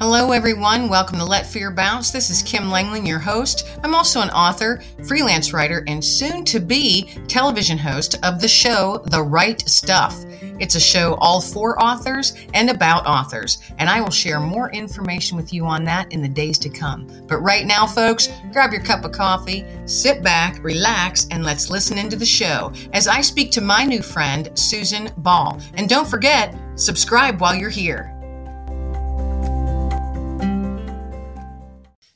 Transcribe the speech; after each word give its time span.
Hello, 0.00 0.30
everyone. 0.30 0.88
Welcome 0.88 1.18
to 1.18 1.24
Let 1.24 1.44
Fear 1.44 1.72
Bounce. 1.72 2.12
This 2.12 2.30
is 2.30 2.40
Kim 2.44 2.70
Langling, 2.70 3.04
your 3.04 3.18
host. 3.18 3.66
I'm 3.82 3.96
also 3.96 4.20
an 4.20 4.30
author, 4.30 4.80
freelance 5.04 5.52
writer, 5.52 5.82
and 5.88 6.04
soon 6.04 6.44
to 6.44 6.60
be 6.60 7.10
television 7.26 7.76
host 7.76 8.16
of 8.22 8.40
the 8.40 8.46
show 8.46 9.02
The 9.06 9.20
Right 9.20 9.60
Stuff. 9.68 10.24
It's 10.60 10.76
a 10.76 10.80
show 10.80 11.14
all 11.14 11.40
for 11.40 11.82
authors 11.82 12.34
and 12.54 12.70
about 12.70 13.06
authors, 13.06 13.58
and 13.78 13.90
I 13.90 14.00
will 14.00 14.12
share 14.12 14.38
more 14.38 14.70
information 14.70 15.36
with 15.36 15.52
you 15.52 15.66
on 15.66 15.82
that 15.84 16.12
in 16.12 16.22
the 16.22 16.28
days 16.28 16.60
to 16.60 16.68
come. 16.68 17.10
But 17.26 17.38
right 17.38 17.66
now, 17.66 17.84
folks, 17.84 18.28
grab 18.52 18.70
your 18.70 18.84
cup 18.84 19.04
of 19.04 19.10
coffee, 19.10 19.64
sit 19.86 20.22
back, 20.22 20.62
relax, 20.62 21.26
and 21.32 21.44
let's 21.44 21.70
listen 21.70 21.98
into 21.98 22.14
the 22.14 22.24
show 22.24 22.72
as 22.92 23.08
I 23.08 23.20
speak 23.20 23.50
to 23.50 23.60
my 23.60 23.82
new 23.82 24.02
friend, 24.02 24.56
Susan 24.56 25.10
Ball. 25.16 25.60
And 25.74 25.88
don't 25.88 26.08
forget, 26.08 26.56
subscribe 26.76 27.40
while 27.40 27.56
you're 27.56 27.68
here. 27.68 28.14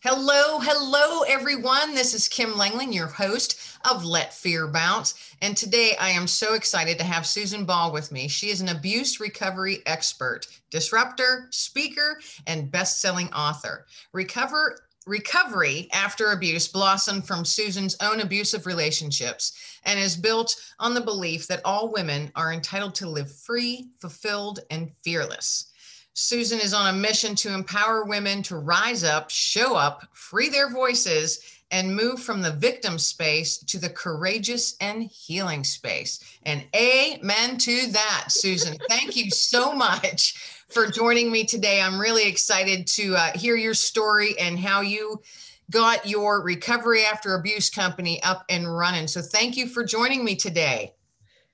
Hello, 0.05 0.59
hello, 0.59 1.23
everyone. 1.29 1.95
This 1.95 2.13
is 2.13 2.27
Kim 2.27 2.55
Langling, 2.55 2.93
your 2.93 3.07
host 3.07 3.79
of 3.89 4.05
Let 4.05 4.35
Fear 4.35 4.67
Bounce. 4.67 5.15
And 5.41 5.57
today 5.57 5.95
I 6.01 6.09
am 6.09 6.27
so 6.27 6.55
excited 6.55 6.99
to 6.99 7.05
have 7.05 7.25
Susan 7.25 7.65
Ball 7.65 7.93
with 7.93 8.11
me. 8.11 8.27
She 8.27 8.51
is 8.51 8.61
an 8.61 8.71
abuse 8.71 9.21
recovery 9.21 9.79
expert, 9.87 10.49
disruptor, 10.71 11.47
speaker, 11.51 12.19
and 12.49 12.69
best 12.69 13.01
selling 13.01 13.33
author. 13.33 13.87
Recover. 14.13 14.81
Recovery 15.07 15.89
after 15.93 16.31
abuse 16.33 16.67
blossomed 16.67 17.25
from 17.25 17.45
Susan's 17.45 17.97
own 18.01 18.21
abusive 18.21 18.67
relationships 18.67 19.81
and 19.85 19.99
is 19.99 20.17
built 20.17 20.57
on 20.81 20.95
the 20.95 21.01
belief 21.01 21.47
that 21.47 21.61
all 21.65 21.93
women 21.93 22.31
are 22.35 22.53
entitled 22.53 22.97
to 22.97 23.09
live 23.09 23.31
free, 23.31 23.89
fulfilled, 24.01 24.61
and 24.71 24.91
fearless. 25.05 25.72
Susan 26.15 26.61
is 26.61 26.75
on 26.75 26.95
a 26.95 26.99
mission 26.99 27.35
to 27.35 27.55
empower 27.55 28.05
women 28.05 28.43
to 28.43 28.57
rise 28.57 29.03
up, 29.03 29.31
show 29.31 29.75
up, 29.75 30.03
free 30.13 30.49
their 30.49 30.71
voices, 30.71 31.41
and 31.71 31.97
move 31.97 32.23
from 32.23 32.43
the 32.43 32.53
victim 32.53 32.99
space 32.99 33.57
to 33.57 33.79
the 33.79 33.89
courageous 33.89 34.77
and 34.81 35.05
healing 35.05 35.65
space. 35.65 36.39
And 36.45 36.65
amen 36.77 37.57
to 37.59 37.91
that, 37.93 38.27
Susan. 38.29 38.77
Thank 38.91 39.17
you 39.17 39.31
so 39.31 39.73
much 39.73 40.35
for 40.69 40.87
joining 40.87 41.33
me 41.33 41.45
today. 41.45 41.81
I'm 41.81 41.99
really 41.99 42.29
excited 42.29 42.87
to 42.89 43.17
uh, 43.17 43.33
hear 43.39 43.57
your 43.57 43.75
story 43.75 44.39
and 44.39 44.59
how 44.59 44.83
you 44.83 45.23
got 45.71 46.07
your 46.07 46.43
recovery 46.43 47.05
after 47.05 47.35
abuse 47.35 47.71
company 47.71 48.23
up 48.23 48.45
and 48.51 48.71
running. 48.71 49.09
So, 49.09 49.23
thank 49.23 49.57
you 49.57 49.67
for 49.67 49.83
joining 49.83 50.25
me 50.25 50.37
today. 50.37 50.93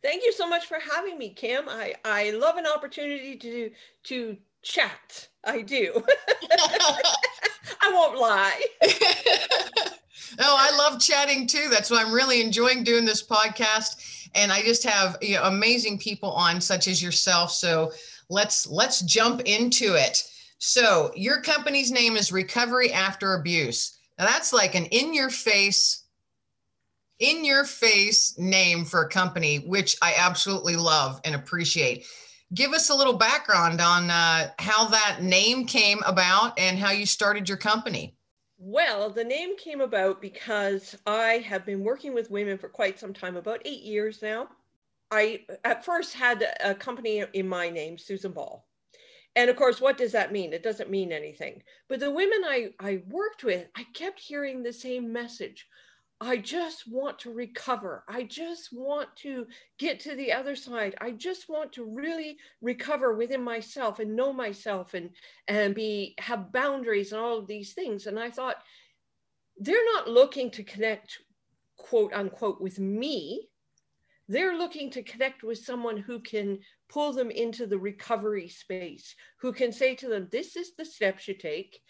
Thank 0.03 0.25
you 0.25 0.33
so 0.33 0.48
much 0.48 0.67
for 0.67 0.78
having 0.78 1.19
me, 1.19 1.31
Kim. 1.31 1.69
I, 1.69 1.95
I 2.05 2.31
love 2.31 2.56
an 2.56 2.67
opportunity 2.67 3.37
to 3.37 3.70
to 4.05 4.37
chat. 4.62 5.28
I 5.45 5.62
do. 5.62 6.03
I 7.81 7.92
won't 7.92 8.19
lie. 8.19 8.62
oh, 10.39 10.56
I 10.59 10.77
love 10.77 11.00
chatting 11.00 11.47
too. 11.47 11.69
That's 11.70 11.91
why 11.91 12.03
I'm 12.03 12.12
really 12.12 12.41
enjoying 12.41 12.84
doing 12.84 13.05
this 13.05 13.27
podcast. 13.27 14.28
And 14.34 14.53
I 14.53 14.62
just 14.62 14.84
have 14.84 15.17
you 15.23 15.37
know, 15.37 15.45
amazing 15.45 15.98
people 15.98 16.31
on, 16.33 16.61
such 16.61 16.89
as 16.89 17.03
yourself. 17.03 17.53
So 17.53 17.92
let's 18.28 18.67
let's 18.67 19.00
jump 19.03 19.42
into 19.42 19.95
it. 19.95 20.23
So 20.59 21.12
your 21.15 21.41
company's 21.41 21.91
name 21.91 22.17
is 22.17 22.33
Recovery 22.33 22.93
After 22.93 23.34
Abuse. 23.34 23.98
Now 24.19 24.27
that's 24.27 24.53
like 24.53 24.75
an 24.75 24.87
in-your-face, 24.87 26.05
in-your-face 27.20 28.39
name 28.39 28.84
for 28.84 29.03
a 29.03 29.09
company, 29.09 29.59
which 29.59 29.97
I 30.03 30.15
absolutely 30.19 30.75
love 30.75 31.20
and 31.25 31.37
appreciate 31.37 32.05
give 32.55 32.73
us 32.73 32.91
a 32.91 32.95
little 32.95 33.15
background 33.15 33.81
on 33.81 34.11
uh, 34.11 34.51
how 34.59 34.89
that 34.89 35.23
name 35.23 35.67
came 35.67 36.01
about 36.07 36.59
and 36.59 36.79
how 36.79 36.91
you 36.91 37.07
started 37.07 37.49
your 37.49 37.59
company. 37.59 38.15
Well, 38.59 39.11
the 39.11 39.25
name 39.25 39.57
came 39.57 39.81
about 39.81 40.21
because 40.21 40.97
I 41.06 41.45
have 41.47 41.65
been 41.65 41.84
working 41.84 42.12
with 42.12 42.31
women 42.31 42.59
for 42.59 42.69
quite 42.69 42.99
some 42.99 43.15
time, 43.15 43.37
about 43.37 43.62
eight 43.65 43.83
years 43.83 44.21
now. 44.21 44.49
I 45.11 45.45
at 45.65 45.84
first 45.84 46.15
had 46.15 46.45
a 46.61 46.75
company 46.75 47.25
in 47.33 47.49
my 47.49 47.71
name, 47.71 47.97
Susan 47.97 48.33
Ball. 48.33 48.67
And 49.37 49.49
of 49.49 49.56
course, 49.56 49.81
what 49.81 49.97
does 49.97 50.12
that 50.12 50.33
mean? 50.33 50.53
It 50.53 50.65
doesn't 50.65 50.91
mean 50.91 51.12
anything. 51.12 51.62
But 51.89 52.01
the 52.01 52.11
women 52.11 52.43
I, 52.45 52.71
I 52.81 53.03
worked 53.09 53.45
with, 53.45 53.67
I 53.77 53.84
kept 53.95 54.19
hearing 54.19 54.62
the 54.62 54.72
same 54.72 55.12
message. 55.12 55.67
I 56.21 56.37
just 56.39 56.91
want 56.91 57.21
to 57.21 57.33
recover. 57.33 58.05
I 58.09 58.25
just 58.25 58.71
want 58.73 59.09
to 59.19 59.47
get 59.79 60.01
to 60.01 60.17
the 60.17 60.33
other 60.33 60.56
side. 60.56 60.97
I 61.01 61.12
just 61.12 61.49
want 61.49 61.73
to 61.75 61.84
really 61.84 62.39
recover 62.61 63.15
within 63.15 63.43
myself 63.43 64.01
and 64.01 64.17
know 64.17 64.33
myself 64.33 64.95
and 64.95 65.11
and 65.47 65.77
be 65.77 66.17
have 66.19 66.53
boundaries 66.53 67.12
and 67.12 67.21
all 67.21 67.39
of 67.39 67.47
these 67.47 67.73
things. 67.73 68.07
And 68.07 68.19
I 68.19 68.31
thought 68.31 68.57
they're 69.59 69.84
not 69.95 70.09
looking 70.09 70.51
to 70.53 70.65
connect 70.65 71.19
quote 71.77 72.12
unquote 72.12 72.61
with 72.61 72.81
me. 72.81 73.49
They're 74.27 74.59
looking 74.59 74.91
to 74.91 75.05
connect 75.05 75.45
with 75.45 75.59
someone 75.59 75.97
who 75.97 76.21
can 76.21 76.59
pull 76.89 77.12
them 77.12 77.31
into 77.31 77.67
the 77.67 77.78
recovery 77.78 78.49
space, 78.49 79.15
who 79.41 79.53
can 79.53 79.73
say 79.73 79.95
to 79.95 80.09
them, 80.09 80.28
This 80.33 80.57
is 80.57 80.75
the 80.75 80.84
steps 80.84 81.28
you 81.28 81.34
take 81.34 81.81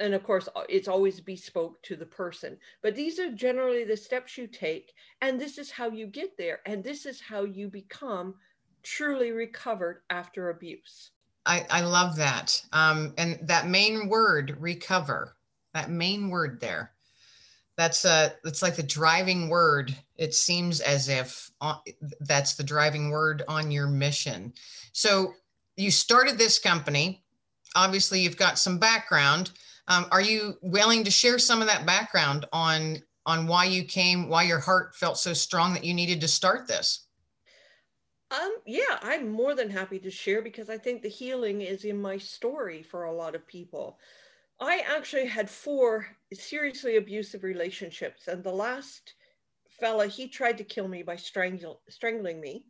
and 0.00 0.14
of 0.14 0.22
course 0.22 0.48
it's 0.68 0.88
always 0.88 1.20
bespoke 1.20 1.82
to 1.82 1.96
the 1.96 2.06
person. 2.06 2.56
But 2.82 2.94
these 2.94 3.18
are 3.18 3.30
generally 3.32 3.84
the 3.84 3.96
steps 3.96 4.36
you 4.36 4.46
take 4.46 4.92
and 5.20 5.40
this 5.40 5.58
is 5.58 5.70
how 5.70 5.90
you 5.90 6.06
get 6.06 6.36
there 6.36 6.60
and 6.66 6.82
this 6.82 7.06
is 7.06 7.20
how 7.20 7.44
you 7.44 7.68
become 7.68 8.34
truly 8.82 9.30
recovered 9.32 10.02
after 10.10 10.50
abuse. 10.50 11.10
I, 11.46 11.66
I 11.70 11.80
love 11.82 12.16
that. 12.16 12.62
Um, 12.72 13.14
and 13.18 13.38
that 13.42 13.66
main 13.68 14.08
word 14.08 14.56
recover 14.60 15.36
that 15.74 15.90
main 15.90 16.30
word 16.30 16.60
there 16.60 16.92
that's 17.76 18.04
uh 18.04 18.30
it's 18.44 18.62
like 18.62 18.76
the 18.76 18.82
driving 18.82 19.48
word. 19.48 19.94
It 20.16 20.34
seems 20.34 20.80
as 20.80 21.08
if 21.08 21.50
uh, 21.60 21.76
that's 22.20 22.54
the 22.54 22.62
driving 22.62 23.10
word 23.10 23.42
on 23.48 23.70
your 23.70 23.88
mission. 23.88 24.52
So 24.92 25.34
you 25.76 25.90
started 25.90 26.38
this 26.38 26.58
company. 26.58 27.24
Obviously 27.74 28.20
you've 28.20 28.36
got 28.36 28.58
some 28.58 28.78
background 28.78 29.50
um, 29.88 30.06
are 30.10 30.20
you 30.20 30.56
willing 30.62 31.04
to 31.04 31.10
share 31.10 31.38
some 31.38 31.60
of 31.60 31.68
that 31.68 31.86
background 31.86 32.46
on 32.52 33.02
on 33.26 33.46
why 33.46 33.64
you 33.64 33.84
came, 33.84 34.28
why 34.28 34.42
your 34.42 34.58
heart 34.58 34.94
felt 34.94 35.16
so 35.16 35.32
strong 35.32 35.72
that 35.72 35.84
you 35.84 35.94
needed 35.94 36.20
to 36.20 36.28
start 36.28 36.68
this? 36.68 37.06
Um, 38.30 38.56
yeah, 38.66 38.98
I'm 39.00 39.30
more 39.30 39.54
than 39.54 39.70
happy 39.70 39.98
to 40.00 40.10
share 40.10 40.42
because 40.42 40.68
I 40.68 40.76
think 40.76 41.02
the 41.02 41.08
healing 41.08 41.62
is 41.62 41.84
in 41.84 42.00
my 42.00 42.18
story 42.18 42.82
for 42.82 43.04
a 43.04 43.14
lot 43.14 43.34
of 43.34 43.46
people. 43.46 43.98
I 44.60 44.82
actually 44.86 45.26
had 45.26 45.48
four 45.48 46.06
seriously 46.32 46.96
abusive 46.96 47.44
relationships, 47.44 48.28
and 48.28 48.44
the 48.44 48.52
last 48.52 49.14
fella, 49.80 50.06
he 50.06 50.28
tried 50.28 50.58
to 50.58 50.64
kill 50.64 50.88
me 50.88 51.02
by 51.02 51.16
strangle, 51.16 51.80
strangling 51.88 52.40
me 52.40 52.66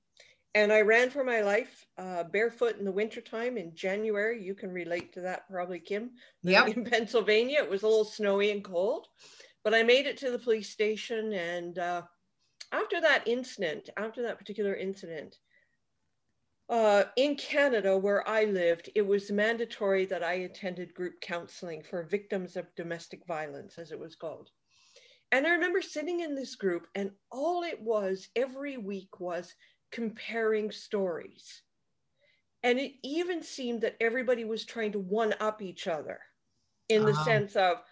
and 0.54 0.72
I 0.72 0.82
ran 0.82 1.10
for 1.10 1.25
my 1.25 1.41
life 1.41 1.84
uh, 1.98 2.25
barefoot 2.25 2.78
in 2.78 2.84
the 2.84 2.92
wintertime 2.92 3.59
in 3.59 3.75
January. 3.75 4.42
You 4.42 4.54
can 4.54 4.70
relate 4.70 5.12
to 5.15 5.20
that 5.22 5.48
probably, 5.50 5.81
Kim. 5.81 6.10
Yeah. 6.42 6.66
In 6.66 6.84
Pennsylvania, 6.91 7.62
it 7.62 7.70
was 7.70 7.82
a 7.82 7.88
little 7.88 8.04
snowy 8.04 8.50
and 8.53 8.62
cold, 8.62 9.09
but 9.64 9.75
I 9.75 9.82
made 9.82 10.06
it 10.06 10.16
to 10.19 10.31
the 10.31 10.38
police 10.38 10.70
station. 10.70 11.32
And 11.32 11.78
uh, 11.78 12.03
after 12.70 13.00
that 13.00 13.26
incident, 13.26 13.91
after 13.97 14.22
that 14.22 14.38
particular 14.38 14.75
incident, 14.75 15.37
uh, 16.70 17.04
in 17.16 17.34
Canada, 17.37 17.98
where 17.98 18.26
I 18.26 18.44
lived, 18.44 18.88
it 18.94 19.06
was 19.06 19.31
mandatory 19.31 20.06
that 20.06 20.22
I 20.22 20.34
attended 20.34 20.94
group 20.94 21.20
counseling 21.20 21.82
for 21.82 22.04
victims 22.04 22.56
of 22.56 22.75
domestic 22.75 23.26
violence, 23.26 23.76
as 23.76 23.91
it 23.91 23.98
was 23.98 24.16
called. 24.16 24.50
And 25.31 25.47
I 25.47 25.50
remember 25.50 25.82
sitting 25.82 26.20
in 26.20 26.34
this 26.34 26.54
group, 26.54 26.87
and 26.94 27.10
all 27.31 27.64
it 27.64 27.81
was 27.82 28.28
every 28.37 28.76
week 28.76 29.20
was 29.20 29.53
comparing 29.90 30.70
stories. 30.70 31.62
And 32.62 32.78
it 32.78 32.92
even 33.02 33.42
seemed 33.42 33.82
that 33.82 33.96
everybody 34.00 34.44
was 34.44 34.64
trying 34.64 34.92
to 34.92 34.98
one 34.98 35.34
up 35.40 35.60
each 35.60 35.86
other 35.86 36.20
in 36.88 37.04
the 37.04 37.12
uh-huh. 37.12 37.25
sense 37.25 37.56
of, 37.56 37.82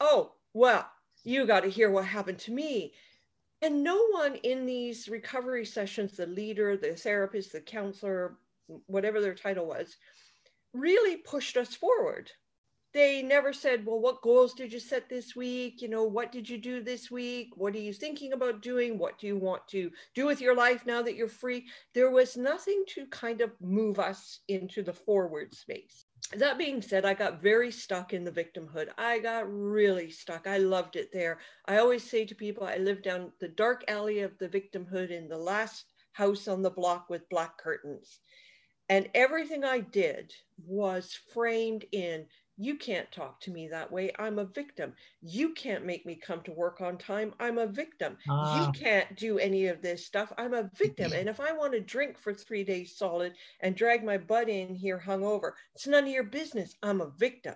oh, 0.00 0.32
well, 0.54 0.86
you 1.24 1.46
got 1.46 1.60
to 1.60 1.70
hear 1.70 1.90
what 1.90 2.04
happened 2.04 2.38
to 2.40 2.52
me. 2.52 2.92
And 3.62 3.82
no 3.82 4.08
one 4.08 4.34
in 4.36 4.66
these 4.66 5.08
recovery 5.08 5.64
sessions, 5.64 6.16
the 6.16 6.26
leader, 6.26 6.76
the 6.76 6.94
therapist, 6.94 7.52
the 7.52 7.60
counselor, 7.60 8.36
whatever 8.86 9.20
their 9.20 9.34
title 9.34 9.66
was, 9.66 9.96
really 10.74 11.16
pushed 11.16 11.56
us 11.56 11.74
forward 11.74 12.30
they 12.94 13.22
never 13.22 13.52
said, 13.52 13.86
well, 13.86 14.00
what 14.00 14.20
goals 14.20 14.52
did 14.52 14.72
you 14.72 14.78
set 14.78 15.08
this 15.08 15.34
week? 15.34 15.80
You 15.80 15.88
know, 15.88 16.04
what 16.04 16.30
did 16.30 16.48
you 16.48 16.58
do 16.58 16.82
this 16.82 17.10
week? 17.10 17.50
What 17.56 17.74
are 17.74 17.80
you 17.80 17.92
thinking 17.92 18.32
about 18.34 18.60
doing? 18.60 18.98
What 18.98 19.18
do 19.18 19.26
you 19.26 19.36
want 19.36 19.66
to 19.68 19.90
do 20.14 20.26
with 20.26 20.40
your 20.40 20.54
life 20.54 20.84
now 20.84 21.00
that 21.02 21.16
you're 21.16 21.28
free? 21.28 21.66
There 21.94 22.10
was 22.10 22.36
nothing 22.36 22.84
to 22.88 23.06
kind 23.06 23.40
of 23.40 23.50
move 23.60 23.98
us 23.98 24.40
into 24.48 24.82
the 24.82 24.92
forward 24.92 25.54
space. 25.54 26.04
That 26.36 26.58
being 26.58 26.82
said, 26.82 27.04
I 27.04 27.14
got 27.14 27.42
very 27.42 27.70
stuck 27.70 28.12
in 28.12 28.24
the 28.24 28.30
victimhood. 28.30 28.88
I 28.98 29.18
got 29.18 29.50
really 29.50 30.10
stuck. 30.10 30.46
I 30.46 30.58
loved 30.58 30.96
it 30.96 31.10
there. 31.12 31.38
I 31.66 31.78
always 31.78 32.08
say 32.08 32.24
to 32.26 32.34
people, 32.34 32.64
I 32.64 32.76
live 32.76 33.02
down 33.02 33.32
the 33.40 33.48
dark 33.48 33.84
alley 33.88 34.20
of 34.20 34.38
the 34.38 34.48
victimhood 34.48 35.10
in 35.10 35.28
the 35.28 35.38
last 35.38 35.84
house 36.12 36.46
on 36.46 36.62
the 36.62 36.70
block 36.70 37.08
with 37.08 37.28
black 37.28 37.58
curtains. 37.58 38.20
And 38.88 39.08
everything 39.14 39.64
I 39.64 39.80
did 39.80 40.34
was 40.66 41.18
framed 41.32 41.86
in 41.92 42.26
You 42.58 42.76
can't 42.76 43.10
talk 43.10 43.40
to 43.42 43.50
me 43.50 43.68
that 43.68 43.90
way. 43.90 44.12
I'm 44.18 44.38
a 44.38 44.44
victim. 44.44 44.94
You 45.20 45.54
can't 45.54 45.86
make 45.86 46.04
me 46.04 46.14
come 46.14 46.42
to 46.42 46.52
work 46.52 46.80
on 46.80 46.98
time. 46.98 47.34
I'm 47.40 47.58
a 47.58 47.66
victim. 47.66 48.18
You 48.26 48.32
ah. 48.32 48.72
can't 48.74 49.16
do 49.16 49.38
any 49.38 49.66
of 49.66 49.80
this 49.80 50.04
stuff. 50.06 50.32
I'm 50.36 50.54
a 50.54 50.70
victim. 50.74 51.12
And 51.12 51.28
if 51.28 51.40
I 51.40 51.52
want 51.52 51.72
to 51.72 51.80
drink 51.80 52.18
for 52.18 52.34
three 52.34 52.62
days 52.62 52.96
solid 52.96 53.34
and 53.60 53.74
drag 53.74 54.04
my 54.04 54.18
butt 54.18 54.48
in 54.48 54.74
here 54.74 55.02
hungover, 55.04 55.52
it's 55.74 55.86
none 55.86 56.04
of 56.04 56.10
your 56.10 56.24
business. 56.24 56.76
I'm 56.82 57.00
a 57.00 57.10
victim 57.10 57.54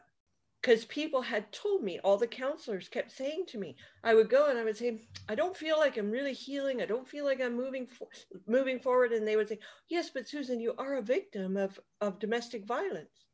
because 0.66 0.84
people 0.86 1.22
had 1.22 1.52
told 1.52 1.84
me 1.84 2.00
all 2.00 2.16
the 2.16 2.26
counselors 2.26 2.88
kept 2.88 3.12
saying 3.12 3.44
to 3.46 3.56
me 3.56 3.76
i 4.02 4.14
would 4.14 4.28
go 4.28 4.46
and 4.46 4.58
i 4.58 4.64
would 4.64 4.76
say 4.76 5.00
i 5.28 5.34
don't 5.34 5.56
feel 5.56 5.78
like 5.78 5.96
i'm 5.96 6.10
really 6.10 6.32
healing 6.32 6.82
i 6.82 6.86
don't 6.86 7.06
feel 7.06 7.24
like 7.24 7.40
i'm 7.40 7.56
moving 7.56 7.86
for, 7.86 8.08
moving 8.48 8.80
forward 8.80 9.12
and 9.12 9.26
they 9.26 9.36
would 9.36 9.48
say 9.48 9.58
yes 9.88 10.10
but 10.10 10.26
susan 10.26 10.58
you 10.58 10.74
are 10.76 10.94
a 10.94 11.02
victim 11.02 11.56
of 11.56 11.78
of 12.00 12.18
domestic 12.18 12.64
violence 12.64 13.25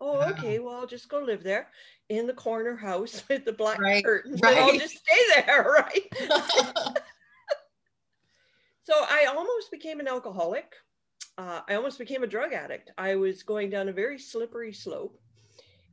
oh 0.00 0.20
okay 0.30 0.58
well 0.58 0.74
i'll 0.74 0.86
just 0.86 1.08
go 1.08 1.20
live 1.20 1.42
there 1.42 1.68
in 2.08 2.26
the 2.26 2.32
corner 2.32 2.76
house 2.76 3.22
with 3.28 3.44
the 3.44 3.52
black 3.52 3.80
right, 3.80 4.04
curtains 4.04 4.40
right. 4.42 4.58
i'll 4.58 4.78
just 4.78 4.98
stay 4.98 5.20
there 5.46 5.62
right 5.64 7.02
so 8.82 8.94
i 9.08 9.26
almost 9.28 9.70
became 9.70 10.00
an 10.00 10.08
alcoholic 10.08 10.74
uh, 11.36 11.60
i 11.68 11.74
almost 11.74 11.98
became 11.98 12.22
a 12.22 12.26
drug 12.26 12.52
addict 12.52 12.90
i 12.98 13.14
was 13.14 13.42
going 13.42 13.70
down 13.70 13.88
a 13.88 13.92
very 13.92 14.18
slippery 14.18 14.72
slope 14.72 15.18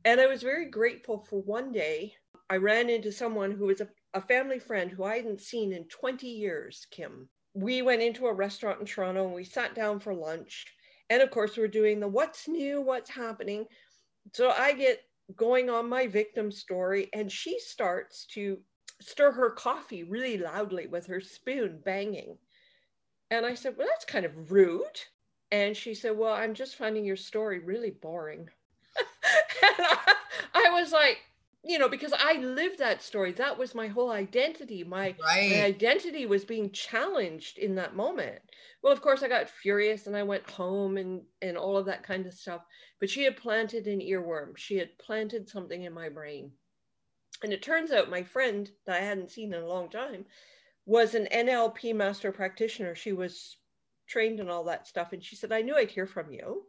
and 0.06 0.20
I 0.20 0.28
was 0.28 0.40
very 0.40 0.66
grateful 0.66 1.18
for 1.18 1.42
one 1.42 1.72
day 1.72 2.14
I 2.48 2.58
ran 2.58 2.88
into 2.88 3.10
someone 3.10 3.50
who 3.50 3.66
was 3.66 3.80
a, 3.80 3.88
a 4.14 4.20
family 4.20 4.60
friend 4.60 4.88
who 4.88 5.02
I 5.02 5.16
hadn't 5.16 5.40
seen 5.40 5.72
in 5.72 5.82
20 5.88 6.28
years, 6.28 6.86
Kim. 6.92 7.28
We 7.54 7.82
went 7.82 8.02
into 8.02 8.26
a 8.26 8.32
restaurant 8.32 8.78
in 8.78 8.86
Toronto 8.86 9.24
and 9.24 9.34
we 9.34 9.42
sat 9.42 9.74
down 9.74 9.98
for 9.98 10.14
lunch. 10.14 10.64
And 11.10 11.22
of 11.22 11.32
course, 11.32 11.56
we're 11.56 11.66
doing 11.66 11.98
the 11.98 12.06
what's 12.06 12.46
new, 12.46 12.80
what's 12.80 13.10
happening. 13.10 13.66
So 14.32 14.50
I 14.50 14.72
get 14.72 15.02
going 15.34 15.70
on 15.70 15.88
my 15.88 16.06
victim 16.06 16.50
story, 16.50 17.08
and 17.12 17.30
she 17.30 17.58
starts 17.58 18.26
to 18.26 18.58
stir 19.00 19.32
her 19.32 19.50
coffee 19.50 20.04
really 20.04 20.38
loudly 20.38 20.86
with 20.86 21.06
her 21.06 21.20
spoon 21.20 21.80
banging. 21.84 22.38
And 23.30 23.44
I 23.44 23.54
said, 23.54 23.76
Well, 23.76 23.88
that's 23.88 24.04
kind 24.04 24.24
of 24.24 24.52
rude. 24.52 25.00
And 25.50 25.76
she 25.76 25.94
said, 25.94 26.16
Well, 26.16 26.32
I'm 26.32 26.54
just 26.54 26.76
finding 26.76 27.04
your 27.04 27.16
story 27.16 27.58
really 27.58 27.90
boring. 27.90 28.48
I, 29.62 30.14
I 30.54 30.70
was 30.80 30.92
like, 30.92 31.18
you 31.66 31.78
know, 31.78 31.88
because 31.88 32.12
I 32.16 32.34
lived 32.34 32.78
that 32.78 33.02
story. 33.02 33.32
That 33.32 33.58
was 33.58 33.74
my 33.74 33.88
whole 33.88 34.12
identity. 34.12 34.84
My, 34.84 35.16
right. 35.20 35.50
my, 35.50 35.62
identity 35.64 36.24
was 36.24 36.44
being 36.44 36.70
challenged 36.70 37.58
in 37.58 37.74
that 37.74 37.96
moment. 37.96 38.38
Well, 38.82 38.92
of 38.92 39.02
course, 39.02 39.22
I 39.22 39.28
got 39.28 39.50
furious 39.50 40.06
and 40.06 40.16
I 40.16 40.22
went 40.22 40.48
home 40.48 40.96
and 40.96 41.22
and 41.42 41.56
all 41.56 41.76
of 41.76 41.86
that 41.86 42.04
kind 42.04 42.24
of 42.24 42.34
stuff. 42.34 42.62
But 43.00 43.10
she 43.10 43.24
had 43.24 43.36
planted 43.36 43.86
an 43.88 44.00
earworm. 44.00 44.56
She 44.56 44.76
had 44.76 44.96
planted 44.98 45.48
something 45.48 45.82
in 45.82 45.92
my 45.92 46.08
brain. 46.08 46.52
And 47.42 47.52
it 47.52 47.62
turns 47.62 47.90
out 47.90 48.08
my 48.10 48.22
friend 48.22 48.70
that 48.86 49.02
I 49.02 49.04
hadn't 49.04 49.32
seen 49.32 49.52
in 49.52 49.62
a 49.62 49.66
long 49.66 49.90
time 49.90 50.24
was 50.86 51.14
an 51.14 51.26
NLP 51.32 51.94
master 51.94 52.30
practitioner. 52.30 52.94
She 52.94 53.12
was 53.12 53.56
trained 54.06 54.38
in 54.38 54.48
all 54.48 54.64
that 54.64 54.86
stuff. 54.86 55.12
And 55.12 55.22
she 55.22 55.34
said, 55.34 55.52
I 55.52 55.62
knew 55.62 55.76
I'd 55.76 55.90
hear 55.90 56.06
from 56.06 56.30
you 56.30 56.62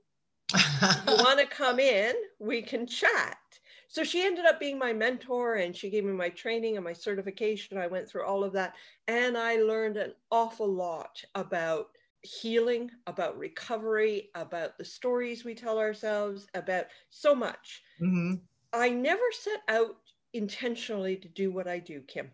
you 0.54 0.60
want 1.08 1.40
to 1.40 1.46
come 1.46 1.80
in, 1.80 2.14
we 2.40 2.62
can 2.62 2.88
chat. 2.88 3.38
So 3.88 4.04
she 4.04 4.26
ended 4.26 4.46
up 4.46 4.60
being 4.60 4.78
my 4.78 4.92
mentor 4.92 5.56
and 5.56 5.76
she 5.76 5.90
gave 5.90 6.04
me 6.04 6.12
my 6.12 6.30
training 6.30 6.76
and 6.76 6.84
my 6.84 6.94
certification. 6.94 7.78
I 7.78 7.88
went 7.88 8.08
through 8.08 8.26
all 8.26 8.44
of 8.44 8.54
that 8.54 8.74
and 9.08 9.38
I 9.38 9.58
learned 9.58 9.98
an 9.98 10.14
awful 10.30 10.68
lot 10.68 11.24
about 11.36 11.90
healing, 12.22 12.92
about 13.08 13.38
recovery, 13.38 14.30
about 14.36 14.78
the 14.78 14.86
stories 14.86 15.46
we 15.46 15.56
tell 15.56 15.80
ourselves, 15.80 16.48
about 16.54 16.86
so 17.10 17.34
much. 17.34 17.82
Mm-hmm. 18.02 18.36
I 18.74 18.90
never 18.90 19.24
set 19.32 19.62
out 19.70 19.96
intentionally 20.34 21.16
to 21.16 21.28
do 21.30 21.52
what 21.52 21.68
I 21.68 21.80
do, 21.80 22.02
Kim. 22.02 22.30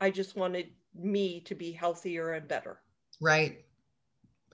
I 0.00 0.10
just 0.10 0.36
wanted 0.36 0.70
me 0.94 1.40
to 1.42 1.54
be 1.54 1.70
healthier 1.70 2.32
and 2.32 2.48
better. 2.48 2.80
Right. 3.20 3.64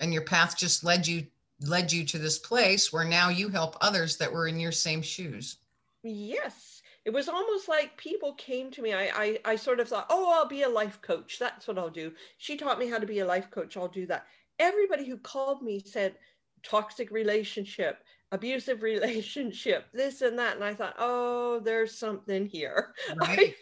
And 0.01 0.13
your 0.13 0.23
path 0.23 0.57
just 0.57 0.85
led 0.85 1.07
you 1.07 1.27
led 1.61 1.93
you 1.93 2.05
to 2.05 2.19
this 2.19 2.39
place 2.39 2.93
where 2.93 3.05
now 3.05 3.29
you 3.29 3.49
help 3.49 3.77
others 3.81 4.17
that 4.17 4.33
were 4.33 4.49
in 4.49 4.59
your 4.59 4.73
same 4.73 5.01
shoes. 5.01 5.59
Yes. 6.03 6.83
It 7.05 7.13
was 7.13 7.29
almost 7.29 7.69
like 7.69 7.97
people 7.97 8.35
came 8.35 8.71
to 8.73 8.83
me. 8.83 8.93
I, 8.93 9.11
I, 9.15 9.39
I 9.45 9.57
sort 9.57 9.81
of 9.81 9.89
thought, 9.89 10.07
oh, 10.11 10.33
I'll 10.33 10.47
be 10.49 10.63
a 10.63 10.69
life 10.69 11.01
coach. 11.03 11.39
That's 11.39 11.67
what 11.67 11.79
I'll 11.79 11.91
do. 11.91 12.13
She 12.39 12.57
taught 12.57 12.79
me 12.79 12.89
how 12.89 12.99
to 12.99 13.07
be 13.07 13.21
a 13.21 13.27
life 13.27 13.51
coach. 13.51 13.77
I'll 13.77 13.89
do 13.89 14.07
that. 14.07 14.27
Everybody 14.59 15.09
who 15.09 15.17
called 15.17 15.63
me 15.63 15.81
said, 15.85 16.17
toxic 16.63 17.11
relationship, 17.11 18.05
abusive 18.31 18.83
relationship, 18.83 19.87
this 19.93 20.23
and 20.23 20.39
that. 20.39 20.55
And 20.55 20.65
I 20.65 20.75
thought, 20.75 20.95
oh, 20.99 21.61
there's 21.61 21.99
something 21.99 22.47
here. 22.47 22.95
Right. 23.17 23.55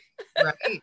right. 0.42 0.82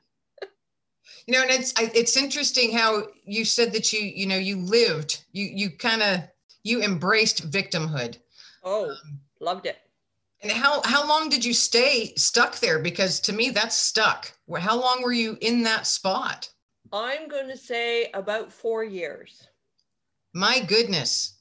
You 1.25 1.33
know, 1.33 1.41
and 1.41 1.51
it's 1.51 1.73
it's 1.77 2.17
interesting 2.17 2.71
how 2.71 3.07
you 3.25 3.43
said 3.45 3.73
that 3.73 3.91
you 3.91 3.99
you 3.99 4.25
know 4.25 4.37
you 4.37 4.57
lived 4.57 5.23
you 5.31 5.45
you 5.45 5.69
kind 5.69 6.01
of 6.01 6.21
you 6.63 6.81
embraced 6.81 7.49
victimhood. 7.51 8.17
Oh, 8.63 8.89
um, 8.91 9.19
loved 9.39 9.65
it. 9.65 9.77
And 10.41 10.51
how 10.51 10.81
how 10.83 11.07
long 11.07 11.29
did 11.29 11.43
you 11.43 11.53
stay 11.53 12.13
stuck 12.15 12.59
there? 12.59 12.79
Because 12.79 13.19
to 13.21 13.33
me, 13.33 13.49
that's 13.49 13.75
stuck. 13.75 14.33
How 14.59 14.79
long 14.79 15.01
were 15.01 15.13
you 15.13 15.37
in 15.41 15.63
that 15.63 15.87
spot? 15.87 16.49
I'm 16.93 17.27
going 17.27 17.47
to 17.49 17.57
say 17.57 18.09
about 18.13 18.51
four 18.51 18.83
years. 18.83 19.47
My 20.33 20.59
goodness. 20.59 21.33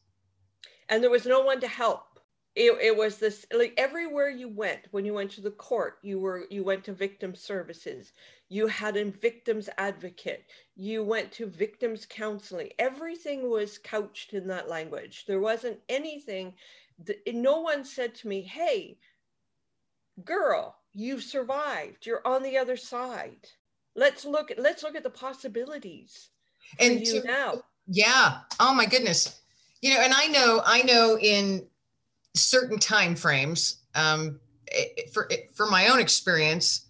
And 0.89 1.03
there 1.03 1.11
was 1.11 1.27
no 1.27 1.43
one 1.43 1.61
to 1.61 1.69
help. 1.69 2.21
It, 2.55 2.73
it 2.81 2.97
was 2.97 3.19
this 3.19 3.45
like 3.53 3.75
everywhere 3.77 4.31
you 4.31 4.49
went 4.49 4.87
when 4.91 5.05
you 5.05 5.13
went 5.13 5.31
to 5.33 5.43
the 5.43 5.51
court 5.51 5.99
you 6.01 6.19
were 6.19 6.47
you 6.49 6.65
went 6.65 6.85
to 6.85 6.95
victim 6.95 7.35
services 7.35 8.15
you 8.49 8.67
had 8.67 8.97
a 8.97 9.05
victims 9.05 9.69
advocate 9.77 10.47
you 10.75 11.05
went 11.05 11.31
to 11.33 11.45
victims 11.45 12.07
counseling 12.09 12.71
everything 12.79 13.51
was 13.51 13.77
couched 13.77 14.33
in 14.33 14.47
that 14.47 14.71
language 14.71 15.27
there 15.27 15.41
wasn't 15.41 15.79
anything 15.91 16.55
that, 17.05 17.19
no 17.35 17.61
one 17.61 17.85
said 17.85 18.15
to 18.17 18.29
me 18.29 18.43
hey 18.43 18.99
girl 20.25 20.77
you've 20.93 21.23
survived. 21.23 22.07
You're 22.07 22.27
on 22.27 22.43
the 22.43 22.57
other 22.57 22.77
side. 22.77 23.47
Let's 23.95 24.25
look 24.25 24.51
at 24.51 24.59
let's 24.59 24.83
look 24.83 24.97
at 24.97 25.03
the 25.03 25.11
possibilities 25.11 26.31
and 26.81 27.01
you 27.01 27.21
to, 27.21 27.27
now. 27.27 27.63
yeah. 27.87 28.39
Oh 28.59 28.75
my 28.75 28.87
goodness. 28.87 29.41
You 29.83 29.95
know 29.95 30.01
and 30.01 30.13
i 30.15 30.27
know 30.27 30.63
i 30.65 30.83
know 30.83 31.19
in 31.19 31.65
certain 32.35 32.79
time 32.79 33.15
frames 33.15 33.83
um, 33.95 34.41
for 35.13 35.31
for 35.55 35.67
my 35.67 35.89
own 35.89 36.01
experience 36.01 36.87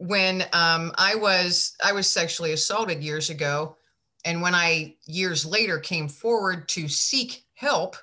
when 0.00 0.42
um, 0.54 0.92
I 0.96 1.14
was 1.14 1.76
I 1.84 1.92
was 1.92 2.10
sexually 2.10 2.52
assaulted 2.52 3.02
years 3.02 3.28
ago, 3.28 3.76
and 4.24 4.40
when 4.40 4.54
I 4.54 4.96
years 5.04 5.44
later 5.44 5.78
came 5.78 6.08
forward 6.08 6.68
to 6.70 6.88
seek 6.88 7.44
help, 7.54 7.96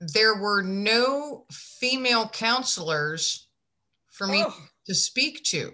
there 0.00 0.34
were 0.34 0.62
no 0.62 1.44
female 1.50 2.28
counselors 2.28 3.48
for 4.08 4.26
me 4.26 4.42
oh. 4.46 4.56
to 4.86 4.94
speak 4.94 5.44
to. 5.44 5.72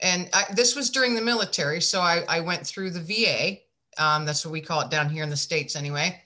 And 0.00 0.28
I, 0.32 0.44
this 0.54 0.76
was 0.76 0.90
during 0.90 1.14
the 1.14 1.22
military, 1.22 1.80
so 1.80 2.00
I, 2.00 2.24
I 2.28 2.40
went 2.40 2.66
through 2.66 2.90
the 2.90 3.00
VA. 3.00 3.58
Um, 4.02 4.26
that's 4.26 4.44
what 4.44 4.52
we 4.52 4.60
call 4.60 4.82
it 4.82 4.90
down 4.90 5.08
here 5.08 5.24
in 5.24 5.30
the 5.30 5.36
states, 5.36 5.74
anyway. 5.74 6.20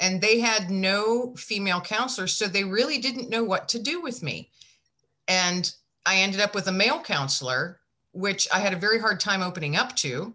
And 0.00 0.20
they 0.20 0.38
had 0.38 0.70
no 0.70 1.34
female 1.36 1.80
counselors, 1.80 2.32
so 2.32 2.46
they 2.46 2.64
really 2.64 2.98
didn't 2.98 3.30
know 3.30 3.42
what 3.42 3.68
to 3.70 3.78
do 3.80 4.00
with 4.00 4.22
me. 4.22 4.50
And 5.26 5.72
I 6.06 6.18
ended 6.18 6.40
up 6.40 6.54
with 6.54 6.68
a 6.68 6.72
male 6.72 7.00
counselor, 7.00 7.80
which 8.12 8.48
I 8.52 8.60
had 8.60 8.72
a 8.72 8.78
very 8.78 9.00
hard 9.00 9.18
time 9.18 9.42
opening 9.42 9.76
up 9.76 9.96
to 9.96 10.34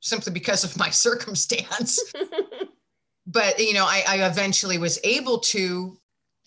simply 0.00 0.32
because 0.32 0.62
of 0.62 0.78
my 0.78 0.90
circumstance. 0.90 1.98
but, 3.26 3.58
you 3.58 3.74
know, 3.74 3.84
I, 3.84 4.04
I 4.06 4.26
eventually 4.26 4.78
was 4.78 4.98
able 5.04 5.38
to. 5.40 5.98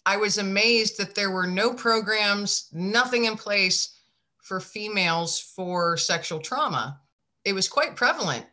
I 0.06 0.18
was 0.18 0.38
amazed 0.38 0.98
that 0.98 1.16
there 1.16 1.32
were 1.32 1.48
no 1.48 1.74
programs, 1.74 2.70
nothing 2.72 3.26
in 3.26 3.36
place 3.36 4.00
for 4.42 4.62
females 4.62 5.40
for 5.40 5.98
sexual 5.98 6.40
trauma. 6.40 7.02
It 7.44 7.54
was 7.54 7.68
quite 7.68 7.98
prevalent 7.98 8.46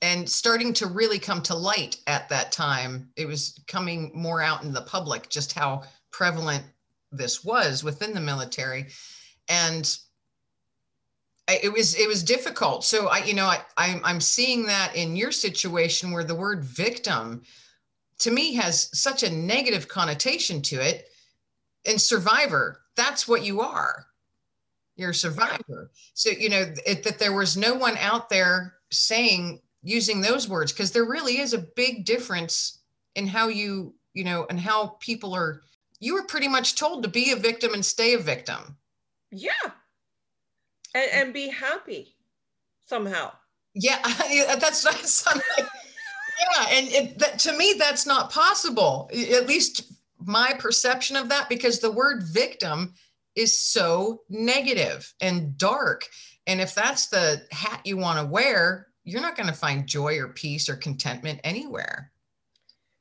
and 0.00 0.28
starting 0.28 0.72
to 0.74 0.86
really 0.86 1.18
come 1.18 1.42
to 1.42 1.54
light 1.54 1.98
at 2.06 2.28
that 2.30 2.52
time. 2.52 3.10
It 3.16 3.26
was 3.26 3.60
coming 3.66 4.10
more 4.14 4.40
out 4.40 4.62
in 4.62 4.72
the 4.72 4.82
public 4.82 5.28
just 5.28 5.52
how 5.52 5.82
prevalent 6.10 6.64
this 7.12 7.44
was 7.44 7.84
within 7.84 8.14
the 8.14 8.20
military 8.20 8.86
and 9.48 9.98
it 11.48 11.72
was 11.72 11.94
it 11.94 12.08
was 12.08 12.22
difficult. 12.22 12.84
So 12.84 13.08
i 13.08 13.18
you 13.18 13.34
know 13.34 13.46
I, 13.46 13.60
I'm, 13.76 14.00
I'm 14.04 14.20
seeing 14.20 14.66
that 14.66 14.94
in 14.96 15.16
your 15.16 15.32
situation 15.32 16.12
where 16.12 16.24
the 16.24 16.34
word 16.34 16.64
victim 16.64 17.42
to 18.20 18.30
me 18.30 18.54
has 18.54 18.96
such 18.98 19.22
a 19.22 19.30
negative 19.30 19.88
connotation 19.88 20.62
to 20.62 20.76
it. 20.76 21.08
And 21.86 22.00
survivor 22.00 22.80
that's 22.96 23.26
what 23.26 23.44
you 23.44 23.60
are. 23.60 24.06
You're 24.96 25.10
a 25.10 25.14
survivor. 25.14 25.90
So 26.14 26.30
you 26.30 26.48
know 26.48 26.72
it, 26.86 27.02
that 27.04 27.18
there 27.18 27.34
was 27.34 27.56
no 27.56 27.74
one 27.74 27.96
out 27.98 28.28
there 28.28 28.74
saying 28.90 29.60
using 29.82 30.20
those 30.20 30.48
words 30.48 30.72
because 30.72 30.92
there 30.92 31.04
really 31.04 31.38
is 31.38 31.52
a 31.52 31.58
big 31.58 32.04
difference 32.04 32.78
in 33.16 33.26
how 33.26 33.48
you 33.48 33.94
you 34.14 34.24
know 34.24 34.46
and 34.48 34.58
how 34.58 34.96
people 35.00 35.34
are 35.34 35.62
you 36.00 36.14
were 36.14 36.24
pretty 36.24 36.48
much 36.48 36.74
told 36.74 37.02
to 37.02 37.08
be 37.08 37.32
a 37.32 37.36
victim 37.36 37.74
and 37.74 37.84
stay 37.84 38.14
a 38.14 38.18
victim. 38.18 38.76
Yeah. 39.30 39.70
And, 40.94 41.10
and 41.12 41.34
be 41.34 41.48
happy 41.48 42.14
somehow. 42.84 43.32
Yeah, 43.74 44.00
that's 44.58 44.84
not 44.84 44.94
something. 45.06 45.42
yeah, 45.58 46.66
and 46.70 46.88
it, 46.88 47.18
that, 47.18 47.38
to 47.40 47.56
me, 47.56 47.74
that's 47.78 48.06
not 48.06 48.30
possible. 48.30 49.10
At 49.12 49.46
least 49.46 49.92
my 50.24 50.54
perception 50.58 51.16
of 51.16 51.28
that, 51.28 51.48
because 51.48 51.80
the 51.80 51.90
word 51.90 52.22
victim 52.24 52.94
is 53.34 53.58
so 53.58 54.22
negative 54.28 55.12
and 55.20 55.58
dark. 55.58 56.06
And 56.46 56.60
if 56.60 56.74
that's 56.74 57.08
the 57.08 57.42
hat 57.50 57.80
you 57.84 57.96
want 57.96 58.18
to 58.18 58.26
wear, 58.26 58.88
you're 59.04 59.22
not 59.22 59.36
going 59.36 59.48
to 59.48 59.54
find 59.54 59.86
joy 59.86 60.18
or 60.18 60.28
peace 60.28 60.68
or 60.68 60.76
contentment 60.76 61.40
anywhere. 61.44 62.12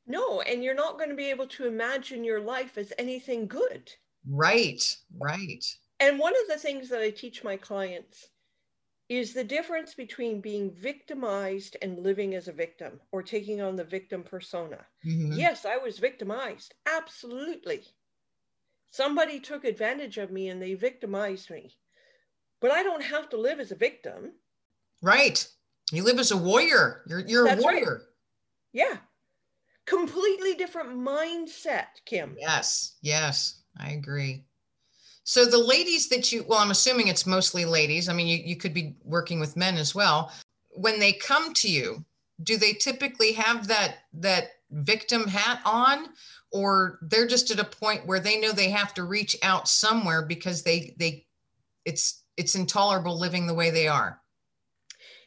No, 0.06 0.42
and 0.42 0.64
you're 0.64 0.76
not 0.76 0.98
going 0.98 1.10
to 1.10 1.16
be 1.16 1.30
able 1.30 1.48
to 1.48 1.68
imagine 1.68 2.24
your 2.24 2.42
life 2.42 2.78
as 2.78 2.92
anything 2.98 3.48
good. 3.48 3.92
Right, 4.28 4.84
right. 5.18 5.64
And 6.00 6.20
one 6.20 6.34
of 6.34 6.48
the 6.48 6.58
things 6.58 6.90
that 6.90 7.02
I 7.02 7.12
teach 7.12 7.44
my 7.44 7.58
clients 7.58 8.28
is 9.10 9.34
the 9.34 9.44
difference 9.44 9.94
between 9.94 10.42
being 10.42 10.72
victimized 10.72 11.78
and 11.82 12.00
living 12.00 12.36
as 12.36 12.48
a 12.48 12.54
victim 12.54 13.00
or 13.12 13.22
taking 13.22 13.62
on 13.62 13.76
the 13.76 13.84
victim 13.84 14.24
persona. 14.24 14.86
Mm-hmm. 15.06 15.34
Yes, 15.34 15.66
I 15.66 15.78
was 15.78 16.00
victimized. 16.00 16.74
Absolutely. 16.88 17.84
Somebody 18.92 19.40
took 19.40 19.66
advantage 19.66 20.18
of 20.18 20.32
me 20.32 20.50
and 20.50 20.62
they 20.62 20.74
victimized 20.74 21.50
me. 21.50 21.76
But 22.62 22.72
I 22.72 22.84
don't 22.84 23.04
have 23.04 23.30
to 23.30 23.38
live 23.38 23.60
as 23.60 23.72
a 23.72 23.76
victim. 23.76 24.34
Right. 25.02 25.46
You 25.92 26.04
live 26.04 26.20
as 26.20 26.32
a 26.32 26.38
warrior. 26.38 27.04
You're, 27.08 27.20
you're 27.20 27.48
a 27.48 27.56
warrior. 27.58 27.92
Right. 27.92 28.02
Yeah. 28.72 28.98
Completely 29.86 30.56
different 30.56 30.92
mindset, 30.98 31.88
Kim. 32.06 32.38
Yes. 32.40 32.96
Yes. 33.02 33.62
I 33.78 33.92
agree. 33.92 34.46
So 35.24 35.46
the 35.46 35.58
ladies 35.58 36.10
that 36.10 36.32
you, 36.32 36.44
well, 36.48 36.60
I'm 36.60 36.72
assuming 36.72 37.08
it's 37.08 37.26
mostly 37.26 37.66
ladies. 37.66 38.10
I 38.10 38.14
mean, 38.14 38.28
you, 38.28 38.38
you 38.38 38.56
could 38.56 38.74
be 38.74 38.96
working 39.04 39.40
with 39.40 39.56
men 39.56 39.78
as 39.78 39.96
well. 39.96 40.32
When 40.72 41.00
they 41.00 41.14
come 41.14 41.54
to 41.56 41.70
you, 41.70 42.04
do 42.42 42.58
they 42.58 42.74
typically 42.74 43.32
have 43.34 43.68
that 43.68 43.98
that 44.14 44.52
victim 44.72 45.28
hat 45.28 45.60
on 45.66 46.10
or 46.52 47.00
they're 47.04 47.28
just 47.28 47.52
at 47.52 47.60
a 47.60 47.64
point 47.64 48.06
where 48.08 48.20
they 48.20 48.40
know 48.40 48.52
they 48.52 48.70
have 48.70 48.94
to 48.94 49.04
reach 49.04 49.38
out 49.44 49.68
somewhere 49.68 50.24
because 50.24 50.64
they 50.64 50.96
they 50.98 51.26
it's 51.86 52.24
it's 52.38 52.56
intolerable 52.56 53.18
living 53.18 53.46
the 53.46 53.54
way 53.54 53.70
they 53.70 53.88
are 53.88 54.20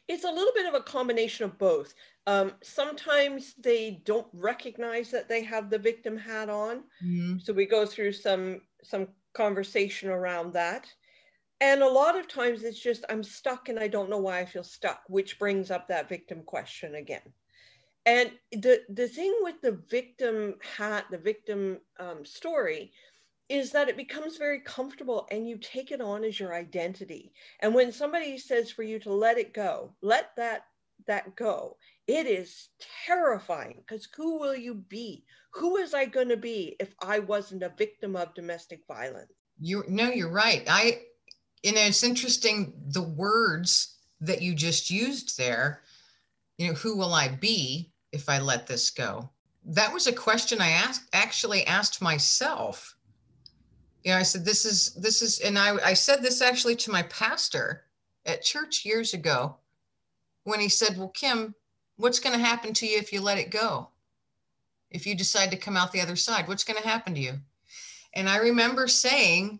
it's 0.09 0.25
a 0.25 0.31
little 0.31 0.53
bit 0.53 0.65
of 0.65 0.73
a 0.73 0.83
combination 0.83 1.45
of 1.45 1.57
both 1.57 1.93
um, 2.25 2.51
sometimes 2.61 3.53
they 3.57 4.01
don't 4.03 4.27
recognize 4.33 5.09
that 5.11 5.29
they 5.29 5.41
have 5.43 5.69
the 5.69 5.79
victim 5.79 6.17
hat 6.17 6.49
on 6.49 6.83
mm-hmm. 7.03 7.37
so 7.37 7.53
we 7.53 7.65
go 7.65 7.85
through 7.85 8.11
some 8.11 8.61
some 8.83 9.07
conversation 9.37 10.09
around 10.09 10.53
that. 10.53 10.87
And 11.61 11.81
a 11.81 11.89
lot 11.89 12.17
of 12.17 12.27
times 12.27 12.63
it's 12.63 12.79
just, 12.79 13.05
I'm 13.09 13.23
stuck 13.23 13.69
and 13.69 13.79
I 13.79 13.87
don't 13.87 14.09
know 14.09 14.19
why 14.19 14.39
I 14.39 14.45
feel 14.45 14.63
stuck, 14.63 15.01
which 15.07 15.39
brings 15.39 15.71
up 15.71 15.87
that 15.87 16.09
victim 16.09 16.43
question 16.43 16.95
again. 16.95 17.33
And 18.05 18.31
the, 18.51 18.81
the 18.89 19.07
thing 19.07 19.33
with 19.41 19.61
the 19.61 19.79
victim 19.89 20.55
hat, 20.77 21.05
the 21.11 21.17
victim 21.17 21.79
um, 21.99 22.25
story, 22.25 22.91
is 23.49 23.71
that 23.71 23.89
it 23.89 23.97
becomes 23.97 24.37
very 24.37 24.59
comfortable 24.59 25.27
and 25.31 25.47
you 25.47 25.57
take 25.57 25.91
it 25.91 26.01
on 26.01 26.23
as 26.23 26.39
your 26.39 26.53
identity. 26.53 27.31
And 27.61 27.73
when 27.73 27.91
somebody 27.91 28.37
says 28.37 28.71
for 28.71 28.83
you 28.83 28.99
to 28.99 29.13
let 29.13 29.37
it 29.37 29.53
go, 29.53 29.93
let 30.01 30.35
that 30.35 30.65
that 31.05 31.35
go, 31.35 31.77
it 32.07 32.25
is 32.25 32.69
terrifying 33.05 33.83
because 33.85 34.07
who 34.15 34.39
will 34.39 34.55
you 34.55 34.73
be? 34.73 35.25
Who 35.51 35.77
is 35.77 35.93
I 35.93 36.05
going 36.05 36.29
to 36.29 36.37
be 36.37 36.75
if 36.79 36.93
I 37.01 37.19
wasn't 37.19 37.63
a 37.63 37.73
victim 37.77 38.15
of 38.15 38.33
domestic 38.33 38.81
violence? 38.87 39.31
You 39.59 39.83
no, 39.87 40.09
you're 40.09 40.31
right. 40.31 40.63
I, 40.67 41.01
you 41.63 41.73
know, 41.73 41.81
it's 41.81 42.03
interesting 42.03 42.73
the 42.89 43.01
words 43.01 43.95
that 44.21 44.41
you 44.41 44.55
just 44.55 44.89
used 44.89 45.37
there. 45.37 45.81
You 46.57 46.67
know, 46.67 46.73
who 46.73 46.97
will 46.97 47.13
I 47.13 47.27
be 47.27 47.91
if 48.11 48.29
I 48.29 48.39
let 48.39 48.67
this 48.67 48.89
go? 48.89 49.29
That 49.65 49.93
was 49.93 50.07
a 50.07 50.13
question 50.13 50.61
I 50.61 50.69
asked 50.69 51.09
actually 51.13 51.65
asked 51.65 52.01
myself. 52.01 52.95
You 54.03 54.13
know, 54.13 54.19
I 54.19 54.23
said, 54.23 54.45
this 54.45 54.65
is 54.65 54.93
this 54.93 55.21
is, 55.21 55.39
and 55.39 55.59
I, 55.59 55.75
I 55.83 55.93
said 55.93 56.21
this 56.21 56.41
actually 56.41 56.77
to 56.77 56.91
my 56.91 57.03
pastor 57.03 57.83
at 58.25 58.43
church 58.43 58.85
years 58.85 59.13
ago 59.13 59.57
when 60.45 60.61
he 60.61 60.69
said, 60.69 60.97
Well, 60.97 61.09
Kim, 61.09 61.53
what's 61.97 62.19
going 62.19 62.37
to 62.37 62.43
happen 62.43 62.73
to 62.73 62.87
you 62.87 62.97
if 62.97 63.11
you 63.11 63.21
let 63.21 63.37
it 63.37 63.51
go? 63.51 63.89
If 64.89 65.05
you 65.05 65.15
decide 65.15 65.51
to 65.51 65.57
come 65.57 65.75
out 65.75 65.91
the 65.91 66.01
other 66.01 66.15
side, 66.15 66.47
what's 66.47 66.63
going 66.63 66.81
to 66.81 66.87
happen 66.87 67.13
to 67.15 67.19
you? 67.19 67.33
And 68.13 68.29
I 68.29 68.37
remember 68.37 68.87
saying, 68.87 69.59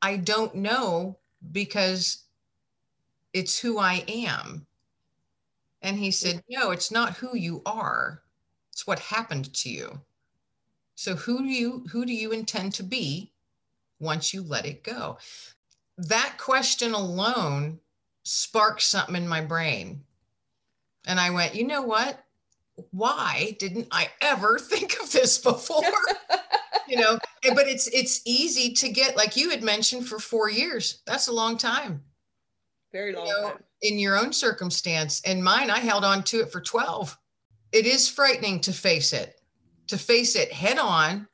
I 0.00 0.16
don't 0.16 0.54
know 0.54 1.18
because 1.52 2.24
it's 3.32 3.58
who 3.58 3.78
I 3.78 4.04
am. 4.08 4.66
And 5.82 5.96
he 5.96 6.10
said, 6.10 6.42
No, 6.48 6.70
it's 6.70 6.90
not 6.90 7.16
who 7.16 7.36
you 7.36 7.62
are. 7.66 8.22
It's 8.72 8.86
what 8.86 8.98
happened 8.98 9.52
to 9.54 9.70
you. 9.70 10.00
So 10.94 11.14
who 11.14 11.38
do 11.38 11.48
you 11.48 11.84
who 11.92 12.04
do 12.04 12.12
you 12.12 12.32
intend 12.32 12.74
to 12.74 12.82
be 12.82 13.32
once 14.00 14.34
you 14.34 14.42
let 14.42 14.66
it 14.66 14.82
go? 14.82 15.18
That 15.96 16.36
question 16.38 16.92
alone 16.92 17.78
sparked 18.24 18.82
something 18.82 19.14
in 19.14 19.28
my 19.28 19.40
brain. 19.40 20.02
And 21.08 21.18
I 21.18 21.30
went, 21.30 21.54
you 21.54 21.66
know 21.66 21.82
what? 21.82 22.22
Why 22.90 23.56
didn't 23.58 23.88
I 23.90 24.10
ever 24.20 24.58
think 24.60 25.00
of 25.02 25.10
this 25.10 25.38
before? 25.38 25.82
you 26.88 26.96
know, 26.96 27.18
but 27.42 27.66
it's 27.66 27.88
it's 27.88 28.20
easy 28.24 28.72
to 28.74 28.88
get 28.90 29.16
like 29.16 29.36
you 29.36 29.50
had 29.50 29.62
mentioned 29.62 30.06
for 30.06 30.20
4 30.20 30.50
years. 30.50 31.02
That's 31.06 31.26
a 31.26 31.32
long 31.32 31.56
time. 31.56 32.04
Very 32.92 33.14
long 33.14 33.26
you 33.26 33.32
know, 33.32 33.48
time. 33.48 33.64
In 33.82 33.98
your 33.98 34.16
own 34.16 34.32
circumstance. 34.32 35.20
And 35.24 35.42
mine, 35.42 35.70
I 35.70 35.78
held 35.78 36.04
on 36.04 36.22
to 36.24 36.40
it 36.40 36.52
for 36.52 36.60
12. 36.60 37.18
It 37.72 37.86
is 37.86 38.08
frightening 38.08 38.60
to 38.60 38.72
face 38.72 39.12
it, 39.12 39.40
to 39.88 39.98
face 39.98 40.36
it 40.36 40.52
head 40.52 40.78
on 40.78 41.26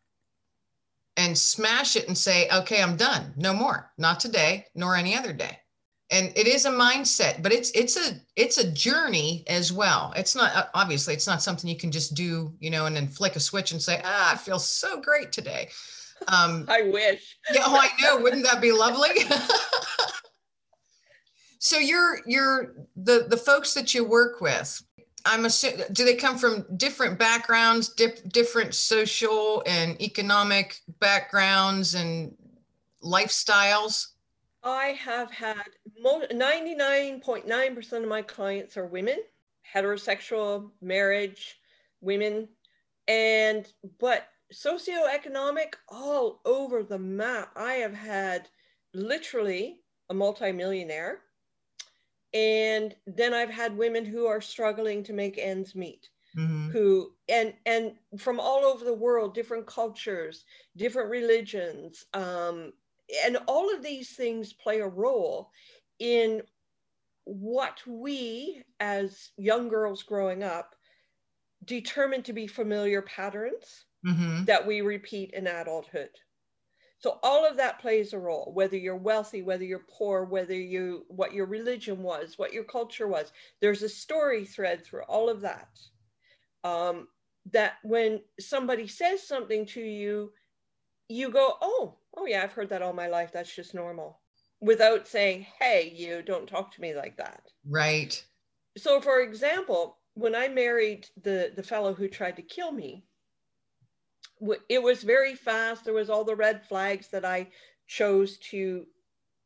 and 1.16 1.36
smash 1.36 1.94
it 1.94 2.08
and 2.08 2.18
say, 2.18 2.48
okay, 2.52 2.82
I'm 2.82 2.96
done. 2.96 3.34
No 3.36 3.52
more. 3.52 3.92
Not 3.98 4.18
today, 4.18 4.66
nor 4.74 4.96
any 4.96 5.16
other 5.16 5.32
day 5.32 5.58
and 6.14 6.32
it 6.36 6.46
is 6.46 6.64
a 6.64 6.70
mindset 6.70 7.42
but 7.42 7.52
it's 7.52 7.70
it's 7.72 7.96
a 7.96 8.16
it's 8.36 8.58
a 8.58 8.70
journey 8.70 9.44
as 9.46 9.72
well. 9.72 10.12
It's 10.16 10.34
not 10.34 10.54
uh, 10.54 10.66
obviously 10.74 11.14
it's 11.14 11.26
not 11.26 11.42
something 11.42 11.68
you 11.68 11.76
can 11.76 11.90
just 11.90 12.14
do 12.14 12.52
you 12.60 12.70
know 12.70 12.86
and 12.86 12.96
then 12.96 13.08
flick 13.08 13.36
a 13.36 13.40
switch 13.40 13.72
and 13.72 13.82
say 13.82 14.00
ah 14.04 14.32
i 14.32 14.36
feel 14.36 14.58
so 14.58 15.00
great 15.00 15.32
today. 15.32 15.68
Um 16.28 16.64
i 16.68 16.82
wish. 16.82 17.36
Yeah 17.52 17.62
oh 17.66 17.76
i 17.76 17.88
know. 18.00 18.22
Wouldn't 18.22 18.44
that 18.44 18.62
be 18.62 18.72
lovely? 18.72 19.10
So 21.64 21.78
you're 21.78 22.20
you're 22.26 22.74
the 22.94 23.26
the 23.30 23.38
folks 23.38 23.72
that 23.72 23.94
you 23.94 24.04
work 24.04 24.42
with 24.42 24.82
i'm 25.24 25.46
assuming 25.46 25.86
do 25.92 26.04
they 26.04 26.14
come 26.14 26.36
from 26.36 26.66
different 26.76 27.18
backgrounds 27.18 27.88
dip, 27.88 28.18
different 28.30 28.74
social 28.74 29.62
and 29.66 29.98
economic 30.02 30.76
backgrounds 31.00 31.94
and 31.94 32.36
lifestyles 33.02 34.08
I 34.64 34.98
have 34.98 35.30
had 35.30 35.62
99.9% 36.02 37.92
of 38.02 38.08
my 38.08 38.22
clients 38.22 38.76
are 38.78 38.86
women, 38.86 39.18
heterosexual, 39.74 40.70
marriage, 40.80 41.56
women, 42.00 42.48
and 43.06 43.70
but 44.00 44.26
socioeconomic 44.52 45.74
all 45.88 46.40
over 46.46 46.82
the 46.82 46.98
map. 46.98 47.50
I 47.56 47.74
have 47.74 47.92
had 47.92 48.48
literally 48.94 49.80
a 50.08 50.14
multimillionaire, 50.14 51.20
and 52.32 52.94
then 53.06 53.34
I've 53.34 53.50
had 53.50 53.76
women 53.76 54.06
who 54.06 54.26
are 54.26 54.40
struggling 54.40 55.02
to 55.04 55.12
make 55.12 55.36
ends 55.38 55.74
meet. 55.74 56.08
Mm-hmm. 56.36 56.70
who 56.70 57.12
and 57.28 57.54
and 57.64 57.92
from 58.18 58.40
all 58.40 58.64
over 58.64 58.84
the 58.84 58.92
world 58.92 59.34
different 59.34 59.68
cultures 59.68 60.44
different 60.76 61.08
religions 61.08 62.06
um, 62.12 62.72
and 63.24 63.38
all 63.46 63.74
of 63.74 63.82
these 63.82 64.10
things 64.10 64.52
play 64.52 64.80
a 64.80 64.88
role 64.88 65.50
in 65.98 66.42
what 67.24 67.80
we 67.86 68.62
as 68.80 69.30
young 69.36 69.68
girls 69.68 70.02
growing 70.02 70.42
up 70.42 70.74
determine 71.64 72.22
to 72.22 72.32
be 72.32 72.46
familiar 72.46 73.02
patterns 73.02 73.86
mm-hmm. 74.06 74.44
that 74.44 74.66
we 74.66 74.80
repeat 74.82 75.30
in 75.32 75.46
adulthood 75.46 76.10
so 76.98 77.18
all 77.22 77.46
of 77.46 77.56
that 77.56 77.80
plays 77.80 78.12
a 78.12 78.18
role 78.18 78.50
whether 78.54 78.76
you're 78.76 78.96
wealthy 78.96 79.42
whether 79.42 79.64
you're 79.64 79.86
poor 79.90 80.24
whether 80.24 80.54
you 80.54 81.04
what 81.08 81.32
your 81.32 81.46
religion 81.46 82.02
was 82.02 82.34
what 82.36 82.52
your 82.52 82.64
culture 82.64 83.08
was 83.08 83.32
there's 83.60 83.82
a 83.82 83.88
story 83.88 84.44
thread 84.44 84.84
through 84.84 85.02
all 85.04 85.30
of 85.30 85.40
that 85.40 85.68
um, 86.64 87.08
that 87.52 87.74
when 87.82 88.20
somebody 88.40 88.86
says 88.86 89.26
something 89.26 89.64
to 89.66 89.80
you 89.80 90.30
you 91.08 91.30
go 91.30 91.54
oh 91.62 91.96
oh 92.16 92.26
yeah, 92.26 92.42
I've 92.42 92.52
heard 92.52 92.68
that 92.70 92.82
all 92.82 92.92
my 92.92 93.08
life. 93.08 93.32
That's 93.32 93.54
just 93.54 93.74
normal. 93.74 94.20
Without 94.60 95.06
saying, 95.06 95.46
hey, 95.60 95.92
you 95.94 96.22
don't 96.22 96.48
talk 96.48 96.72
to 96.72 96.80
me 96.80 96.94
like 96.94 97.16
that. 97.16 97.42
Right. 97.68 98.22
So 98.76 99.00
for 99.00 99.20
example, 99.20 99.98
when 100.14 100.34
I 100.34 100.48
married 100.48 101.08
the, 101.22 101.52
the 101.54 101.62
fellow 101.62 101.92
who 101.92 102.08
tried 102.08 102.36
to 102.36 102.42
kill 102.42 102.72
me, 102.72 103.04
it 104.68 104.82
was 104.82 105.02
very 105.02 105.34
fast. 105.34 105.84
There 105.84 105.94
was 105.94 106.10
all 106.10 106.24
the 106.24 106.36
red 106.36 106.64
flags 106.66 107.08
that 107.08 107.24
I 107.24 107.48
chose 107.86 108.38
to, 108.38 108.86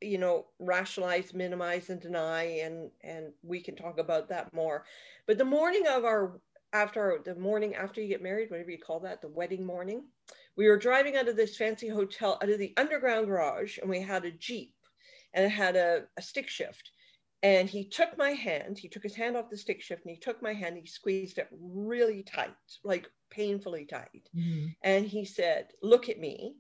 you 0.01 0.19
know, 0.19 0.47
rationalize, 0.59 1.35
minimize, 1.35 1.91
and 1.91 2.01
deny, 2.01 2.45
and 2.45 2.91
and 3.03 3.33
we 3.43 3.61
can 3.61 3.77
talk 3.77 3.99
about 3.99 4.29
that 4.29 4.53
more. 4.55 4.85
But 5.27 5.39
the 5.39 5.45
morning 5.45 5.87
of 5.87 6.05
our 6.05 6.41
after 6.73 7.21
the 7.25 7.35
morning 7.35 7.75
after 7.75 8.01
you 8.01 8.09
get 8.09 8.23
married, 8.23 8.51
whatever 8.51 8.71
you 8.71 8.79
call 8.79 9.01
that, 9.01 9.21
the 9.21 9.29
wedding 9.29 9.65
morning, 9.65 10.05
we 10.59 10.67
were 10.67 10.77
driving 10.77 11.17
out 11.17 11.29
of 11.29 11.37
this 11.37 11.57
fancy 11.57 11.89
hotel, 11.89 12.39
out 12.43 12.51
of 12.51 12.59
the 12.59 12.75
underground 12.77 13.29
garage, 13.29 13.79
and 13.79 13.89
we 13.89 14.01
had 14.01 14.25
a 14.25 14.33
jeep, 14.33 14.75
and 15.33 15.47
it 15.47 15.51
had 15.51 15.77
a, 15.77 16.03
a 16.19 16.23
stick 16.23 16.49
shift. 16.49 16.91
And 17.45 17.71
he 17.71 17.89
took 17.89 18.19
my 18.19 18.33
hand, 18.33 18.77
he 18.77 18.89
took 18.89 19.05
his 19.05 19.15
hand 19.15 19.37
off 19.37 19.49
the 19.49 19.57
stick 19.57 19.81
shift 19.81 20.05
and 20.05 20.13
he 20.13 20.21
took 20.21 20.43
my 20.43 20.53
hand, 20.53 20.77
he 20.77 20.87
squeezed 20.87 21.39
it 21.39 21.49
really 21.53 22.25
tight, 22.25 22.57
like 22.83 23.09
painfully 23.31 23.85
tight. 23.85 24.29
Mm-hmm. 24.37 24.67
And 24.83 25.07
he 25.07 25.25
said, 25.25 25.69
Look 25.81 26.09
at 26.09 26.19
me. 26.19 26.57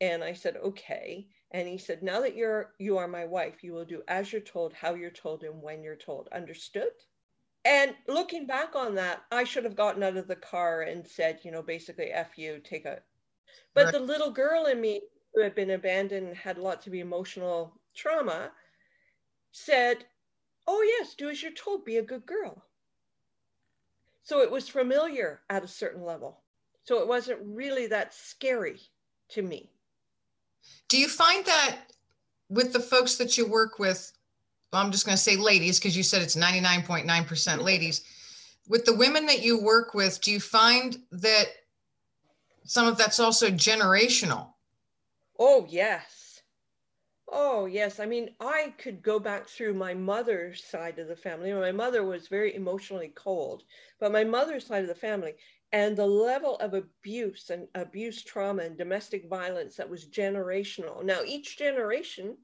And 0.00 0.24
I 0.24 0.32
said, 0.32 0.56
Okay. 0.56 1.28
And 1.52 1.68
he 1.68 1.78
said, 1.78 2.02
Now 2.02 2.20
that 2.22 2.34
you're 2.34 2.72
you 2.80 2.98
are 2.98 3.06
my 3.06 3.24
wife, 3.24 3.62
you 3.62 3.72
will 3.72 3.84
do 3.84 4.02
as 4.08 4.32
you're 4.32 4.40
told, 4.40 4.72
how 4.72 4.94
you're 4.94 5.10
told, 5.10 5.44
and 5.44 5.62
when 5.62 5.84
you're 5.84 5.94
told. 5.94 6.28
Understood? 6.32 6.90
And 7.64 7.94
looking 8.08 8.46
back 8.48 8.74
on 8.74 8.96
that, 8.96 9.22
I 9.30 9.44
should 9.44 9.64
have 9.64 9.76
gotten 9.76 10.02
out 10.02 10.16
of 10.16 10.26
the 10.26 10.34
car 10.34 10.82
and 10.82 11.06
said, 11.06 11.38
you 11.44 11.52
know, 11.52 11.62
basically, 11.62 12.06
F 12.06 12.36
you, 12.36 12.60
take 12.64 12.84
a. 12.84 12.98
But 13.74 13.86
right. 13.86 13.92
the 13.92 14.00
little 14.00 14.30
girl 14.30 14.66
in 14.66 14.80
me 14.80 15.02
who 15.34 15.42
had 15.42 15.54
been 15.54 15.70
abandoned, 15.70 16.28
and 16.28 16.36
had 16.36 16.56
lots 16.56 16.86
of 16.86 16.94
emotional 16.94 17.78
trauma, 17.94 18.50
said, 19.52 20.04
Oh, 20.66 20.82
yes, 20.98 21.14
do 21.14 21.28
as 21.28 21.42
you're 21.42 21.52
told, 21.52 21.84
be 21.84 21.98
a 21.98 22.02
good 22.02 22.26
girl. 22.26 22.64
So 24.22 24.40
it 24.40 24.50
was 24.50 24.68
familiar 24.68 25.42
at 25.50 25.62
a 25.62 25.68
certain 25.68 26.04
level. 26.04 26.40
So 26.84 27.00
it 27.00 27.06
wasn't 27.06 27.40
really 27.42 27.86
that 27.88 28.14
scary 28.14 28.80
to 29.30 29.42
me. 29.42 29.70
Do 30.88 30.98
you 30.98 31.08
find 31.08 31.44
that 31.44 31.78
with 32.48 32.72
the 32.72 32.80
folks 32.80 33.16
that 33.16 33.36
you 33.36 33.46
work 33.46 33.78
with, 33.78 34.12
well, 34.72 34.82
I'm 34.82 34.90
just 34.90 35.06
going 35.06 35.16
to 35.16 35.22
say 35.22 35.36
ladies, 35.36 35.78
because 35.78 35.96
you 35.96 36.02
said 36.02 36.22
it's 36.22 36.36
99.9% 36.36 37.62
ladies. 37.62 38.02
With 38.68 38.84
the 38.84 38.96
women 38.96 39.26
that 39.26 39.42
you 39.42 39.60
work 39.60 39.94
with, 39.94 40.20
do 40.20 40.32
you 40.32 40.40
find 40.40 40.96
that 41.12 41.46
some 42.66 42.86
of 42.86 42.98
that's 42.98 43.20
also 43.20 43.48
generational? 43.48 44.52
Oh, 45.38 45.66
yes. 45.68 46.42
Oh, 47.28 47.66
yes. 47.66 47.98
I 47.98 48.06
mean, 48.06 48.30
I 48.40 48.74
could 48.78 49.02
go 49.02 49.18
back 49.18 49.48
through 49.48 49.74
my 49.74 49.94
mother's 49.94 50.64
side 50.64 50.98
of 50.98 51.08
the 51.08 51.16
family. 51.16 51.52
My 51.52 51.72
mother 51.72 52.04
was 52.04 52.28
very 52.28 52.54
emotionally 52.54 53.12
cold, 53.14 53.64
but 53.98 54.12
my 54.12 54.24
mother's 54.24 54.66
side 54.66 54.82
of 54.82 54.88
the 54.88 54.94
family 54.94 55.34
and 55.72 55.96
the 55.96 56.06
level 56.06 56.56
of 56.56 56.74
abuse 56.74 57.50
and 57.50 57.66
abuse 57.74 58.22
trauma 58.22 58.62
and 58.62 58.78
domestic 58.78 59.28
violence 59.28 59.76
that 59.76 59.90
was 59.90 60.08
generational. 60.08 61.04
Now, 61.04 61.22
each 61.24 61.58
generation 61.58 62.36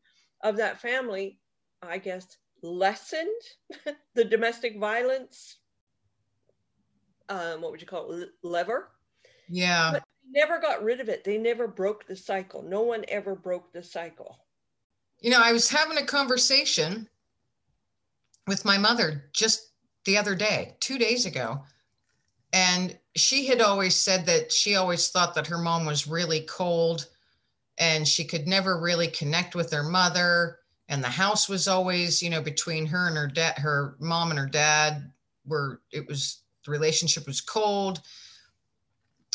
of 0.43 0.57
that 0.57 0.81
family, 0.81 1.39
I 1.81 1.99
guess, 1.99 2.37
lessened 2.63 3.29
the 4.15 4.25
domestic 4.25 4.79
violence. 4.79 5.59
Um, 7.29 7.63
what 7.63 7.71
would 7.71 7.81
you 7.81 7.87
call 7.87 8.13
it? 8.13 8.31
Lever. 8.43 8.91
Yeah. 9.53 9.93
But 9.93 10.05
never 10.31 10.59
got 10.59 10.83
rid 10.83 11.01
of 11.01 11.09
it. 11.09 11.25
They 11.25 11.37
never 11.37 11.69
broke 11.69 12.07
the 12.07 12.17
cycle. 12.17 12.63
No 12.63 12.81
one 12.81 13.05
ever 13.09 13.35
broke 13.35 13.71
the 13.73 13.83
cycle. 13.83 14.39
You 15.21 15.31
know, 15.31 15.41
I 15.43 15.53
was 15.53 15.69
having 15.69 15.99
a 15.99 16.07
conversation 16.07 17.09
with 18.47 18.65
my 18.65 18.79
mother 18.79 19.27
just 19.33 19.73
the 20.07 20.17
other 20.17 20.35
day, 20.35 20.77
two 20.81 20.99
days 20.99 21.27
ago. 21.27 21.63
And 22.55 22.99
she 23.15 23.47
had 23.47 23.61
always 23.61 23.95
said 23.95 24.27
that 24.27 24.51
she 24.51 24.75
always 24.75 25.09
thought 25.09 25.35
that 25.35 25.47
her 25.47 25.59
mom 25.59 25.85
was 25.85 26.09
really 26.09 26.41
cold 26.41 27.07
and 27.79 28.09
she 28.09 28.25
could 28.25 28.47
never 28.47 28.81
really 28.81 29.09
connect 29.09 29.55
with 29.55 29.71
her 29.71 29.83
mother. 29.83 30.59
And 30.89 31.05
the 31.05 31.09
house 31.09 31.49
was 31.49 31.69
always, 31.69 32.23
you 32.23 32.31
know, 32.31 32.43
between 32.43 32.87
her 32.87 33.07
and 33.07 33.17
her 33.17 33.27
dad, 33.27 33.59
her 33.59 33.97
mom 34.01 34.31
and 34.31 34.39
her 34.39 34.47
dad, 34.47 35.13
were, 35.47 35.83
it 35.93 36.07
was 36.09 36.43
the 36.65 36.71
relationship 36.71 37.27
was 37.27 37.41
cold. 37.41 38.01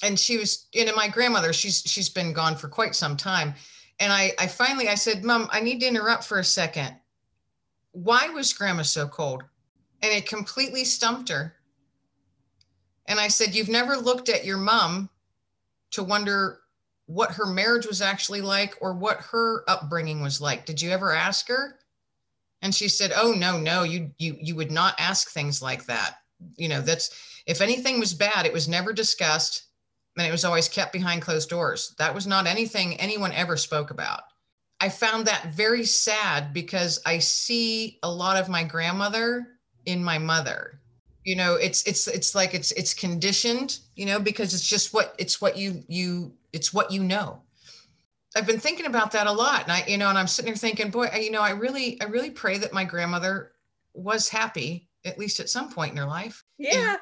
And 0.03 0.19
she 0.19 0.37
was, 0.37 0.67
you 0.73 0.85
know, 0.85 0.95
my 0.95 1.07
grandmother, 1.07 1.53
she's 1.53 1.81
she's 1.85 2.09
been 2.09 2.33
gone 2.33 2.55
for 2.55 2.67
quite 2.67 2.95
some 2.95 3.17
time 3.17 3.55
and 3.99 4.13
I, 4.13 4.33
I 4.37 4.47
finally 4.47 4.89
I 4.89 4.95
said, 4.95 5.23
Mom, 5.23 5.49
I 5.51 5.59
need 5.59 5.79
to 5.79 5.87
interrupt 5.87 6.23
for 6.23 6.39
a 6.39 6.43
second. 6.43 6.95
Why 7.91 8.29
was 8.29 8.53
grandma 8.53 8.83
so 8.83 9.07
cold? 9.07 9.43
And 10.03 10.13
it 10.13 10.27
completely 10.27 10.83
stumped 10.83 11.29
her. 11.29 11.55
And 13.07 13.19
I 13.19 13.27
said, 13.27 13.55
You've 13.55 13.69
never 13.69 13.97
looked 13.97 14.29
at 14.29 14.45
your 14.45 14.57
mom 14.57 15.09
to 15.91 16.03
wonder 16.03 16.59
what 17.07 17.31
her 17.31 17.45
marriage 17.45 17.87
was 17.87 18.01
actually 18.01 18.41
like 18.41 18.75
or 18.81 18.93
what 18.93 19.21
her 19.31 19.63
upbringing 19.67 20.21
was 20.21 20.41
like. 20.41 20.65
Did 20.65 20.81
you 20.81 20.91
ever 20.91 21.13
ask 21.13 21.47
her? 21.47 21.79
And 22.61 22.75
she 22.75 22.89
said, 22.89 23.11
Oh 23.15 23.31
no, 23.31 23.57
no, 23.57 23.83
you 23.83 24.11
you 24.19 24.37
you 24.39 24.55
would 24.55 24.71
not 24.71 24.95
ask 24.99 25.29
things 25.29 25.61
like 25.61 25.85
that. 25.85 26.17
You 26.55 26.67
know, 26.67 26.81
that's 26.81 27.41
if 27.47 27.61
anything 27.61 27.99
was 27.99 28.13
bad, 28.13 28.45
it 28.45 28.53
was 28.53 28.67
never 28.67 28.93
discussed 28.93 29.66
and 30.17 30.27
it 30.27 30.31
was 30.31 30.45
always 30.45 30.67
kept 30.67 30.93
behind 30.93 31.21
closed 31.21 31.49
doors. 31.49 31.93
That 31.97 32.13
was 32.13 32.25
not 32.27 32.47
anything 32.47 32.99
anyone 32.99 33.31
ever 33.33 33.57
spoke 33.57 33.91
about. 33.91 34.21
I 34.79 34.89
found 34.89 35.25
that 35.25 35.53
very 35.53 35.85
sad 35.85 36.53
because 36.53 37.01
I 37.05 37.19
see 37.19 37.99
a 38.03 38.11
lot 38.11 38.37
of 38.37 38.49
my 38.49 38.63
grandmother 38.63 39.47
in 39.85 40.03
my 40.03 40.17
mother. 40.17 40.79
You 41.23 41.35
know, 41.35 41.55
it's 41.55 41.83
it's 41.83 42.07
it's 42.07 42.35
like 42.35 42.53
it's 42.53 42.71
it's 42.73 42.93
conditioned, 42.93 43.79
you 43.95 44.05
know, 44.05 44.19
because 44.19 44.53
it's 44.53 44.67
just 44.67 44.93
what 44.93 45.15
it's 45.17 45.41
what 45.41 45.57
you 45.57 45.83
you 45.87 46.33
it's 46.53 46.73
what 46.73 46.91
you 46.91 47.03
know. 47.03 47.41
I've 48.35 48.45
been 48.45 48.59
thinking 48.59 48.85
about 48.85 49.11
that 49.11 49.25
a 49.25 49.31
lot 49.31 49.63
and 49.63 49.71
I 49.71 49.83
you 49.87 49.97
know 49.97 50.09
and 50.09 50.17
I'm 50.17 50.27
sitting 50.27 50.51
there 50.51 50.57
thinking, 50.57 50.89
boy, 50.89 51.09
you 51.19 51.31
know, 51.31 51.41
I 51.41 51.51
really 51.51 51.99
I 52.01 52.05
really 52.05 52.31
pray 52.31 52.57
that 52.59 52.73
my 52.73 52.83
grandmother 52.83 53.51
was 53.93 54.29
happy 54.29 54.89
at 55.05 55.17
least 55.17 55.39
at 55.39 55.49
some 55.49 55.71
point 55.71 55.91
in 55.91 55.97
her 55.97 56.05
life. 56.05 56.43
Yeah. 56.57 56.91
And, 56.91 56.99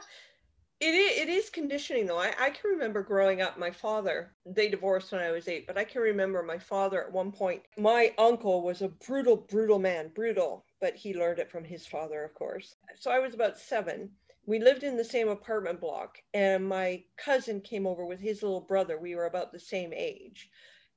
it 0.79 0.93
is, 0.93 1.21
it 1.21 1.29
is 1.29 1.49
conditioning 1.49 2.05
though. 2.05 2.19
I, 2.19 2.33
I 2.39 2.49
can 2.49 2.71
remember 2.71 3.01
growing 3.01 3.41
up, 3.41 3.57
my 3.57 3.71
father, 3.71 4.35
they 4.45 4.69
divorced 4.69 5.11
when 5.11 5.21
I 5.21 5.31
was 5.31 5.47
eight, 5.47 5.67
but 5.67 5.77
I 5.77 5.83
can 5.83 6.01
remember 6.01 6.43
my 6.43 6.59
father 6.59 7.03
at 7.03 7.11
one 7.11 7.31
point. 7.31 7.61
My 7.77 8.13
uncle 8.17 8.61
was 8.61 8.81
a 8.81 8.89
brutal, 8.89 9.37
brutal 9.37 9.79
man, 9.79 10.11
brutal, 10.13 10.65
but 10.81 10.95
he 10.95 11.13
learned 11.13 11.39
it 11.39 11.51
from 11.51 11.63
his 11.63 11.85
father, 11.87 12.23
of 12.23 12.33
course. 12.33 12.75
So 12.99 13.11
I 13.11 13.19
was 13.19 13.33
about 13.33 13.57
seven. 13.57 14.11
We 14.45 14.59
lived 14.59 14.83
in 14.83 14.95
the 14.95 15.03
same 15.03 15.29
apartment 15.29 15.81
block, 15.81 16.17
and 16.33 16.67
my 16.67 17.03
cousin 17.17 17.61
came 17.61 17.87
over 17.87 18.05
with 18.05 18.19
his 18.19 18.43
little 18.43 18.61
brother. 18.61 18.99
We 18.99 19.15
were 19.15 19.25
about 19.25 19.51
the 19.51 19.59
same 19.59 19.91
age 19.93 20.49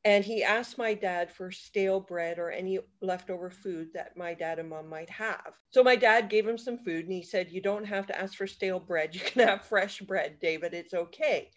and 0.05 0.25
he 0.25 0.45
asked 0.45 0.79
my 0.79 0.95
dad 0.95 1.31
for 1.31 1.51
stale 1.51 2.01
bread 2.01 2.39
or 2.39 2.51
any 2.51 2.79
leftover 3.03 3.51
food 3.51 3.89
that 3.95 4.17
my 4.17 4.33
dad 4.33 4.59
and 4.59 4.69
mom 4.69 4.89
might 4.89 5.11
have. 5.11 5.55
So 5.71 5.83
my 5.83 5.97
dad 5.97 6.31
gave 6.31 6.47
him 6.47 6.59
some 6.59 6.79
food 6.79 7.05
and 7.05 7.13
he 7.13 7.23
said, 7.23 7.51
You 7.51 7.61
don't 7.61 7.85
have 7.85 8.07
to 8.07 8.19
ask 8.19 8.35
for 8.35 8.47
stale 8.47 8.81
bread. 8.81 9.15
You 9.15 9.21
can 9.21 9.47
have 9.47 9.65
fresh 9.65 10.01
bread, 10.01 10.39
David. 10.41 10.73
It's 10.73 10.95
okay. 10.95 11.51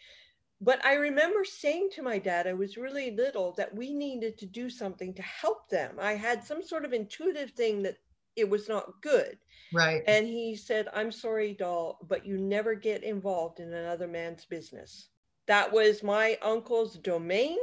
But 0.59 0.83
I 0.85 0.93
remember 0.95 1.43
saying 1.43 1.89
to 1.93 2.03
my 2.03 2.19
dad, 2.19 2.45
I 2.47 2.53
was 2.53 2.77
really 2.77 3.11
little, 3.11 3.53
that 3.57 3.73
we 3.75 3.93
needed 3.93 4.37
to 4.39 4.45
do 4.45 4.69
something 4.69 5.13
to 5.15 5.21
help 5.21 5.69
them. 5.69 5.95
I 5.99 6.13
had 6.13 6.43
some 6.43 6.61
sort 6.61 6.85
of 6.85 6.93
intuitive 6.93 7.51
thing 7.51 7.81
that 7.83 7.97
it 8.35 8.49
was 8.49 8.69
not 8.69 9.01
good. 9.01 9.37
Right. 9.73 10.03
And 10.07 10.27
he 10.27 10.55
said, 10.55 10.87
I'm 10.93 11.11
sorry, 11.11 11.53
doll, 11.53 11.99
but 12.07 12.25
you 12.25 12.37
never 12.37 12.75
get 12.75 13.03
involved 13.03 13.59
in 13.59 13.73
another 13.73 14.07
man's 14.07 14.45
business. 14.45 15.09
That 15.47 15.71
was 15.71 16.03
my 16.03 16.37
uncle's 16.41 16.95
domain 16.95 17.57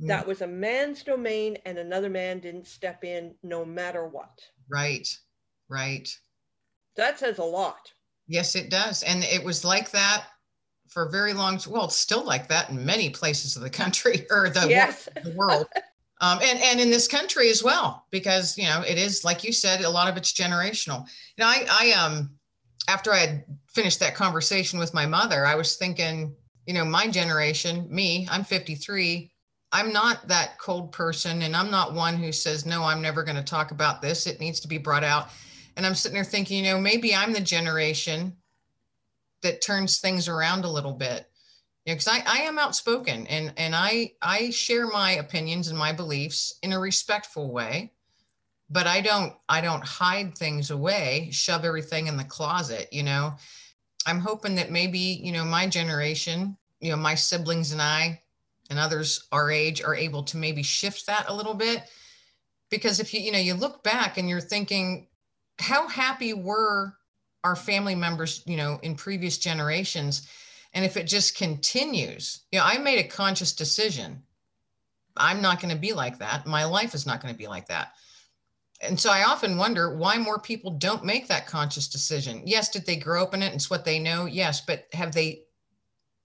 Mm. 0.00 0.08
That 0.08 0.26
was 0.26 0.42
a 0.42 0.46
man's 0.46 1.02
domain, 1.02 1.56
and 1.64 1.78
another 1.78 2.10
man 2.10 2.40
didn't 2.40 2.66
step 2.66 3.04
in 3.04 3.34
no 3.42 3.64
matter 3.64 4.06
what. 4.06 4.38
Right, 4.68 5.08
right. 5.68 6.08
That 6.96 7.18
says 7.18 7.38
a 7.38 7.44
lot. 7.44 7.92
Yes, 8.26 8.56
it 8.56 8.70
does. 8.70 9.02
And 9.02 9.22
it 9.24 9.42
was 9.42 9.64
like 9.64 9.90
that 9.92 10.24
for 10.88 11.04
a 11.06 11.10
very 11.10 11.32
long 11.32 11.60
well 11.68 11.86
it's 11.86 11.96
still 11.96 12.24
like 12.24 12.48
that 12.48 12.70
in 12.70 12.84
many 12.84 13.10
places 13.10 13.56
of 13.56 13.62
the 13.62 13.70
country 13.70 14.26
or 14.30 14.48
the, 14.48 14.68
yes. 14.68 15.08
world, 15.14 15.26
the 15.26 15.36
world. 15.36 15.66
um, 16.20 16.38
and 16.42 16.60
and 16.60 16.80
in 16.80 16.90
this 16.90 17.08
country 17.08 17.50
as 17.50 17.62
well 17.62 18.06
because 18.10 18.56
you 18.56 18.64
know 18.64 18.82
it 18.86 18.98
is 18.98 19.24
like 19.24 19.44
you 19.44 19.52
said 19.52 19.82
a 19.82 19.90
lot 19.90 20.08
of 20.08 20.16
it's 20.16 20.32
generational 20.32 21.00
you 21.36 21.44
know 21.44 21.46
i 21.46 21.66
i 21.70 21.92
um 21.92 22.30
after 22.88 23.12
i 23.12 23.18
had 23.18 23.44
finished 23.68 24.00
that 24.00 24.14
conversation 24.14 24.78
with 24.78 24.94
my 24.94 25.04
mother 25.06 25.44
i 25.44 25.54
was 25.54 25.76
thinking 25.76 26.34
you 26.66 26.74
know 26.74 26.84
my 26.84 27.08
generation 27.08 27.86
me 27.90 28.26
i'm 28.30 28.44
53 28.44 29.30
I'm 29.76 29.92
not 29.92 30.26
that 30.28 30.58
cold 30.58 30.90
person, 30.90 31.42
and 31.42 31.54
I'm 31.54 31.70
not 31.70 31.92
one 31.92 32.16
who 32.16 32.32
says, 32.32 32.64
no, 32.64 32.82
I'm 32.82 33.02
never 33.02 33.22
going 33.22 33.36
to 33.36 33.42
talk 33.42 33.72
about 33.72 34.00
this. 34.00 34.26
It 34.26 34.40
needs 34.40 34.58
to 34.60 34.68
be 34.68 34.78
brought 34.78 35.04
out. 35.04 35.28
And 35.76 35.84
I'm 35.84 35.94
sitting 35.94 36.14
there 36.14 36.24
thinking, 36.24 36.64
you 36.64 36.72
know, 36.72 36.80
maybe 36.80 37.14
I'm 37.14 37.34
the 37.34 37.42
generation 37.42 38.34
that 39.42 39.60
turns 39.60 39.98
things 39.98 40.28
around 40.28 40.64
a 40.64 40.70
little 40.70 40.94
bit. 40.94 41.28
You 41.84 41.92
know, 41.92 41.96
because 41.96 42.08
I, 42.08 42.22
I 42.26 42.38
am 42.44 42.58
outspoken 42.58 43.26
and 43.26 43.52
and 43.58 43.76
I 43.76 44.12
I 44.22 44.48
share 44.48 44.86
my 44.86 45.12
opinions 45.12 45.68
and 45.68 45.78
my 45.78 45.92
beliefs 45.92 46.58
in 46.62 46.72
a 46.72 46.80
respectful 46.80 47.52
way, 47.52 47.92
but 48.70 48.86
I 48.86 49.02
don't 49.02 49.34
I 49.46 49.60
don't 49.60 49.84
hide 49.84 50.38
things 50.38 50.70
away, 50.70 51.28
shove 51.32 51.66
everything 51.66 52.06
in 52.06 52.16
the 52.16 52.24
closet, 52.24 52.88
you 52.92 53.02
know. 53.02 53.34
I'm 54.06 54.20
hoping 54.20 54.54
that 54.54 54.70
maybe, 54.70 55.20
you 55.22 55.32
know, 55.32 55.44
my 55.44 55.66
generation, 55.66 56.56
you 56.80 56.92
know, 56.92 56.96
my 56.96 57.14
siblings 57.14 57.72
and 57.72 57.82
I 57.82 58.22
and 58.70 58.78
others 58.78 59.26
our 59.32 59.50
age 59.50 59.82
are 59.82 59.94
able 59.94 60.22
to 60.24 60.36
maybe 60.36 60.62
shift 60.62 61.06
that 61.06 61.26
a 61.28 61.34
little 61.34 61.54
bit. 61.54 61.84
Because 62.70 63.00
if 63.00 63.14
you 63.14 63.20
you 63.20 63.32
know 63.32 63.38
you 63.38 63.54
look 63.54 63.82
back 63.82 64.18
and 64.18 64.28
you're 64.28 64.40
thinking 64.40 65.08
how 65.58 65.88
happy 65.88 66.32
were 66.32 66.94
our 67.44 67.56
family 67.56 67.94
members 67.94 68.42
you 68.46 68.56
know 68.56 68.78
in 68.82 68.94
previous 68.94 69.38
generations? 69.38 70.28
And 70.74 70.84
if 70.84 70.96
it 70.96 71.06
just 71.06 71.36
continues 71.36 72.44
you 72.50 72.58
know 72.58 72.64
i 72.64 72.78
made 72.78 72.98
a 72.98 73.08
conscious 73.08 73.52
decision. 73.52 74.22
I'm 75.18 75.40
not 75.40 75.62
going 75.62 75.74
to 75.74 75.80
be 75.80 75.94
like 75.94 76.18
that. 76.18 76.46
My 76.46 76.64
life 76.64 76.94
is 76.94 77.06
not 77.06 77.22
going 77.22 77.32
to 77.32 77.38
be 77.38 77.46
like 77.46 77.68
that. 77.68 77.92
And 78.82 79.00
so 79.00 79.10
i 79.10 79.24
often 79.24 79.56
wonder 79.56 79.96
why 79.96 80.18
more 80.18 80.38
people 80.38 80.72
don't 80.72 81.04
make 81.04 81.28
that 81.28 81.46
conscious 81.46 81.88
decision. 81.88 82.42
Yes 82.44 82.68
did 82.68 82.84
they 82.84 82.96
grow 82.96 83.22
up 83.22 83.32
in 83.32 83.42
it? 83.42 83.54
It's 83.54 83.70
what 83.70 83.84
they 83.84 83.98
know. 83.98 84.26
Yes 84.26 84.60
but 84.60 84.86
have 84.92 85.12
they 85.12 85.45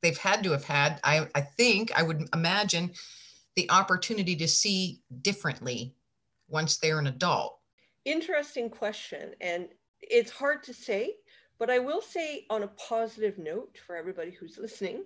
they've 0.01 0.17
had 0.17 0.43
to 0.43 0.51
have 0.51 0.65
had 0.65 0.99
i, 1.03 1.27
I 1.35 1.41
think 1.41 1.91
i 1.97 2.03
would 2.03 2.27
imagine 2.33 2.91
the 3.55 3.69
opportunity 3.69 4.35
to 4.37 4.47
see 4.47 5.01
differently 5.21 5.93
once 6.47 6.77
they're 6.77 6.99
an 6.99 7.07
adult. 7.07 7.59
Interesting 8.05 8.69
question 8.69 9.31
and 9.41 9.67
it's 9.99 10.31
hard 10.31 10.63
to 10.63 10.73
say 10.73 11.13
but 11.59 11.69
i 11.69 11.77
will 11.77 12.01
say 12.01 12.45
on 12.49 12.63
a 12.63 12.67
positive 12.67 13.37
note 13.37 13.77
for 13.85 13.95
everybody 13.95 14.31
who's 14.31 14.57
listening 14.57 15.03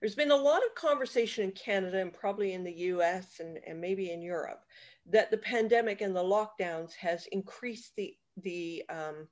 there's 0.00 0.14
been 0.14 0.30
a 0.30 0.36
lot 0.36 0.62
of 0.64 0.74
conversation 0.76 1.42
in 1.44 1.50
canada 1.52 2.00
and 2.00 2.12
probably 2.12 2.52
in 2.52 2.62
the 2.62 2.72
us 2.72 3.40
and, 3.40 3.58
and 3.66 3.80
maybe 3.80 4.12
in 4.12 4.22
europe 4.22 4.62
that 5.04 5.30
the 5.30 5.38
pandemic 5.38 6.00
and 6.00 6.14
the 6.14 6.22
lockdowns 6.22 6.94
has 6.94 7.26
increased 7.32 7.92
the 7.96 8.14
the 8.42 8.84
um, 8.88 9.26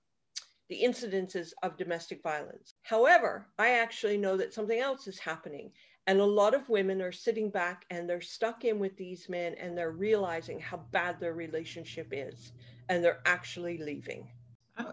the 0.69 0.83
incidences 0.83 1.53
of 1.63 1.77
domestic 1.77 2.23
violence. 2.23 2.75
However, 2.83 3.47
I 3.59 3.71
actually 3.71 4.17
know 4.17 4.37
that 4.37 4.55
something 4.55 4.79
else 4.79 5.07
is 5.07 5.19
happening. 5.19 5.71
And 6.07 6.21
a 6.21 6.25
lot 6.25 6.55
of 6.55 6.69
women 6.69 7.01
are 7.01 7.13
sitting 7.13 7.51
back 7.51 7.87
and 7.91 8.09
they're 8.09 8.21
stuck 8.21 8.65
in 8.65 8.79
with 8.79 8.97
these 8.97 9.29
men 9.29 9.55
and 9.55 9.77
they're 9.77 9.93
realizing 9.93 10.61
how 10.61 10.79
bad 10.91 11.19
their 11.19 11.33
relationship 11.33 12.09
is 12.13 12.53
and 12.89 13.03
they're 13.03 13.21
actually 13.25 13.79
leaving. 13.79 14.29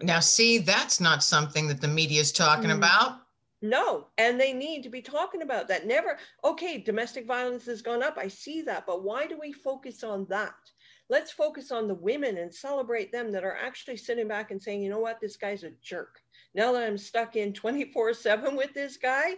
Now, 0.02 0.20
see, 0.20 0.58
that's 0.58 1.00
not 1.00 1.22
something 1.22 1.66
that 1.68 1.80
the 1.80 1.88
media 1.88 2.20
is 2.20 2.32
talking 2.32 2.70
mm. 2.70 2.76
about. 2.76 3.18
No, 3.60 4.08
and 4.18 4.40
they 4.40 4.52
need 4.52 4.82
to 4.82 4.88
be 4.88 5.02
talking 5.02 5.42
about 5.42 5.68
that. 5.68 5.86
Never, 5.86 6.18
okay, 6.42 6.78
domestic 6.78 7.26
violence 7.26 7.64
has 7.66 7.80
gone 7.80 8.02
up. 8.02 8.18
I 8.18 8.26
see 8.26 8.62
that. 8.62 8.86
But 8.86 9.04
why 9.04 9.26
do 9.26 9.38
we 9.40 9.52
focus 9.52 10.02
on 10.02 10.26
that? 10.26 10.54
Let's 11.12 11.30
focus 11.30 11.70
on 11.70 11.86
the 11.86 11.94
women 11.94 12.38
and 12.38 12.52
celebrate 12.52 13.12
them 13.12 13.30
that 13.30 13.44
are 13.44 13.58
actually 13.58 13.98
sitting 13.98 14.26
back 14.26 14.50
and 14.50 14.60
saying, 14.60 14.82
you 14.82 14.88
know 14.88 14.98
what, 14.98 15.20
this 15.20 15.36
guy's 15.36 15.62
a 15.62 15.70
jerk. 15.82 16.18
Now 16.54 16.72
that 16.72 16.84
I'm 16.84 16.96
stuck 16.96 17.36
in 17.36 17.52
24 17.52 18.14
7 18.14 18.56
with 18.56 18.72
this 18.72 18.96
guy, 18.96 19.34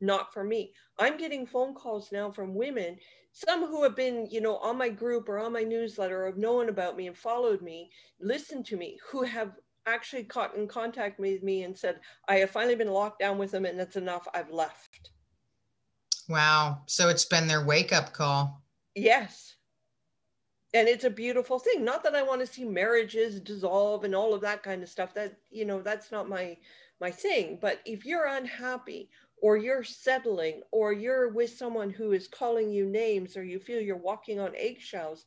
not 0.00 0.32
for 0.32 0.42
me. 0.42 0.72
I'm 0.98 1.18
getting 1.18 1.46
phone 1.46 1.74
calls 1.74 2.10
now 2.12 2.30
from 2.30 2.54
women, 2.54 2.96
some 3.32 3.66
who 3.66 3.82
have 3.82 3.94
been, 3.94 4.26
you 4.30 4.40
know, 4.40 4.56
on 4.56 4.78
my 4.78 4.88
group 4.88 5.28
or 5.28 5.38
on 5.38 5.52
my 5.52 5.62
newsletter 5.62 6.22
or 6.22 6.26
have 6.26 6.38
known 6.38 6.70
about 6.70 6.96
me 6.96 7.08
and 7.08 7.16
followed 7.16 7.60
me, 7.60 7.90
listened 8.18 8.64
to 8.66 8.78
me, 8.78 8.98
who 9.10 9.22
have 9.22 9.52
actually 9.84 10.24
caught 10.24 10.56
in 10.56 10.66
contact 10.66 11.20
with 11.20 11.42
me 11.42 11.64
and 11.64 11.76
said, 11.76 12.00
I 12.26 12.36
have 12.36 12.50
finally 12.50 12.74
been 12.74 12.90
locked 12.90 13.18
down 13.18 13.36
with 13.36 13.50
them 13.50 13.66
and 13.66 13.78
that's 13.78 13.96
enough. 13.96 14.26
I've 14.32 14.50
left. 14.50 15.10
Wow. 16.30 16.82
So 16.86 17.10
it's 17.10 17.26
been 17.26 17.48
their 17.48 17.64
wake 17.66 17.92
up 17.92 18.14
call. 18.14 18.62
Yes 18.94 19.56
and 20.74 20.88
it's 20.88 21.04
a 21.04 21.10
beautiful 21.10 21.58
thing. 21.58 21.84
Not 21.84 22.02
that 22.04 22.14
i 22.14 22.22
want 22.22 22.40
to 22.40 22.46
see 22.46 22.64
marriages 22.64 23.40
dissolve 23.40 24.04
and 24.04 24.14
all 24.14 24.34
of 24.34 24.40
that 24.42 24.62
kind 24.62 24.82
of 24.82 24.88
stuff. 24.88 25.14
That 25.14 25.36
you 25.50 25.64
know 25.64 25.82
that's 25.82 26.10
not 26.12 26.28
my 26.28 26.56
my 27.00 27.10
thing. 27.10 27.58
But 27.60 27.80
if 27.84 28.04
you're 28.04 28.26
unhappy 28.26 29.10
or 29.42 29.56
you're 29.56 29.84
settling 29.84 30.62
or 30.70 30.92
you're 30.92 31.28
with 31.30 31.50
someone 31.50 31.90
who 31.90 32.12
is 32.12 32.28
calling 32.28 32.70
you 32.70 32.86
names 32.86 33.36
or 33.36 33.44
you 33.44 33.58
feel 33.58 33.80
you're 33.80 33.96
walking 33.96 34.38
on 34.40 34.54
eggshells 34.56 35.24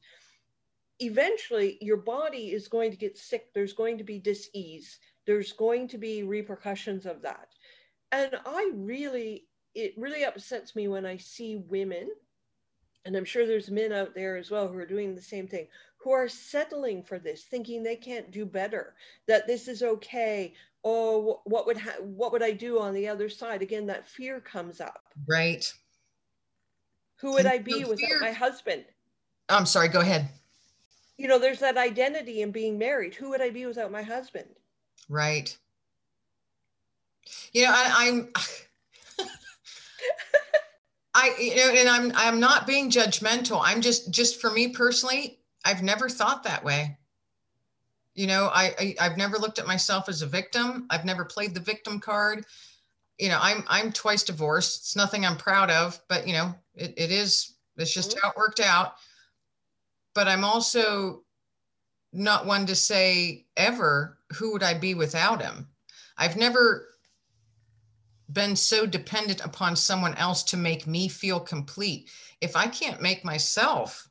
eventually 0.99 1.77
your 1.81 1.97
body 1.97 2.51
is 2.51 2.67
going 2.67 2.91
to 2.91 2.97
get 2.97 3.17
sick. 3.17 3.53
There's 3.53 3.73
going 3.73 3.97
to 3.97 4.03
be 4.03 4.19
dis-ease. 4.19 4.97
There's 5.25 5.51
going 5.51 5.87
to 5.89 5.97
be 5.97 6.23
repercussions 6.23 7.05
of 7.05 7.21
that. 7.23 7.49
And 8.11 8.31
i 8.45 8.71
really 8.73 9.45
it 9.73 9.93
really 9.97 10.23
upsets 10.23 10.75
me 10.75 10.87
when 10.87 11.05
i 11.05 11.17
see 11.17 11.57
women 11.57 12.09
and 13.05 13.15
I'm 13.15 13.25
sure 13.25 13.45
there's 13.45 13.69
men 13.69 13.91
out 13.91 14.13
there 14.15 14.35
as 14.35 14.49
well 14.51 14.67
who 14.67 14.77
are 14.79 14.85
doing 14.85 15.13
the 15.15 15.21
same 15.21 15.47
thing, 15.47 15.67
who 15.97 16.11
are 16.11 16.27
settling 16.27 17.03
for 17.03 17.19
this, 17.19 17.43
thinking 17.43 17.83
they 17.83 17.95
can't 17.95 18.31
do 18.31 18.45
better, 18.45 18.95
that 19.27 19.47
this 19.47 19.67
is 19.67 19.83
okay. 19.83 20.53
Oh, 20.83 21.41
what 21.45 21.65
would 21.67 21.77
ha- 21.77 22.01
what 22.01 22.31
would 22.31 22.43
I 22.43 22.51
do 22.51 22.79
on 22.79 22.93
the 22.93 23.07
other 23.07 23.29
side? 23.29 23.61
Again, 23.61 23.85
that 23.87 24.07
fear 24.07 24.39
comes 24.39 24.81
up. 24.81 25.03
Right. 25.27 25.71
Who 27.17 27.31
would 27.31 27.45
and 27.45 27.49
I 27.49 27.59
be 27.59 27.85
without 27.85 27.99
fear- 27.99 28.19
my 28.19 28.31
husband? 28.31 28.85
I'm 29.49 29.65
sorry. 29.65 29.87
Go 29.87 30.01
ahead. 30.01 30.27
You 31.17 31.27
know, 31.27 31.39
there's 31.39 31.59
that 31.59 31.77
identity 31.77 32.41
in 32.41 32.51
being 32.51 32.77
married. 32.77 33.15
Who 33.15 33.29
would 33.29 33.41
I 33.41 33.49
be 33.49 33.65
without 33.65 33.91
my 33.91 34.01
husband? 34.01 34.47
Right. 35.07 35.55
You 37.53 37.63
know, 37.65 37.71
I, 37.71 37.91
I'm. 38.07 38.29
I 41.25 41.41
you 41.41 41.55
know, 41.55 41.69
and 41.71 41.89
I'm 41.89 42.11
I'm 42.15 42.39
not 42.39 42.67
being 42.67 42.89
judgmental. 42.89 43.61
I'm 43.63 43.81
just 43.81 44.11
just 44.11 44.39
for 44.39 44.51
me 44.51 44.69
personally, 44.69 45.39
I've 45.63 45.83
never 45.83 46.09
thought 46.09 46.43
that 46.43 46.63
way. 46.63 46.97
You 48.13 48.27
know, 48.27 48.49
I, 48.53 48.95
I 48.99 49.03
have 49.03 49.17
never 49.17 49.37
looked 49.37 49.59
at 49.59 49.67
myself 49.67 50.07
as 50.07 50.21
a 50.21 50.27
victim. 50.27 50.87
I've 50.89 51.03
never 51.03 51.25
played 51.25 51.53
the 51.53 51.59
victim 51.59 51.99
card. 51.99 52.45
You 53.17 53.29
know, 53.29 53.39
I'm 53.41 53.63
I'm 53.67 53.91
twice 53.91 54.23
divorced. 54.23 54.81
It's 54.81 54.95
nothing 54.95 55.25
I'm 55.25 55.37
proud 55.37 55.69
of, 55.69 55.99
but 56.07 56.27
you 56.27 56.33
know, 56.33 56.55
it, 56.75 56.93
it 56.97 57.11
is 57.11 57.55
it's 57.77 57.93
just 57.93 58.11
mm-hmm. 58.11 58.19
how 58.23 58.31
it 58.31 58.37
worked 58.37 58.59
out. 58.59 58.95
But 60.13 60.27
I'm 60.27 60.45
also 60.45 61.23
not 62.13 62.45
one 62.45 62.65
to 62.67 62.75
say 62.75 63.45
ever 63.57 64.17
who 64.33 64.53
would 64.53 64.63
I 64.63 64.73
be 64.73 64.93
without 64.93 65.41
him. 65.41 65.67
I've 66.17 66.37
never 66.37 66.87
been 68.31 68.55
so 68.55 68.85
dependent 68.85 69.43
upon 69.43 69.75
someone 69.75 70.15
else 70.15 70.43
to 70.43 70.57
make 70.57 70.87
me 70.87 71.07
feel 71.07 71.39
complete. 71.39 72.09
If 72.41 72.55
I 72.55 72.67
can't 72.67 73.01
make 73.01 73.23
myself 73.23 74.09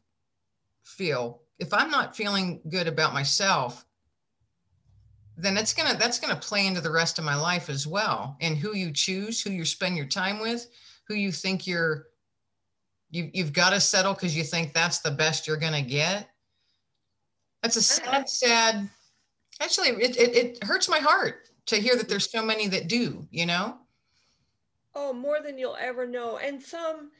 feel, 0.84 1.42
if 1.58 1.72
I'm 1.72 1.90
not 1.90 2.16
feeling 2.16 2.60
good 2.68 2.86
about 2.86 3.12
myself, 3.12 3.84
then 5.36 5.56
it's 5.56 5.74
gonna 5.74 5.96
that's 5.98 6.20
gonna 6.20 6.36
play 6.36 6.66
into 6.66 6.80
the 6.80 6.90
rest 6.90 7.18
of 7.18 7.24
my 7.24 7.34
life 7.34 7.68
as 7.68 7.86
well. 7.86 8.36
And 8.40 8.56
who 8.56 8.76
you 8.76 8.92
choose, 8.92 9.40
who 9.40 9.50
you 9.50 9.64
spend 9.64 9.96
your 9.96 10.06
time 10.06 10.38
with, 10.38 10.68
who 11.08 11.14
you 11.14 11.32
think 11.32 11.66
you're 11.66 12.06
you, 13.10 13.30
you've 13.32 13.52
got 13.52 13.70
to 13.70 13.80
settle 13.80 14.14
because 14.14 14.36
you 14.36 14.42
think 14.42 14.72
that's 14.72 14.98
the 14.98 15.10
best 15.10 15.46
you're 15.46 15.56
gonna 15.56 15.82
get. 15.82 16.28
That's 17.62 17.76
a 17.76 17.82
sad, 17.82 18.28
sad. 18.28 18.88
Actually, 19.60 19.88
it, 19.88 20.16
it, 20.16 20.36
it 20.36 20.64
hurts 20.64 20.88
my 20.88 20.98
heart 20.98 21.48
to 21.66 21.76
hear 21.76 21.96
that 21.96 22.08
there's 22.08 22.30
so 22.30 22.44
many 22.44 22.68
that 22.68 22.88
do. 22.88 23.26
You 23.30 23.46
know. 23.46 23.78
Oh, 24.94 25.12
more 25.12 25.40
than 25.42 25.58
you'll 25.58 25.76
ever 25.80 26.06
know. 26.06 26.38
And 26.38 26.62
some 26.62 27.10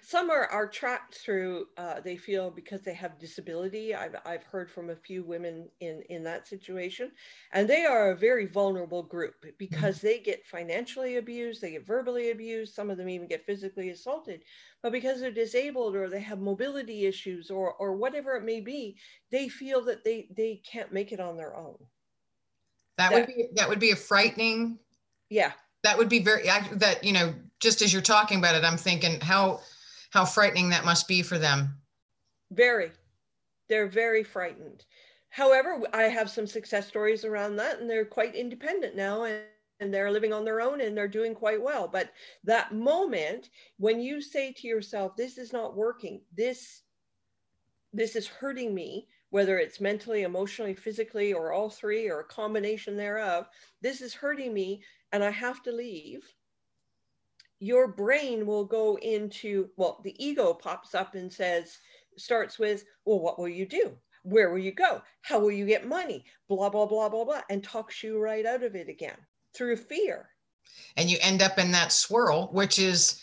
some 0.00 0.30
are, 0.30 0.46
are 0.46 0.66
trapped 0.66 1.14
through 1.14 1.66
uh, 1.76 2.00
they 2.00 2.16
feel 2.16 2.50
because 2.50 2.82
they 2.82 2.94
have 2.94 3.18
disability 3.18 3.94
I've, 3.94 4.16
I've 4.24 4.44
heard 4.44 4.70
from 4.70 4.90
a 4.90 4.96
few 4.96 5.22
women 5.22 5.68
in 5.80 6.02
in 6.08 6.24
that 6.24 6.48
situation 6.48 7.10
and 7.52 7.68
they 7.68 7.84
are 7.84 8.10
a 8.10 8.16
very 8.16 8.46
vulnerable 8.46 9.02
group 9.02 9.34
because 9.58 9.98
mm-hmm. 9.98 10.06
they 10.06 10.18
get 10.20 10.46
financially 10.46 11.16
abused 11.16 11.60
they 11.60 11.72
get 11.72 11.86
verbally 11.86 12.30
abused 12.30 12.74
some 12.74 12.90
of 12.90 12.96
them 12.96 13.08
even 13.08 13.28
get 13.28 13.44
physically 13.44 13.90
assaulted 13.90 14.42
but 14.82 14.92
because 14.92 15.20
they're 15.20 15.30
disabled 15.30 15.94
or 15.94 16.08
they 16.08 16.20
have 16.20 16.40
mobility 16.40 17.04
issues 17.04 17.50
or 17.50 17.74
or 17.74 17.94
whatever 17.94 18.36
it 18.36 18.44
may 18.44 18.60
be 18.60 18.96
they 19.30 19.48
feel 19.48 19.82
that 19.82 20.02
they 20.02 20.28
they 20.34 20.62
can't 20.70 20.92
make 20.92 21.12
it 21.12 21.20
on 21.20 21.36
their 21.36 21.54
own 21.54 21.76
that, 22.96 23.10
that 23.10 23.14
would 23.14 23.26
be 23.26 23.48
that 23.54 23.68
would 23.68 23.80
be 23.80 23.90
a 23.90 23.96
frightening 23.96 24.78
yeah 25.28 25.52
that 25.82 25.98
would 25.98 26.08
be 26.08 26.18
very 26.18 26.44
that 26.72 27.02
you 27.02 27.12
know 27.12 27.34
just 27.60 27.82
as 27.82 27.92
you're 27.92 28.02
talking 28.02 28.38
about 28.38 28.54
it 28.54 28.64
i'm 28.64 28.76
thinking 28.76 29.20
how 29.20 29.60
how 30.10 30.24
frightening 30.24 30.70
that 30.70 30.84
must 30.84 31.06
be 31.06 31.22
for 31.22 31.38
them. 31.38 31.76
Very. 32.50 32.92
They're 33.68 33.88
very 33.88 34.24
frightened. 34.24 34.84
However 35.30 35.82
i 35.92 36.04
have 36.04 36.30
some 36.30 36.46
success 36.46 36.88
stories 36.88 37.24
around 37.24 37.56
that 37.56 37.80
and 37.80 37.88
they're 37.88 38.04
quite 38.04 38.34
independent 38.34 38.96
now 38.96 39.24
and, 39.24 39.42
and 39.80 39.92
they're 39.92 40.10
living 40.10 40.32
on 40.32 40.44
their 40.44 40.60
own 40.60 40.80
and 40.80 40.96
they're 40.96 41.06
doing 41.08 41.34
quite 41.34 41.62
well. 41.62 41.86
But 41.86 42.12
that 42.44 42.72
moment 42.72 43.50
when 43.78 44.00
you 44.00 44.22
say 44.22 44.52
to 44.52 44.66
yourself 44.66 45.16
this 45.16 45.36
is 45.36 45.52
not 45.52 45.76
working. 45.76 46.22
This 46.34 46.82
this 47.92 48.16
is 48.16 48.26
hurting 48.26 48.74
me 48.74 49.06
whether 49.30 49.58
it's 49.58 49.80
mentally 49.80 50.22
emotionally 50.22 50.74
physically 50.74 51.32
or 51.32 51.52
all 51.52 51.68
three 51.68 52.08
or 52.08 52.20
a 52.20 52.24
combination 52.24 52.96
thereof 52.96 53.46
this 53.82 54.00
is 54.00 54.14
hurting 54.14 54.52
me 54.52 54.82
and 55.12 55.24
I 55.24 55.30
have 55.30 55.62
to 55.62 55.72
leave, 55.72 56.22
your 57.60 57.88
brain 57.88 58.46
will 58.46 58.64
go 58.64 58.98
into, 58.98 59.68
well, 59.76 60.00
the 60.04 60.14
ego 60.24 60.52
pops 60.54 60.94
up 60.94 61.14
and 61.14 61.32
says, 61.32 61.78
starts 62.16 62.58
with, 62.58 62.84
well, 63.04 63.20
what 63.20 63.38
will 63.38 63.48
you 63.48 63.66
do? 63.66 63.96
Where 64.22 64.50
will 64.50 64.58
you 64.58 64.72
go? 64.72 65.02
How 65.22 65.38
will 65.38 65.50
you 65.50 65.66
get 65.66 65.86
money? 65.86 66.24
Blah, 66.48 66.68
blah, 66.68 66.86
blah, 66.86 67.08
blah, 67.08 67.24
blah, 67.24 67.42
and 67.48 67.62
talks 67.64 68.02
you 68.02 68.18
right 68.18 68.44
out 68.44 68.62
of 68.62 68.74
it 68.74 68.88
again 68.88 69.16
through 69.54 69.76
fear. 69.76 70.28
And 70.96 71.10
you 71.10 71.16
end 71.20 71.40
up 71.42 71.58
in 71.58 71.72
that 71.72 71.92
swirl, 71.92 72.48
which 72.52 72.78
is 72.78 73.22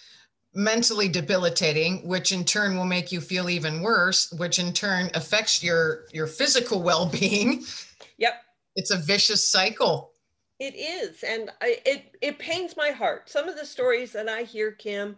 mentally 0.56 1.10
debilitating 1.10 2.08
which 2.08 2.32
in 2.32 2.46
turn 2.46 2.78
will 2.78 2.86
make 2.86 3.12
you 3.12 3.20
feel 3.20 3.50
even 3.50 3.82
worse 3.82 4.32
which 4.38 4.58
in 4.58 4.72
turn 4.72 5.12
affects 5.14 5.62
your 5.62 6.06
your 6.14 6.28
physical 6.28 6.82
well-being. 6.82 7.64
Yep. 8.18 8.34
It's 8.78 8.92
a 8.92 8.98
vicious 8.98 9.46
cycle. 9.46 10.14
It 10.58 10.74
is 10.74 11.24
and 11.24 11.52
I, 11.62 11.80
it 11.86 12.16
it 12.22 12.40
pains 12.40 12.78
my 12.78 12.92
heart. 12.92 13.30
Some 13.30 13.50
of 13.50 13.58
the 13.58 13.66
stories 13.66 14.14
that 14.14 14.30
i 14.30 14.44
hear 14.44 14.72
kim 14.72 15.18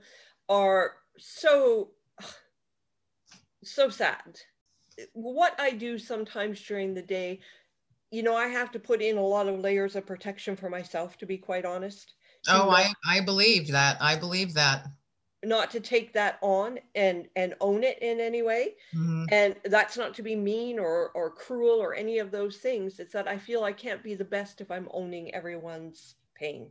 are 0.50 0.93
so 1.19 1.91
so 3.63 3.89
sad. 3.89 4.39
What 5.13 5.54
i 5.60 5.69
do 5.69 6.00
sometimes 6.00 6.60
during 6.63 6.95
the 6.95 7.04
day 7.04 7.39
you 8.10 8.23
know 8.23 8.36
i 8.36 8.47
have 8.47 8.71
to 8.71 8.80
put 8.80 9.02
in 9.02 9.17
a 9.17 9.21
lot 9.21 9.47
of 9.47 9.60
layers 9.60 9.95
of 9.95 10.08
protection 10.08 10.56
for 10.56 10.69
myself 10.71 11.19
to 11.19 11.28
be 11.28 11.38
quite 11.38 11.65
honest. 11.65 12.13
Oh 12.50 12.71
i 12.71 12.91
i 13.08 13.19
believe 13.19 13.67
that. 13.67 13.97
I 14.02 14.15
believe 14.15 14.56
that 14.56 14.88
not 15.47 15.71
to 15.71 15.79
take 15.79 16.13
that 16.13 16.38
on 16.41 16.79
and 16.95 17.27
and 17.36 17.55
own 17.62 17.83
it 17.83 17.99
in 18.01 18.19
any 18.19 18.41
way. 18.41 18.75
Mm-hmm. 18.95 19.25
and 19.31 19.55
that's 19.65 19.97
not 19.97 20.13
to 20.15 20.23
be 20.23 20.36
mean 20.36 20.79
or 20.79 21.10
or 21.10 21.29
cruel 21.31 21.79
or 21.79 21.93
any 21.93 22.19
of 22.19 22.31
those 22.31 22.57
things. 22.57 22.99
It's 22.99 23.13
that 23.13 23.27
i 23.27 23.38
feel 23.38 23.63
i 23.63 23.71
can't 23.71 24.03
be 24.03 24.15
the 24.15 24.25
best 24.25 24.62
if 24.62 24.69
i'm 24.71 24.88
owning 24.91 25.33
everyone's 25.33 26.15
pain. 26.36 26.69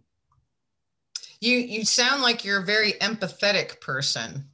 You 1.41 1.57
you 1.57 1.85
sound 1.85 2.23
like 2.23 2.45
you're 2.45 2.61
a 2.61 2.65
very 2.65 2.93
empathetic 2.95 3.81
person. 3.81 4.49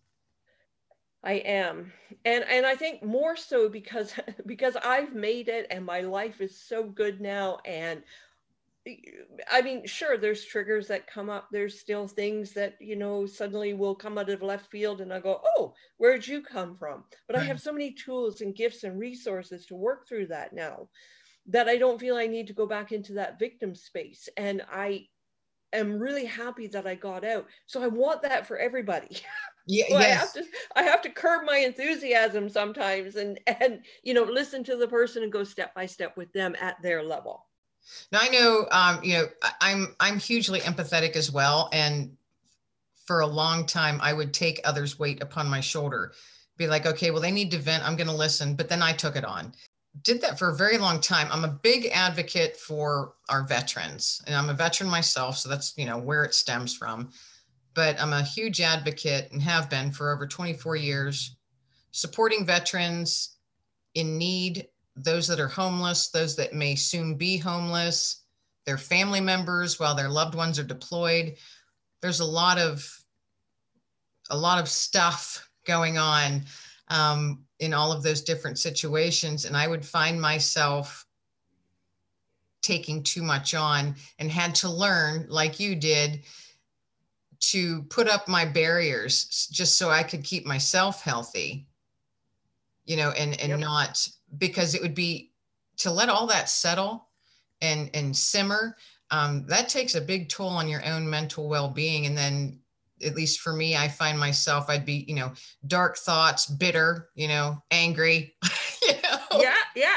I 1.24 1.34
am. 1.34 1.92
And 2.24 2.44
and 2.44 2.66
i 2.66 2.74
think 2.74 3.02
more 3.02 3.36
so 3.36 3.68
because 3.68 4.14
because 4.46 4.76
i've 4.76 5.14
made 5.14 5.48
it 5.48 5.66
and 5.70 5.84
my 5.84 6.00
life 6.00 6.40
is 6.40 6.56
so 6.56 6.84
good 6.84 7.20
now 7.20 7.58
and 7.64 8.02
I 9.50 9.62
mean, 9.62 9.86
sure, 9.86 10.18
there's 10.18 10.44
triggers 10.44 10.88
that 10.88 11.06
come 11.06 11.30
up. 11.30 11.48
There's 11.52 11.78
still 11.78 12.08
things 12.08 12.52
that, 12.54 12.74
you 12.80 12.96
know, 12.96 13.26
suddenly 13.26 13.74
will 13.74 13.94
come 13.94 14.18
out 14.18 14.28
of 14.28 14.42
left 14.42 14.70
field 14.70 15.00
and 15.00 15.12
I 15.12 15.20
go, 15.20 15.40
oh, 15.56 15.74
where'd 15.98 16.26
you 16.26 16.42
come 16.42 16.76
from? 16.76 17.04
But 17.28 17.36
right. 17.36 17.42
I 17.42 17.46
have 17.46 17.60
so 17.60 17.72
many 17.72 17.92
tools 17.92 18.40
and 18.40 18.56
gifts 18.56 18.82
and 18.82 18.98
resources 18.98 19.66
to 19.66 19.76
work 19.76 20.08
through 20.08 20.26
that 20.28 20.52
now 20.52 20.88
that 21.46 21.68
I 21.68 21.76
don't 21.76 22.00
feel 22.00 22.16
I 22.16 22.26
need 22.26 22.48
to 22.48 22.52
go 22.54 22.66
back 22.66 22.92
into 22.92 23.14
that 23.14 23.38
victim 23.38 23.74
space. 23.74 24.28
And 24.36 24.62
I 24.70 25.06
am 25.72 25.98
really 25.98 26.24
happy 26.24 26.66
that 26.68 26.86
I 26.86 26.94
got 26.94 27.24
out. 27.24 27.46
So 27.66 27.82
I 27.82 27.86
want 27.86 28.22
that 28.22 28.46
for 28.46 28.58
everybody. 28.58 29.18
Yeah, 29.64 29.84
so 29.90 29.98
yes. 30.00 30.02
I 30.04 30.18
have 30.18 30.32
to 30.32 30.44
I 30.74 30.82
have 30.82 31.02
to 31.02 31.08
curb 31.08 31.46
my 31.46 31.58
enthusiasm 31.58 32.48
sometimes 32.48 33.14
and 33.14 33.38
and 33.46 33.84
you 34.02 34.12
know 34.12 34.24
listen 34.24 34.64
to 34.64 34.74
the 34.74 34.88
person 34.88 35.22
and 35.22 35.30
go 35.30 35.44
step 35.44 35.72
by 35.72 35.86
step 35.86 36.16
with 36.16 36.32
them 36.32 36.56
at 36.60 36.82
their 36.82 37.00
level. 37.04 37.46
Now 38.10 38.20
I 38.20 38.28
know, 38.28 38.66
um, 38.70 39.02
you 39.02 39.14
know, 39.14 39.28
I'm 39.60 39.94
I'm 40.00 40.18
hugely 40.18 40.60
empathetic 40.60 41.16
as 41.16 41.32
well, 41.32 41.68
and 41.72 42.16
for 43.06 43.20
a 43.20 43.26
long 43.26 43.66
time 43.66 43.98
I 44.02 44.12
would 44.12 44.32
take 44.32 44.60
others' 44.64 44.98
weight 44.98 45.22
upon 45.22 45.48
my 45.48 45.60
shoulder, 45.60 46.12
be 46.56 46.66
like, 46.66 46.86
okay, 46.86 47.10
well 47.10 47.22
they 47.22 47.30
need 47.30 47.50
to 47.52 47.58
vent, 47.58 47.86
I'm 47.86 47.96
going 47.96 48.08
to 48.08 48.14
listen, 48.14 48.54
but 48.54 48.68
then 48.68 48.82
I 48.82 48.92
took 48.92 49.16
it 49.16 49.24
on. 49.24 49.52
Did 50.02 50.22
that 50.22 50.38
for 50.38 50.48
a 50.48 50.56
very 50.56 50.78
long 50.78 51.00
time. 51.00 51.28
I'm 51.30 51.44
a 51.44 51.48
big 51.48 51.90
advocate 51.92 52.56
for 52.56 53.14
our 53.28 53.42
veterans, 53.44 54.22
and 54.26 54.34
I'm 54.34 54.48
a 54.48 54.54
veteran 54.54 54.88
myself, 54.88 55.36
so 55.36 55.48
that's 55.48 55.76
you 55.76 55.86
know 55.86 55.98
where 55.98 56.24
it 56.24 56.34
stems 56.34 56.74
from. 56.74 57.10
But 57.74 58.00
I'm 58.00 58.12
a 58.12 58.22
huge 58.22 58.60
advocate 58.60 59.32
and 59.32 59.40
have 59.42 59.70
been 59.70 59.92
for 59.92 60.12
over 60.12 60.26
24 60.26 60.76
years, 60.76 61.36
supporting 61.90 62.44
veterans 62.44 63.36
in 63.94 64.18
need 64.18 64.68
those 64.96 65.26
that 65.28 65.40
are 65.40 65.48
homeless, 65.48 66.10
those 66.10 66.36
that 66.36 66.54
may 66.54 66.74
soon 66.74 67.16
be 67.16 67.38
homeless, 67.38 68.22
their 68.66 68.78
family 68.78 69.20
members 69.20 69.80
while 69.80 69.94
their 69.94 70.08
loved 70.08 70.34
ones 70.34 70.58
are 70.58 70.64
deployed. 70.64 71.36
There's 72.00 72.20
a 72.20 72.24
lot 72.24 72.58
of 72.58 72.86
a 74.30 74.36
lot 74.36 74.58
of 74.58 74.68
stuff 74.68 75.48
going 75.66 75.98
on 75.98 76.44
um, 76.88 77.44
in 77.58 77.74
all 77.74 77.92
of 77.92 78.02
those 78.02 78.22
different 78.22 78.58
situations, 78.58 79.44
and 79.44 79.56
I 79.56 79.66
would 79.66 79.84
find 79.84 80.20
myself 80.20 81.06
taking 82.62 83.02
too 83.02 83.22
much 83.22 83.54
on 83.54 83.96
and 84.18 84.30
had 84.30 84.54
to 84.54 84.70
learn, 84.70 85.26
like 85.28 85.58
you 85.58 85.74
did, 85.74 86.22
to 87.40 87.82
put 87.84 88.08
up 88.08 88.28
my 88.28 88.44
barriers 88.44 89.48
just 89.50 89.76
so 89.76 89.90
I 89.90 90.04
could 90.04 90.22
keep 90.22 90.46
myself 90.46 91.02
healthy, 91.02 91.66
you 92.84 92.96
know, 92.96 93.10
and 93.10 93.38
and 93.40 93.50
yep. 93.50 93.58
not 93.58 94.08
because 94.38 94.74
it 94.74 94.82
would 94.82 94.94
be 94.94 95.32
to 95.78 95.90
let 95.90 96.08
all 96.08 96.26
that 96.26 96.48
settle 96.48 97.08
and 97.60 97.90
and 97.94 98.16
simmer 98.16 98.76
um, 99.12 99.44
that 99.46 99.68
takes 99.68 99.94
a 99.94 100.00
big 100.00 100.30
toll 100.30 100.48
on 100.48 100.68
your 100.68 100.84
own 100.86 101.08
mental 101.08 101.46
well-being. 101.46 102.06
And 102.06 102.16
then 102.16 102.58
at 103.04 103.14
least 103.14 103.40
for 103.40 103.52
me 103.52 103.76
i 103.76 103.88
find 103.88 104.18
myself 104.18 104.66
i'd 104.68 104.86
be 104.86 105.04
you 105.08 105.14
know 105.16 105.32
dark 105.66 105.96
thoughts 105.96 106.46
bitter 106.46 107.08
you 107.16 107.26
know 107.26 107.60
angry 107.72 108.34
you 108.82 108.92
know? 109.02 109.40
Yeah 109.40 109.54
yeah. 109.74 109.96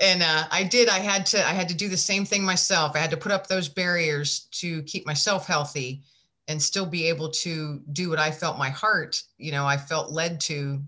And 0.00 0.22
uh, 0.22 0.44
i 0.50 0.62
did 0.62 0.88
i 0.88 0.98
had 0.98 1.26
to 1.26 1.46
i 1.46 1.50
had 1.50 1.68
to 1.68 1.74
do 1.74 1.88
the 1.88 1.96
same 1.96 2.24
thing 2.24 2.42
myself. 2.42 2.96
I 2.96 2.98
had 2.98 3.10
to 3.10 3.16
put 3.16 3.32
up 3.32 3.46
those 3.46 3.68
barriers 3.68 4.48
to 4.52 4.82
keep 4.84 5.06
myself 5.06 5.46
healthy 5.46 6.02
and 6.48 6.60
still 6.60 6.86
be 6.86 7.08
able 7.08 7.30
to 7.30 7.82
do 7.92 8.08
what 8.08 8.18
i 8.18 8.30
felt 8.30 8.58
my 8.58 8.70
heart 8.70 9.22
you 9.36 9.52
know 9.52 9.66
i 9.66 9.76
felt 9.76 10.10
led 10.10 10.40
to 10.42 10.82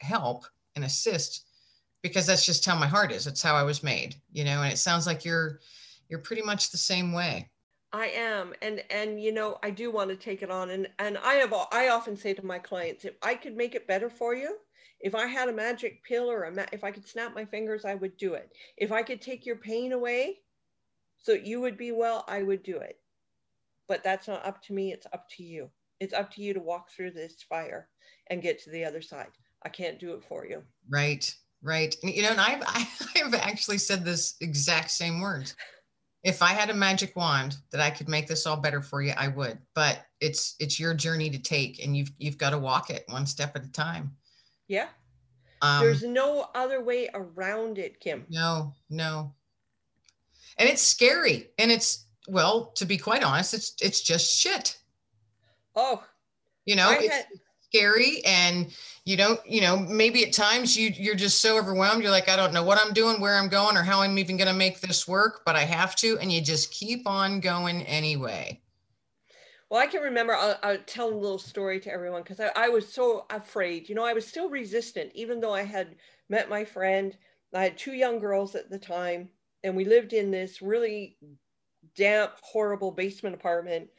help 0.00 0.44
and 0.76 0.84
assist 0.84 1.46
because 2.04 2.26
that's 2.26 2.44
just 2.44 2.66
how 2.66 2.78
my 2.78 2.86
heart 2.86 3.10
is. 3.10 3.26
It's 3.26 3.42
how 3.42 3.54
I 3.54 3.62
was 3.62 3.82
made, 3.82 4.14
you 4.30 4.44
know, 4.44 4.60
and 4.60 4.70
it 4.70 4.76
sounds 4.76 5.06
like 5.06 5.24
you're 5.24 5.60
you're 6.10 6.20
pretty 6.20 6.42
much 6.42 6.70
the 6.70 6.76
same 6.76 7.12
way. 7.12 7.50
I 7.94 8.08
am 8.08 8.52
and 8.60 8.84
and 8.90 9.20
you 9.20 9.32
know, 9.32 9.56
I 9.62 9.70
do 9.70 9.90
want 9.90 10.10
to 10.10 10.16
take 10.16 10.42
it 10.42 10.50
on 10.50 10.70
and 10.70 10.86
and 10.98 11.16
I 11.16 11.34
have 11.36 11.54
I 11.72 11.88
often 11.88 12.14
say 12.14 12.34
to 12.34 12.44
my 12.44 12.58
clients 12.58 13.06
if 13.06 13.14
I 13.22 13.34
could 13.34 13.56
make 13.56 13.74
it 13.74 13.88
better 13.88 14.10
for 14.10 14.34
you, 14.34 14.58
if 15.00 15.14
I 15.14 15.26
had 15.26 15.48
a 15.48 15.52
magic 15.52 16.04
pill 16.04 16.30
or 16.30 16.44
a 16.44 16.52
ma- 16.52 16.66
if 16.72 16.84
I 16.84 16.90
could 16.90 17.08
snap 17.08 17.34
my 17.34 17.46
fingers, 17.46 17.86
I 17.86 17.94
would 17.94 18.18
do 18.18 18.34
it. 18.34 18.52
If 18.76 18.92
I 18.92 19.02
could 19.02 19.22
take 19.22 19.46
your 19.46 19.56
pain 19.56 19.92
away 19.92 20.40
so 21.16 21.32
you 21.32 21.62
would 21.62 21.78
be 21.78 21.90
well, 21.90 22.26
I 22.28 22.42
would 22.42 22.62
do 22.62 22.76
it. 22.76 22.98
But 23.88 24.04
that's 24.04 24.28
not 24.28 24.44
up 24.44 24.62
to 24.64 24.74
me, 24.74 24.92
it's 24.92 25.06
up 25.14 25.26
to 25.38 25.42
you. 25.42 25.70
It's 26.00 26.12
up 26.12 26.30
to 26.34 26.42
you 26.42 26.52
to 26.52 26.60
walk 26.60 26.90
through 26.90 27.12
this 27.12 27.42
fire 27.48 27.88
and 28.28 28.42
get 28.42 28.62
to 28.64 28.70
the 28.70 28.84
other 28.84 29.00
side. 29.00 29.30
I 29.62 29.70
can't 29.70 29.98
do 29.98 30.12
it 30.12 30.22
for 30.22 30.44
you. 30.44 30.62
Right. 30.90 31.34
Right. 31.64 31.96
You 32.02 32.22
know, 32.22 32.30
and 32.30 32.40
I've, 32.40 32.62
I've 33.16 33.34
actually 33.34 33.78
said 33.78 34.04
this 34.04 34.34
exact 34.42 34.90
same 34.90 35.20
words. 35.20 35.56
If 36.22 36.42
I 36.42 36.50
had 36.50 36.70
a 36.70 36.74
magic 36.74 37.16
wand 37.16 37.56
that 37.72 37.80
I 37.80 37.90
could 37.90 38.08
make 38.08 38.26
this 38.26 38.46
all 38.46 38.58
better 38.58 38.82
for 38.82 39.02
you, 39.02 39.14
I 39.16 39.28
would. 39.28 39.58
But 39.74 40.04
it's 40.20 40.56
it's 40.58 40.78
your 40.78 40.94
journey 40.94 41.30
to 41.30 41.38
take, 41.38 41.84
and 41.84 41.96
you've 41.96 42.12
you've 42.18 42.38
got 42.38 42.50
to 42.50 42.58
walk 42.58 42.90
it 42.90 43.04
one 43.08 43.26
step 43.26 43.56
at 43.56 43.64
a 43.64 43.72
time. 43.72 44.14
Yeah. 44.68 44.88
Um, 45.60 45.84
There's 45.84 46.02
no 46.02 46.48
other 46.54 46.82
way 46.82 47.08
around 47.14 47.78
it, 47.78 48.00
Kim. 48.00 48.26
No, 48.28 48.74
no. 48.90 49.34
And 50.58 50.68
it's 50.68 50.82
scary, 50.82 51.50
and 51.58 51.70
it's 51.70 52.06
well, 52.28 52.72
to 52.76 52.84
be 52.86 52.96
quite 52.98 53.22
honest, 53.22 53.54
it's 53.54 53.74
it's 53.80 54.02
just 54.02 54.38
shit. 54.38 54.78
Oh, 55.74 56.02
you 56.64 56.76
know, 56.76 56.88
had, 56.88 57.26
scary, 57.74 58.22
and 58.24 58.72
you 59.04 59.16
don't 59.16 59.40
you 59.46 59.60
know 59.60 59.76
maybe 59.76 60.24
at 60.24 60.32
times 60.32 60.76
you 60.76 60.90
you're 60.96 61.14
just 61.14 61.40
so 61.40 61.58
overwhelmed 61.58 62.02
you're 62.02 62.10
like 62.10 62.30
i 62.30 62.36
don't 62.36 62.54
know 62.54 62.64
what 62.64 62.78
i'm 62.78 62.94
doing 62.94 63.20
where 63.20 63.34
i'm 63.34 63.48
going 63.48 63.76
or 63.76 63.82
how 63.82 64.00
i'm 64.00 64.16
even 64.18 64.38
going 64.38 64.48
to 64.48 64.54
make 64.54 64.80
this 64.80 65.06
work 65.06 65.42
but 65.44 65.54
i 65.54 65.60
have 65.60 65.94
to 65.94 66.18
and 66.20 66.32
you 66.32 66.40
just 66.40 66.70
keep 66.70 67.06
on 67.06 67.38
going 67.38 67.82
anyway. 67.82 68.58
Well 69.68 69.80
i 69.80 69.86
can 69.86 70.00
remember 70.00 70.34
i'll, 70.34 70.58
I'll 70.62 70.78
tell 70.86 71.10
a 71.10 71.14
little 71.14 71.38
story 71.38 71.80
to 71.80 71.92
everyone 71.92 72.22
because 72.22 72.40
I, 72.40 72.50
I 72.56 72.68
was 72.70 72.90
so 72.90 73.26
afraid 73.28 73.90
you 73.90 73.94
know 73.94 74.04
i 74.04 74.14
was 74.14 74.26
still 74.26 74.48
resistant 74.48 75.10
even 75.14 75.38
though 75.38 75.52
i 75.52 75.62
had 75.62 75.96
met 76.30 76.48
my 76.48 76.64
friend 76.64 77.14
i 77.52 77.64
had 77.64 77.76
two 77.76 77.92
young 77.92 78.18
girls 78.18 78.54
at 78.54 78.70
the 78.70 78.78
time 78.78 79.28
and 79.64 79.76
we 79.76 79.84
lived 79.84 80.14
in 80.14 80.30
this 80.30 80.62
really 80.62 81.18
damp 81.94 82.32
horrible 82.40 82.90
basement 82.90 83.34
apartment 83.34 83.90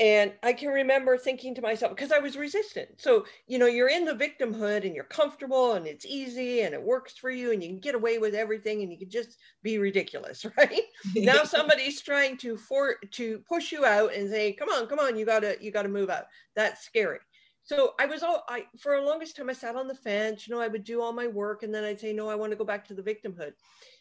and 0.00 0.32
I 0.42 0.54
can 0.54 0.70
remember 0.70 1.18
thinking 1.18 1.54
to 1.54 1.60
myself, 1.60 1.94
because 1.94 2.10
I 2.10 2.18
was 2.20 2.38
resistant. 2.38 2.88
So, 2.96 3.26
you 3.46 3.58
know, 3.58 3.66
you're 3.66 3.90
in 3.90 4.06
the 4.06 4.14
victimhood 4.14 4.86
and 4.86 4.94
you're 4.94 5.04
comfortable 5.04 5.74
and 5.74 5.86
it's 5.86 6.06
easy 6.06 6.62
and 6.62 6.72
it 6.72 6.82
works 6.82 7.18
for 7.18 7.30
you 7.30 7.52
and 7.52 7.62
you 7.62 7.68
can 7.68 7.80
get 7.80 7.94
away 7.94 8.16
with 8.16 8.34
everything 8.34 8.80
and 8.80 8.90
you 8.90 8.98
can 8.98 9.10
just 9.10 9.36
be 9.62 9.76
ridiculous, 9.76 10.46
right? 10.56 10.80
now 11.14 11.42
somebody's 11.44 12.00
trying 12.00 12.38
to 12.38 12.56
for 12.56 12.96
to 13.10 13.40
push 13.46 13.72
you 13.72 13.84
out 13.84 14.14
and 14.14 14.30
say, 14.30 14.54
come 14.54 14.70
on, 14.70 14.86
come 14.86 14.98
on, 14.98 15.18
you 15.18 15.26
gotta, 15.26 15.58
you 15.60 15.70
gotta 15.70 15.88
move 15.88 16.08
out. 16.08 16.24
That's 16.56 16.82
scary. 16.82 17.18
So 17.62 17.92
I 18.00 18.06
was 18.06 18.22
all 18.22 18.42
I 18.48 18.64
for 18.80 18.94
a 18.94 19.04
longest 19.04 19.36
time 19.36 19.50
I 19.50 19.52
sat 19.52 19.76
on 19.76 19.86
the 19.86 19.94
fence, 19.94 20.48
you 20.48 20.54
know, 20.54 20.62
I 20.62 20.68
would 20.68 20.82
do 20.82 21.02
all 21.02 21.12
my 21.12 21.26
work 21.26 21.62
and 21.62 21.74
then 21.74 21.84
I'd 21.84 22.00
say, 22.00 22.14
no, 22.14 22.26
I 22.26 22.36
want 22.36 22.52
to 22.52 22.56
go 22.56 22.64
back 22.64 22.88
to 22.88 22.94
the 22.94 23.02
victimhood. 23.02 23.52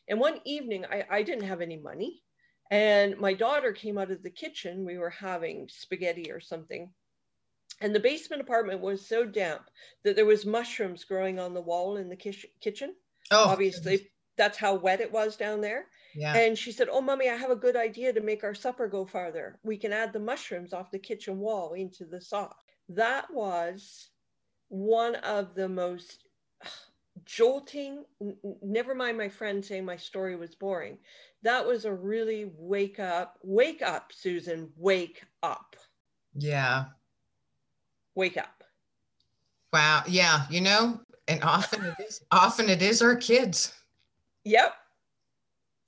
And 0.07 0.17
one 0.17 0.39
evening 0.45 0.85
I, 0.89 1.03
I 1.11 1.23
didn't 1.23 1.43
have 1.43 1.59
any 1.59 1.75
money. 1.75 2.21
And 2.71 3.17
my 3.17 3.33
daughter 3.33 3.73
came 3.73 3.97
out 3.97 4.11
of 4.11 4.23
the 4.23 4.29
kitchen. 4.29 4.85
We 4.85 4.97
were 4.97 5.09
having 5.09 5.69
spaghetti 5.69 6.31
or 6.31 6.39
something. 6.39 6.93
And 7.81 7.95
the 7.95 7.99
basement 7.99 8.41
apartment 8.41 8.81
was 8.81 9.05
so 9.05 9.25
damp 9.25 9.69
that 10.03 10.15
there 10.15 10.25
was 10.25 10.45
mushrooms 10.45 11.03
growing 11.05 11.39
on 11.39 11.53
the 11.53 11.61
wall 11.61 11.97
in 11.97 12.09
the 12.09 12.15
kitchen. 12.15 12.95
Oh, 13.31 13.49
obviously, 13.49 13.97
goodness. 13.97 14.11
that's 14.37 14.57
how 14.57 14.75
wet 14.75 15.01
it 15.01 15.11
was 15.11 15.37
down 15.37 15.61
there. 15.61 15.87
Yeah. 16.13 16.35
And 16.35 16.57
she 16.57 16.71
said, 16.71 16.89
"Oh, 16.89 17.01
mommy, 17.01 17.29
I 17.29 17.35
have 17.35 17.51
a 17.51 17.55
good 17.55 17.75
idea 17.75 18.13
to 18.13 18.21
make 18.21 18.43
our 18.43 18.55
supper 18.55 18.87
go 18.87 19.05
farther. 19.05 19.59
We 19.63 19.77
can 19.77 19.93
add 19.93 20.13
the 20.13 20.19
mushrooms 20.19 20.73
off 20.73 20.91
the 20.91 20.99
kitchen 20.99 21.39
wall 21.39 21.73
into 21.73 22.05
the 22.05 22.21
sauce." 22.21 22.55
that 22.89 23.31
was 23.31 24.09
one 24.69 25.15
of 25.15 25.55
the 25.55 25.69
most 25.69 26.27
jolting 27.25 28.05
never 28.61 28.95
mind 28.95 29.17
my 29.17 29.29
friend 29.29 29.63
saying 29.63 29.85
my 29.85 29.97
story 29.97 30.35
was 30.35 30.55
boring 30.55 30.97
that 31.43 31.65
was 31.65 31.85
a 31.85 31.93
really 31.93 32.51
wake 32.57 32.99
up 32.99 33.37
wake 33.43 33.81
up 33.81 34.11
susan 34.13 34.69
wake 34.77 35.23
up 35.43 35.75
yeah 36.35 36.85
wake 38.15 38.37
up 38.37 38.63
wow 39.73 40.03
yeah 40.07 40.45
you 40.49 40.61
know 40.61 40.99
and 41.27 41.43
often 41.43 41.83
it 41.83 41.95
is 42.07 42.21
often 42.31 42.69
it 42.69 42.81
is 42.81 43.01
our 43.01 43.15
kids 43.15 43.73
yep 44.43 44.73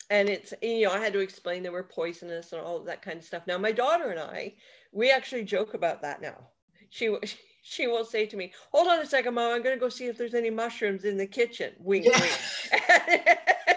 and 0.09 0.29
it's 0.29 0.53
you 0.61 0.85
know 0.85 0.91
i 0.91 0.99
had 0.99 1.13
to 1.13 1.19
explain 1.19 1.63
they 1.63 1.69
were 1.69 1.83
poisonous 1.83 2.53
and 2.53 2.61
all 2.61 2.77
of 2.77 2.85
that 2.85 3.01
kind 3.01 3.17
of 3.17 3.23
stuff 3.23 3.45
now 3.47 3.57
my 3.57 3.71
daughter 3.71 4.09
and 4.09 4.19
i 4.19 4.53
we 4.91 5.11
actually 5.11 5.43
joke 5.43 5.73
about 5.73 6.01
that 6.01 6.21
now 6.21 6.47
she 6.89 7.15
she 7.63 7.87
will 7.87 8.05
say 8.05 8.25
to 8.25 8.37
me, 8.37 8.51
"Hold 8.71 8.87
on 8.87 8.99
a 8.99 9.05
second, 9.05 9.35
mom. 9.35 9.53
I'm 9.53 9.63
going 9.63 9.75
to 9.75 9.79
go 9.79 9.89
see 9.89 10.07
if 10.07 10.17
there's 10.17 10.33
any 10.33 10.49
mushrooms 10.49 11.05
in 11.05 11.17
the 11.17 11.27
kitchen." 11.27 11.73
Wink, 11.79 12.05
yeah. 12.05 12.19
wink. 12.19 13.39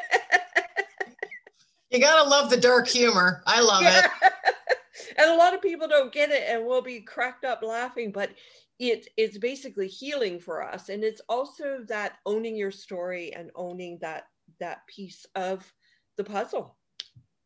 you 1.95 2.01
gotta 2.01 2.29
love 2.29 2.51
the 2.51 2.57
dark 2.57 2.89
humor. 2.89 3.43
I 3.47 3.61
love 3.61 3.83
yeah. 3.83 4.09
it. 4.23 4.33
and 5.17 5.31
a 5.31 5.37
lot 5.37 5.55
of 5.55 5.63
people 5.63 5.87
don't 5.87 6.13
get 6.13 6.31
it, 6.31 6.43
and 6.49 6.67
will 6.67 6.83
be 6.83 7.01
cracked 7.01 7.45
up 7.45 7.63
laughing. 7.63 8.11
But 8.11 8.31
it 8.79 9.09
it's 9.17 9.39
basically 9.39 9.87
healing 9.87 10.41
for 10.41 10.63
us, 10.63 10.89
and 10.89 11.05
it's 11.05 11.21
also 11.29 11.85
that 11.89 12.19
owning 12.27 12.57
your 12.57 12.73
story 12.73 13.33
and 13.33 13.51
owning 13.55 13.99
that 14.01 14.25
that 14.59 14.87
piece 14.89 15.25
of 15.37 15.73
the 16.17 16.25
puzzle. 16.25 16.77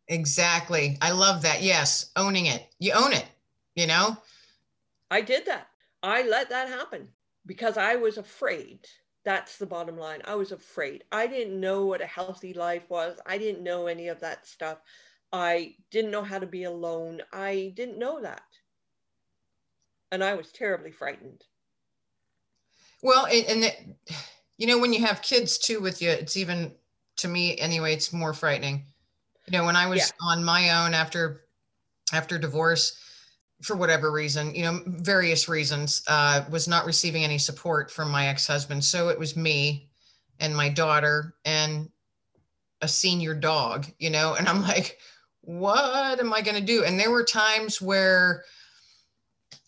Exactly. 0.09 0.97
I 1.03 1.11
love 1.13 1.43
that. 1.43 1.63
Yes, 1.63 2.11
owning 2.17 2.47
it. 2.47 2.67
You 2.79 2.93
own 2.93 3.13
it. 3.13 3.27
You 3.75 3.87
know. 3.87 4.17
I 5.11 5.21
did 5.21 5.47
that. 5.47 5.69
I 6.03 6.23
let 6.23 6.49
that 6.51 6.69
happen 6.69 7.09
because 7.45 7.77
I 7.77 7.97
was 7.97 8.17
afraid. 8.17 8.81
That's 9.25 9.59
the 9.59 9.67
bottom 9.67 9.99
line. 9.99 10.23
I 10.25 10.37
was 10.37 10.53
afraid. 10.53 11.05
I 11.13 11.27
didn't 11.27 11.61
know 11.61 11.85
what 11.85 12.01
a 12.01 12.07
healthy 12.07 12.55
life 12.55 12.89
was. 12.89 13.19
I 13.27 13.37
didn't 13.39 13.63
know 13.63 13.87
any 13.87 14.09
of 14.09 14.21
that 14.21 14.47
stuff. 14.47 14.79
I 15.33 15.75
didn't 15.91 16.11
know 16.11 16.23
how 16.23 16.39
to 16.39 16.47
be 16.47 16.65
alone. 16.65 17.21
I 17.33 17.73
didn't 17.77 17.99
know 17.99 18.21
that. 18.23 18.43
And 20.11 20.25
I 20.25 20.35
was 20.35 20.51
terribly 20.53 20.91
frightened. 20.91 21.45
Well, 23.03 23.27
and, 23.27 23.63
the, 23.63 23.73
you 24.57 24.67
know, 24.67 24.79
when 24.79 24.93
you 24.93 25.05
have 25.05 25.21
kids 25.23 25.59
too 25.59 25.81
with 25.81 26.01
you, 26.01 26.11
it's 26.11 26.37
even 26.37 26.73
to 27.19 27.29
me 27.29 27.59
anyway, 27.59 27.93
it's 27.93 28.13
more 28.13 28.33
frightening. 28.33 28.87
You 29.47 29.59
know, 29.59 29.65
when 29.65 29.77
I 29.77 29.87
was 29.87 29.99
yeah. 29.99 30.27
on 30.27 30.45
my 30.45 30.85
own 30.85 30.95
after 30.95 31.45
after 32.13 32.39
divorce, 32.39 32.97
for 33.63 33.77
whatever 33.77 34.13
reason, 34.13 34.55
you 34.55 34.63
know, 34.63 34.81
various 34.87 35.49
reasons, 35.49 36.03
uh, 36.07 36.45
was 36.51 36.69
not 36.69 36.87
receiving 36.87 37.25
any 37.25 37.39
support 37.39 37.91
from 37.91 38.11
my 38.11 38.29
ex 38.29 38.47
husband. 38.47 38.85
So 38.85 39.09
it 39.09 39.19
was 39.19 39.37
me 39.37 39.89
and 40.39 40.57
my 40.57 40.69
daughter 40.69 41.35
and 41.45 41.91
a 42.81 42.89
senior 42.89 43.35
dog, 43.35 43.87
you 43.99 44.11
know, 44.11 44.35
and 44.35 44.49
I'm 44.49 44.63
like, 44.75 44.99
what 45.41 46.21
am 46.21 46.33
I 46.33 46.43
going 46.43 46.57
to 46.57 46.63
do? 46.63 46.85
And 46.85 46.99
there 46.99 47.11
were 47.11 47.25
times 47.25 47.83
where 47.83 48.45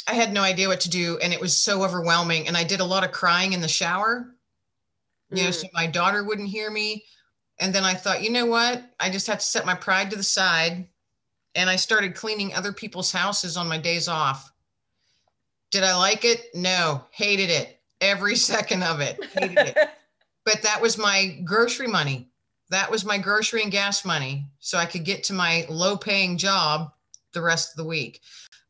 I 0.07 0.15
had 0.15 0.33
no 0.33 0.43
idea 0.43 0.69
what 0.69 0.81
to 0.81 0.91
do 0.91 1.19
and 1.19 1.33
it 1.33 1.41
was 1.41 1.57
so 1.57 1.83
overwhelming. 1.83 2.47
And 2.47 2.57
I 2.57 2.65
did 2.65 2.81
a 2.81 2.85
lot 2.85 3.05
of 3.05 3.13
crying 3.13 3.53
in 3.53 3.61
the 3.61 3.69
shower, 3.69 4.35
you 5.31 5.43
mm. 5.43 5.45
know, 5.45 5.51
so 5.51 5.69
my 5.73 5.87
daughter 5.87 6.23
wouldn't 6.23 6.49
hear 6.49 6.71
me. 6.71 7.05
And 7.59 7.75
then 7.75 7.85
I 7.85 7.95
thought, 7.95 8.23
you 8.23 8.31
know 8.31 8.47
what? 8.47 8.83
I 8.99 9.11
just 9.11 9.27
have 9.27 9.41
to 9.41 9.45
set 9.45 9.67
my 9.67 9.75
pride 9.75 10.11
to 10.11 10.17
the 10.17 10.23
side 10.23 10.89
and 11.55 11.69
I 11.69 11.77
started 11.77 12.15
cleaning 12.15 12.55
other 12.55 12.73
people's 12.73 13.13
houses 13.13 13.57
on 13.57 13.69
my 13.69 13.79
days 13.79 14.09
off. 14.09 14.53
Did 15.71 15.85
I 15.85 15.97
like 15.97 16.25
it? 16.25 16.47
No, 16.55 17.05
hated 17.11 17.51
it. 17.51 17.81
Every 18.01 18.37
second 18.53 18.83
of 18.83 19.01
it. 19.01 19.19
Hated 19.35 19.59
it. 19.59 19.77
But 20.47 20.63
that 20.63 20.81
was 20.81 20.97
my 20.97 21.39
grocery 21.45 21.87
money. 21.87 22.31
That 22.71 22.91
was 22.91 23.05
my 23.05 23.19
grocery 23.19 23.63
and 23.63 23.71
gas 23.71 24.07
money. 24.07 24.47
So 24.59 24.79
I 24.79 24.87
could 24.87 25.05
get 25.05 25.23
to 25.25 25.35
my 25.35 25.67
low 25.69 25.99
paying 25.99 26.39
job 26.39 26.93
the 27.35 27.43
rest 27.43 27.73
of 27.73 27.77
the 27.77 27.85
week. 27.85 28.23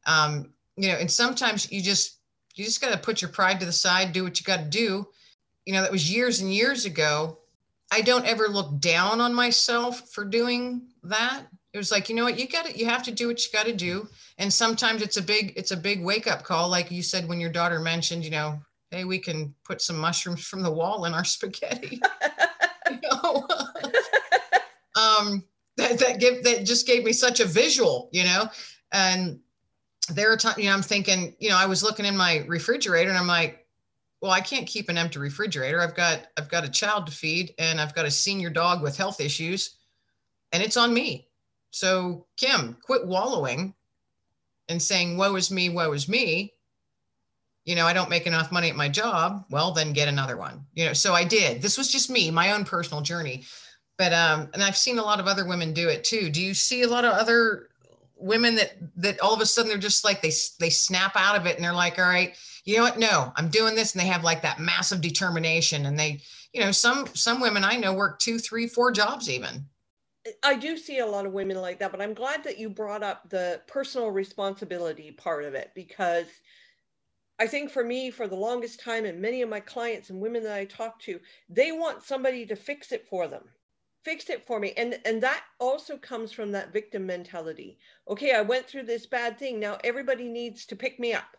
Um, 0.05 0.53
you 0.77 0.89
know, 0.89 0.97
and 0.97 1.09
sometimes 1.09 1.71
you 1.71 1.81
just, 1.81 2.19
you 2.57 2.65
just 2.65 2.81
got 2.81 2.91
to 2.91 2.99
put 2.99 3.23
your 3.23 3.31
pride 3.31 3.61
to 3.61 3.67
the 3.67 3.73
side, 3.73 4.13
do 4.13 4.25
what 4.25 4.41
you 4.41 4.45
got 4.45 4.59
to 4.59 4.69
do. 4.69 5.07
You 5.65 5.73
know, 5.73 5.83
that 5.83 5.93
was 5.93 6.13
years 6.13 6.41
and 6.41 6.53
years 6.53 6.87
ago. 6.87 7.39
I 7.93 8.01
don't 8.01 8.27
ever 8.27 8.49
look 8.49 8.81
down 8.81 9.21
on 9.21 9.33
myself 9.33 10.11
for 10.11 10.25
doing 10.25 10.89
that 11.05 11.45
it 11.73 11.79
was 11.79 11.93
like 11.93 12.09
you 12.09 12.17
know 12.17 12.25
what? 12.25 12.39
You 12.39 12.49
got 12.49 12.67
to 12.67 12.77
you 12.77 12.87
have 12.87 13.03
to 13.05 13.13
do 13.13 13.29
what 13.29 13.45
you 13.45 13.53
got 13.53 13.67
to 13.67 13.73
do. 13.73 14.09
And 14.39 14.53
sometimes 14.53 15.03
it's 15.03 15.17
a 15.17 15.23
big 15.23 15.53
it's 15.57 15.71
a 15.71 15.77
big 15.77 16.03
wake 16.03 16.27
up 16.27 16.43
call 16.43 16.69
like 16.69 16.91
you 16.91 17.03
said 17.03 17.29
when 17.29 17.41
your 17.41 17.51
daughter 17.51 17.79
mentioned 17.79 18.25
you 18.25 18.31
know 18.31 18.61
hey 18.91 19.05
we 19.05 19.19
can 19.19 19.55
put 19.65 19.81
some 19.81 19.97
mushrooms 19.97 20.45
from 20.45 20.63
the 20.63 20.71
wall 20.71 21.05
in 21.05 21.15
our 21.15 21.25
spaghetti. 21.37 22.01
Know? 22.91 23.47
um 24.97 25.45
that 25.77 25.99
that 25.99 26.19
give 26.19 26.43
that 26.45 26.65
just 26.65 26.87
gave 26.87 27.05
me 27.05 27.13
such 27.13 27.41
a 27.41 27.45
visual 27.45 28.09
you 28.13 28.25
know? 28.25 28.49
And 28.93 29.39
there 30.09 30.33
are 30.33 30.37
times 30.37 30.59
you 30.59 30.65
know 30.65 30.73
i'm 30.73 30.83
thinking 30.83 31.37
you 31.39 31.49
know 31.49 31.57
i 31.57 31.67
was 31.67 31.85
looking 31.85 32.05
in 32.05 32.17
my 32.17 32.45
refrigerator 32.49 33.11
and 33.11 33.19
i'm 33.19 33.29
like 33.29 33.65
well 34.21 34.33
i 34.33 34.41
can't 34.41 34.67
keep 34.67 34.89
an 34.89 34.99
empty 34.99 35.21
refrigerator. 35.21 35.81
I've 35.81 35.95
got 35.95 36.27
i've 36.37 36.49
got 36.49 36.65
a 36.65 36.69
child 36.69 37.07
to 37.07 37.13
feed 37.13 37.55
and 37.59 37.81
i've 37.81 37.95
got 37.95 38.07
a 38.07 38.11
senior 38.11 38.51
dog 38.51 38.83
with 38.83 38.97
health 38.97 39.21
issues 39.21 39.77
and 40.51 40.65
it's 40.65 40.77
on 40.77 40.93
me 40.93 41.30
so, 41.71 42.27
Kim, 42.37 42.77
quit 42.83 43.07
wallowing 43.07 43.75
and 44.69 44.83
saying, 44.83 45.17
woe 45.17 45.35
is 45.37 45.51
me, 45.51 45.69
woe 45.69 45.93
is 45.93 46.09
me. 46.09 46.53
You 47.65 47.77
know, 47.77 47.87
I 47.87 47.93
don't 47.93 48.11
make 48.11 48.27
enough 48.27 48.51
money 48.51 48.69
at 48.71 48.77
my 48.77 48.89
job. 48.89 49.45
Well, 49.51 49.73
then 49.73 49.93
get 49.93 50.09
another 50.09 50.37
one. 50.37 50.65
You 50.75 50.87
know, 50.87 50.93
so 50.93 51.13
I 51.15 51.25
did. 51.25 51.63
This 51.63 51.79
was 51.79 51.93
just 51.93 52.11
me, 52.11 52.31
my 52.31 52.53
own 52.53 52.65
personal 52.65 53.03
journey. 53.03 53.45
But 53.99 54.13
um, 54.13 54.49
and 54.55 54.63
I've 54.63 54.79
seen 54.79 54.99
a 54.99 55.05
lot 55.05 55.21
of 55.21 55.27
other 55.27 55.47
women 55.47 55.75
do 55.75 55.89
it 55.89 56.05
too. 56.05 56.31
Do 56.31 56.41
you 56.41 56.55
see 56.55 56.83
a 56.83 56.89
lot 56.89 57.05
of 57.05 57.13
other 57.13 57.69
women 58.17 58.55
that 58.55 58.73
that 58.97 59.21
all 59.21 59.35
of 59.35 59.43
a 59.43 59.47
sudden 59.47 59.69
they're 59.69 59.79
just 59.79 60.05
like 60.05 60.23
they 60.23 60.33
they 60.59 60.71
snap 60.71 61.13
out 61.17 61.37
of 61.37 61.45
it 61.45 61.57
and 61.57 61.65
they're 61.65 61.75
like, 61.75 61.99
all 61.99 62.07
right, 62.07 62.35
you 62.65 62.79
know 62.79 62.83
what? 62.83 62.99
No, 62.99 63.31
I'm 63.37 63.49
doing 63.49 63.75
this, 63.75 63.93
and 63.93 64.01
they 64.01 64.07
have 64.07 64.25
like 64.25 64.41
that 64.41 64.59
massive 64.59 65.03
determination, 65.03 65.85
and 65.85 65.99
they, 65.99 66.23
you 66.55 66.63
know, 66.63 66.73
some 66.73 67.09
some 67.15 67.41
women 67.41 67.63
I 67.63 67.77
know 67.77 67.93
work 67.93 68.19
two, 68.21 68.39
three, 68.39 68.67
four 68.67 68.91
jobs 68.91 69.29
even 69.29 69.67
I 70.43 70.57
do 70.57 70.77
see 70.77 70.99
a 70.99 71.07
lot 71.07 71.27
of 71.27 71.33
women 71.33 71.57
like 71.61 71.79
that, 71.79 71.91
but 71.91 72.01
I'm 72.01 72.15
glad 72.15 72.45
that 72.45 72.59
you 72.59 72.69
brought 72.69 73.03
up 73.03 73.29
the 73.31 73.63
personal 73.67 74.11
responsibility 74.11 75.13
part 75.13 75.45
of 75.45 75.55
it 75.55 75.71
because 75.75 76.27
I 77.39 77.47
think 77.47 77.71
for 77.71 77.83
me, 77.83 78.11
for 78.11 78.29
the 78.29 78.37
longest 78.37 78.81
time, 78.81 79.07
and 79.07 79.21
many 79.21 79.41
of 79.41 79.49
my 79.49 79.61
clients 79.61 80.11
and 80.11 80.21
women 80.21 80.43
that 80.43 80.59
I 80.59 80.67
talk 80.67 81.01
to, 81.03 81.21
they 81.49 81.73
want 81.73 82.03
somebody 82.03 82.45
to 82.47 82.57
fix 82.57 82.93
it 82.93 83.07
for 83.09 83.29
them. 83.29 83.45
Fix 84.05 84.29
it 84.29 84.47
for 84.47 84.61
me. 84.61 84.73
And 84.77 84.99
and 85.05 85.23
that 85.23 85.45
also 85.59 85.97
comes 85.97 86.33
from 86.33 86.53
that 86.53 86.73
victim 86.73 87.07
mentality. 87.07 87.79
Okay, 88.09 88.35
I 88.35 88.43
went 88.43 88.67
through 88.67 88.85
this 88.85 89.07
bad 89.07 89.39
thing. 89.39 89.59
Now 89.59 89.79
everybody 89.85 90.29
needs 90.29 90.67
to 90.67 90.77
pick 90.77 90.99
me 90.99 91.15
up. 91.15 91.37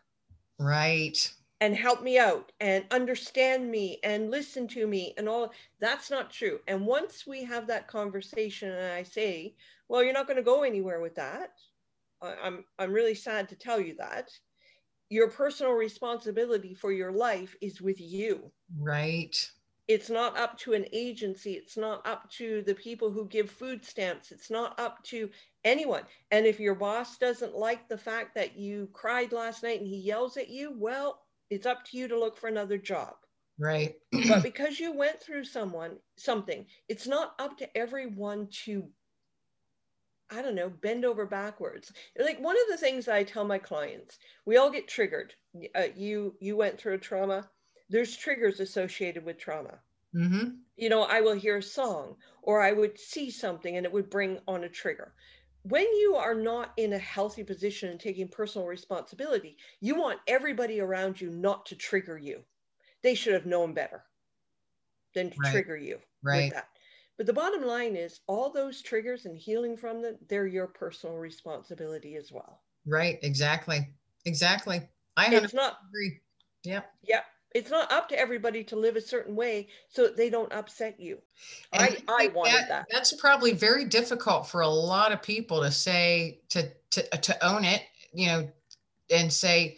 Right 0.60 1.32
and 1.62 1.76
help 1.76 2.02
me 2.04 2.18
out 2.20 2.52
and 2.60 2.86
understand 2.92 3.72
me 3.72 4.00
and 4.04 4.32
listen 4.32 4.68
to 4.68 4.88
me 4.88 5.14
and 5.18 5.30
all 5.30 5.54
that's 5.80 6.12
not 6.12 6.32
true. 6.32 6.60
And 6.68 6.86
once 6.86 7.26
we 7.26 7.44
have 7.46 7.68
that 7.68 7.88
conversation 7.88 8.72
and 8.72 8.94
i 8.94 9.04
say 9.04 9.56
well 9.88 10.04
you're 10.04 10.14
not 10.14 10.28
going 10.28 10.38
to 10.38 10.44
go 10.44 10.64
anywhere 10.64 11.00
with 11.02 11.16
that 11.16 11.52
i'm 12.22 12.66
i'm 12.80 12.92
really 12.92 13.16
sad 13.16 13.50
to 13.50 13.56
tell 13.56 13.80
you 13.80 13.96
that 13.98 14.32
your 15.10 15.30
personal 15.30 15.74
responsibility 15.74 16.74
for 16.74 16.92
your 16.92 17.12
life 17.12 17.56
is 17.62 17.82
with 17.82 18.00
you. 18.00 18.52
Right. 18.78 19.52
It's 19.88 20.10
not 20.10 20.38
up 20.38 20.58
to 20.60 20.74
an 20.74 20.86
agency. 20.94 21.54
It's 21.54 21.76
not 21.76 22.08
up 22.08 22.30
to 22.32 22.62
the 22.62 22.76
people 22.76 23.12
who 23.12 23.28
give 23.28 23.52
food 23.52 23.84
stamps. 23.84 24.32
It's 24.32 24.50
not 24.50 24.80
up 24.80 25.04
to 25.06 25.30
anyone. 25.66 26.04
And 26.32 26.46
if 26.46 26.62
your 26.62 26.76
boss 26.76 27.18
doesn't 27.18 27.56
like 27.56 27.90
the 27.90 27.98
fact 27.98 28.36
that 28.36 28.56
you 28.56 28.90
cried 28.94 29.34
last 29.34 29.64
night 29.64 29.80
and 29.80 29.88
he 29.88 29.98
yells 29.98 30.38
at 30.38 30.50
you 30.50 30.74
well 30.78 31.21
it's 31.52 31.68
up 31.68 31.84
to 31.86 31.98
you 31.98 32.08
to 32.08 32.18
look 32.18 32.38
for 32.38 32.48
another 32.48 32.78
job. 32.78 33.14
Right. 33.60 33.96
but 34.28 34.42
because 34.42 34.80
you 34.80 34.94
went 34.94 35.22
through 35.22 35.44
someone 35.44 35.98
something, 36.16 36.66
it's 36.90 37.06
not 37.06 37.36
up 37.38 37.58
to 37.60 37.78
everyone 37.78 38.48
to 38.66 38.88
I 40.34 40.42
don't 40.42 40.56
know, 40.56 40.70
bend 40.70 41.04
over 41.04 41.26
backwards. 41.26 41.92
Like 42.18 42.40
one 42.40 42.56
of 42.56 42.64
the 42.70 42.78
things 42.78 43.10
I 43.10 43.26
tell 43.26 43.44
my 43.44 43.58
clients, 43.58 44.18
we 44.46 44.56
all 44.56 44.72
get 44.72 44.88
triggered. 44.88 45.34
Uh, 45.76 45.88
you 45.94 46.36
you 46.40 46.56
went 46.56 46.80
through 46.80 46.94
a 46.94 46.98
trauma. 46.98 47.50
There's 47.90 48.16
triggers 48.16 48.62
associated 48.62 49.26
with 49.26 49.38
trauma. 49.38 49.80
Mm-hmm. 50.16 50.52
You 50.78 50.90
know, 50.90 51.04
I 51.04 51.20
will 51.20 51.34
hear 51.34 51.58
a 51.58 51.64
song 51.64 52.16
or 52.42 52.62
I 52.62 52.72
would 52.72 52.98
see 52.98 53.30
something 53.30 53.76
and 53.76 53.86
it 53.86 53.92
would 53.92 54.10
bring 54.10 54.40
on 54.48 54.64
a 54.64 54.70
trigger 54.70 55.14
when 55.64 55.86
you 55.96 56.16
are 56.16 56.36
not 56.36 56.72
in 56.78 56.94
a 56.94 56.98
healthy 56.98 57.44
position 57.44 57.90
and 57.90 58.00
taking 58.00 58.28
personal 58.28 58.68
responsibility, 58.68 59.58
you 59.80 59.96
want 59.96 60.20
everybody 60.28 60.80
around 60.80 61.22
you 61.22 61.30
not 61.30 61.66
to 61.68 61.76
trigger 61.76 62.18
you. 62.18 62.44
They 63.04 63.16
should 63.16 63.34
have 63.34 63.46
known 63.46 63.74
better 63.74 64.04
than 65.14 65.30
to 65.30 65.38
right. 65.40 65.52
trigger 65.52 65.78
you 65.78 66.00
right. 66.24 66.46
with 66.46 66.54
that. 66.54 66.68
But 67.18 67.28
the 67.28 67.34
bottom 67.34 67.64
line 67.64 67.96
is 67.96 68.22
all 68.28 68.50
those 68.52 68.82
triggers 68.82 69.26
and 69.26 69.38
healing 69.38 69.78
from 69.78 70.02
them, 70.02 70.18
they're 70.28 70.48
your 70.48 70.68
personal 70.68 71.18
responsibility 71.18 72.16
as 72.16 72.32
well. 72.32 72.62
Right, 72.88 73.20
exactly. 73.22 73.88
Exactly. 74.26 74.82
I 75.18 75.34
it's 75.36 75.54
not 75.54 75.78
agree. 75.90 76.20
Yeah. 76.64 76.82
Yeah. 77.04 77.22
It's 77.54 77.70
not 77.70 77.92
up 77.92 78.08
to 78.10 78.20
everybody 78.20 78.64
to 78.66 78.76
live 78.76 78.96
a 78.96 79.02
certain 79.02 79.36
way 79.36 79.68
so 79.90 80.08
they 80.08 80.30
don't 80.30 80.52
upset 80.54 81.00
you. 81.00 81.20
And 81.74 81.84
I, 81.84 81.98
I 82.08 82.28
wanted 82.28 82.54
that, 82.54 82.70
that. 82.70 82.86
That's 82.92 83.14
probably 83.14 83.54
very 83.54 83.86
difficult 83.86 84.48
for 84.48 84.62
a 84.62 84.70
lot 84.70 85.12
of 85.12 85.22
people 85.22 85.62
to 85.62 85.72
say 85.72 86.40
to 86.50 86.72
to 86.92 87.04
to 87.04 87.46
own 87.46 87.66
it, 87.66 87.84
you 88.14 88.28
know, 88.28 88.50
and 89.10 89.32
say, 89.32 89.78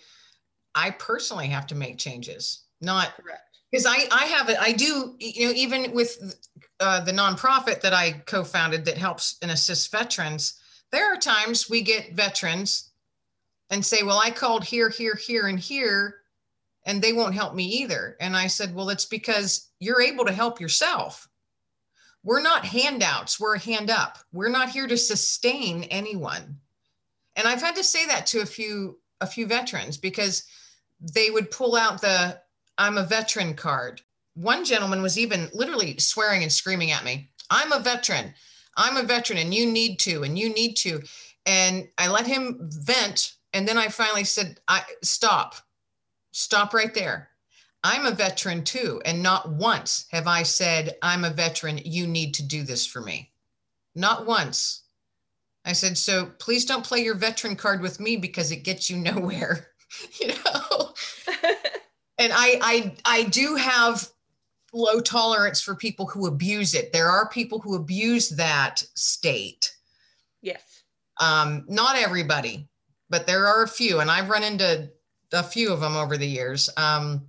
I 0.76 0.91
personally 0.91 1.47
have 1.47 1.67
to 1.67 1.76
make 1.76 1.97
changes. 1.97 2.63
Not 2.80 3.15
correct 3.15 3.53
because 3.74 3.88
I 3.88 4.07
I 4.11 4.26
have 4.26 4.49
it. 4.49 4.57
I 4.59 4.71
do 4.71 5.15
you 5.19 5.47
know 5.47 5.53
even 5.53 5.93
with 5.93 6.38
uh, 6.80 6.99
the 7.03 7.11
nonprofit 7.11 7.82
that 7.82 7.93
I 7.93 8.11
co-founded 8.28 8.86
that 8.86 8.97
helps 8.97 9.38
and 9.41 9.49
assists 9.49 9.88
veterans. 9.88 10.59
There 10.91 11.11
are 11.11 11.17
times 11.17 11.69
we 11.69 11.82
get 11.82 12.13
veterans 12.13 12.91
and 13.71 13.84
say, 13.84 14.03
"Well, 14.03 14.19
I 14.19 14.30
called 14.30 14.63
here, 14.63 14.89
here, 14.89 15.15
here, 15.15 15.47
and 15.47 15.59
here." 15.59 16.17
And 16.86 17.01
they 17.01 17.13
won't 17.13 17.36
help 17.36 17.55
me 17.55 17.63
either. 17.63 18.17
And 18.19 18.36
I 18.36 18.47
said, 18.47 18.73
Well, 18.73 18.89
it's 18.89 19.05
because 19.05 19.69
you're 19.79 20.01
able 20.01 20.25
to 20.25 20.31
help 20.31 20.59
yourself. 20.59 21.27
We're 22.23 22.41
not 22.41 22.65
handouts, 22.65 23.39
we're 23.39 23.55
a 23.55 23.59
hand 23.59 23.89
up. 23.89 24.17
We're 24.31 24.49
not 24.49 24.69
here 24.69 24.88
to 24.88 24.97
sustain 24.97 25.84
anyone. 25.86 26.57
And 27.36 27.47
I've 27.47 27.61
had 27.61 27.75
to 27.75 27.84
say 27.84 28.05
that 28.07 28.25
to 28.27 28.41
a 28.41 28.45
few 28.45 28.99
a 29.21 29.27
few 29.27 29.45
veterans 29.45 29.97
because 29.97 30.43
they 30.99 31.29
would 31.29 31.51
pull 31.51 31.75
out 31.75 32.01
the 32.01 32.39
I'm 32.77 32.97
a 32.97 33.05
veteran 33.05 33.53
card. 33.53 34.01
One 34.36 34.65
gentleman 34.65 35.01
was 35.01 35.19
even 35.19 35.49
literally 35.53 35.97
swearing 35.99 36.43
and 36.43 36.51
screaming 36.51 36.91
at 36.91 37.05
me. 37.05 37.29
I'm 37.49 37.71
a 37.71 37.79
veteran. 37.79 38.34
I'm 38.75 38.97
a 38.97 39.03
veteran 39.03 39.39
and 39.39 39.53
you 39.53 39.71
need 39.71 39.99
to 39.99 40.23
and 40.23 40.38
you 40.38 40.49
need 40.49 40.75
to. 40.77 41.01
And 41.45 41.88
I 41.97 42.07
let 42.07 42.25
him 42.25 42.57
vent 42.61 43.36
and 43.53 43.67
then 43.67 43.77
I 43.77 43.88
finally 43.88 44.23
said, 44.23 44.59
I 44.67 44.81
stop 45.03 45.55
Stop 46.34 46.73
right 46.73 46.93
there. 46.93 47.29
I'm 47.84 48.05
a 48.05 48.11
veteran 48.11 48.63
too. 48.63 49.01
And 49.05 49.21
not 49.21 49.51
once 49.51 50.07
have 50.11 50.27
I 50.27 50.43
said, 50.43 50.97
I'm 51.01 51.23
a 51.23 51.29
veteran. 51.29 51.79
You 51.86 52.07
need 52.07 52.34
to 52.36 52.43
do 52.43 52.63
this 52.63 52.86
for 52.86 53.01
me. 53.01 53.31
Not 53.95 54.25
once. 54.25 54.84
I 55.63 55.73
said, 55.73 55.97
so 55.97 56.31
please 56.39 56.65
don't 56.65 56.86
play 56.86 56.99
your 56.99 57.15
veteran 57.15 57.55
card 57.55 57.81
with 57.81 57.99
me 57.99 58.17
because 58.17 58.51
it 58.51 58.63
gets 58.63 58.89
you 58.89 58.97
nowhere, 58.97 59.67
you 60.19 60.29
know? 60.29 60.93
and 62.17 62.34
I, 62.34 62.59
I, 62.61 62.95
I 63.05 63.23
do 63.25 63.55
have 63.55 64.09
low 64.73 64.99
tolerance 64.99 65.61
for 65.61 65.75
people 65.75 66.07
who 66.07 66.25
abuse 66.25 66.73
it. 66.73 66.91
There 66.91 67.09
are 67.09 67.29
people 67.29 67.59
who 67.59 67.75
abuse 67.75 68.29
that 68.29 68.84
state. 68.95 69.71
Yes. 70.41 70.84
Um, 71.21 71.65
not 71.67 71.95
everybody, 71.95 72.67
but 73.09 73.27
there 73.27 73.45
are 73.45 73.61
a 73.61 73.67
few. 73.67 73.99
And 73.99 74.09
I've 74.09 74.29
run 74.29 74.43
into 74.43 74.89
a 75.34 75.43
few 75.43 75.73
of 75.73 75.81
them 75.81 75.97
over 75.97 76.15
the 76.15 76.27
years. 76.27 76.69
Um, 76.77 77.27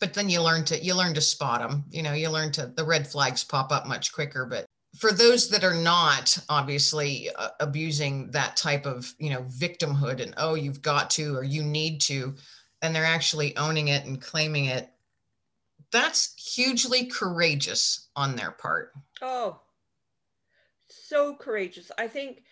but 0.00 0.14
then 0.14 0.28
you 0.28 0.42
learn 0.42 0.64
to 0.64 0.82
you 0.82 0.94
learn 0.94 1.14
to 1.14 1.20
spot 1.20 1.60
them. 1.60 1.84
You 1.90 2.02
know, 2.02 2.12
you 2.12 2.30
learn 2.30 2.52
to 2.52 2.66
the 2.66 2.84
red 2.84 3.06
flags 3.06 3.44
pop 3.44 3.70
up 3.70 3.86
much 3.86 4.12
quicker. 4.12 4.46
But 4.46 4.66
for 4.96 5.12
those 5.12 5.48
that 5.50 5.62
are 5.62 5.74
not 5.74 6.36
obviously 6.48 7.30
uh, 7.36 7.50
abusing 7.60 8.30
that 8.32 8.56
type 8.56 8.86
of 8.86 9.12
you 9.18 9.30
know 9.30 9.42
victimhood 9.42 10.20
and 10.20 10.34
oh 10.36 10.54
you've 10.54 10.82
got 10.82 11.10
to 11.10 11.36
or 11.36 11.44
you 11.44 11.62
need 11.62 12.00
to, 12.02 12.34
and 12.82 12.94
they're 12.94 13.04
actually 13.04 13.56
owning 13.56 13.88
it 13.88 14.06
and 14.06 14.20
claiming 14.20 14.66
it, 14.66 14.90
that's 15.92 16.34
hugely 16.54 17.06
courageous 17.06 18.08
on 18.16 18.36
their 18.36 18.50
part. 18.52 18.92
Oh, 19.20 19.60
so 20.88 21.34
courageous. 21.34 21.92
I 21.98 22.08
think 22.08 22.42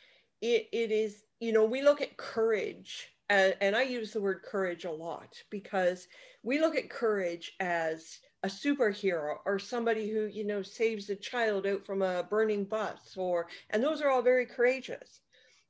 it, 0.43 0.69
it 0.73 0.93
is. 0.93 1.23
You 1.41 1.53
know, 1.53 1.65
we 1.65 1.83
look 1.83 2.03
at 2.03 2.17
courage 2.17 3.09
and, 3.29 3.55
and 3.61 3.77
I 3.77 3.83
use 3.83 4.13
the 4.13 4.21
word 4.21 4.43
courage 4.43 4.85
a 4.85 4.91
lot 4.91 5.35
because 5.51 6.09
we 6.43 6.61
look 6.61 6.77
at 6.77 6.91
courage 6.91 7.53
as 7.61 8.19
a 8.43 8.49
superhero 8.49 9.37
or 9.45 9.59
somebody 9.59 10.09
who 10.09 10.27
you 10.27 10.45
know 10.45 10.63
saves 10.63 11.11
a 11.11 11.17
child 11.17 11.67
out 11.67 11.85
from 11.85 12.03
a 12.03 12.23
burning 12.23 12.65
bus 12.65 13.15
or 13.17 13.49
and 13.71 13.83
those 13.83 14.01
are 14.01 14.11
all 14.11 14.23
very 14.23 14.47
courageous. 14.47 15.21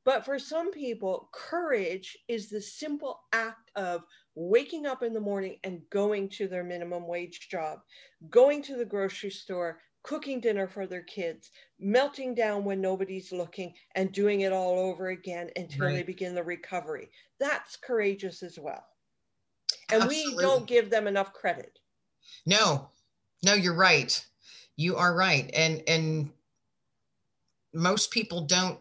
But 0.04 0.24
for 0.24 0.38
some 0.38 0.70
people 0.70 1.28
courage 1.32 2.16
is 2.28 2.48
the 2.48 2.60
simple 2.62 3.20
act 3.32 3.70
of 3.76 4.04
waking 4.34 4.86
up 4.86 5.02
in 5.02 5.12
the 5.12 5.20
morning 5.20 5.58
and 5.64 5.82
going 5.90 6.28
to 6.28 6.46
their 6.46 6.62
minimum 6.62 7.06
wage 7.06 7.48
job 7.50 7.80
going 8.30 8.62
to 8.62 8.76
the 8.76 8.84
grocery 8.84 9.30
store 9.30 9.80
cooking 10.08 10.40
dinner 10.40 10.66
for 10.66 10.86
their 10.86 11.02
kids, 11.02 11.50
melting 11.78 12.34
down 12.34 12.64
when 12.64 12.80
nobody's 12.80 13.30
looking, 13.30 13.74
and 13.94 14.10
doing 14.10 14.40
it 14.40 14.54
all 14.54 14.78
over 14.78 15.08
again 15.08 15.50
until 15.56 15.84
right. 15.84 15.96
they 15.96 16.02
begin 16.02 16.34
the 16.34 16.42
recovery. 16.42 17.10
That's 17.38 17.76
courageous 17.76 18.42
as 18.42 18.58
well. 18.58 18.82
And 19.92 20.04
Absolutely. 20.04 20.36
we 20.36 20.42
don't 20.42 20.66
give 20.66 20.88
them 20.88 21.06
enough 21.06 21.34
credit. 21.34 21.78
No, 22.46 22.88
no, 23.44 23.52
you're 23.52 23.74
right. 23.74 24.24
You 24.76 24.96
are 24.96 25.14
right. 25.14 25.50
And 25.52 25.82
and 25.86 26.30
most 27.74 28.10
people 28.10 28.46
don't 28.46 28.78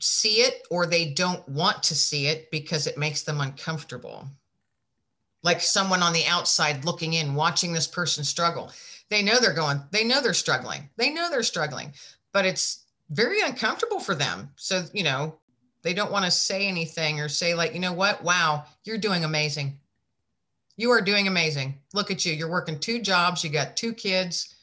see 0.00 0.36
it 0.36 0.62
or 0.70 0.86
they 0.86 1.12
don't 1.12 1.46
want 1.46 1.82
to 1.82 1.94
see 1.94 2.26
it 2.26 2.50
because 2.50 2.86
it 2.86 2.96
makes 2.96 3.22
them 3.22 3.42
uncomfortable. 3.42 4.26
Like 5.42 5.60
someone 5.60 6.02
on 6.02 6.14
the 6.14 6.24
outside 6.24 6.86
looking 6.86 7.12
in, 7.14 7.34
watching 7.34 7.74
this 7.74 7.86
person 7.86 8.24
struggle 8.24 8.72
they 9.08 9.22
know 9.22 9.38
they're 9.40 9.54
going, 9.54 9.80
they 9.90 10.04
know 10.04 10.20
they're 10.20 10.34
struggling. 10.34 10.88
They 10.96 11.10
know 11.10 11.28
they're 11.30 11.42
struggling, 11.42 11.92
but 12.32 12.46
it's 12.46 12.84
very 13.10 13.40
uncomfortable 13.42 14.00
for 14.00 14.14
them. 14.14 14.50
So, 14.56 14.84
you 14.92 15.04
know, 15.04 15.36
they 15.82 15.94
don't 15.94 16.12
want 16.12 16.24
to 16.24 16.30
say 16.30 16.66
anything 16.66 17.20
or 17.20 17.28
say, 17.28 17.54
like, 17.54 17.74
you 17.74 17.80
know 17.80 17.92
what? 17.92 18.22
Wow, 18.22 18.64
you're 18.84 18.98
doing 18.98 19.24
amazing. 19.24 19.78
You 20.76 20.90
are 20.90 21.00
doing 21.00 21.26
amazing. 21.28 21.74
Look 21.92 22.10
at 22.10 22.24
you. 22.24 22.32
You're 22.32 22.50
working 22.50 22.78
two 22.78 23.00
jobs. 23.02 23.44
You 23.44 23.50
got 23.50 23.76
two 23.76 23.92
kids, 23.92 24.54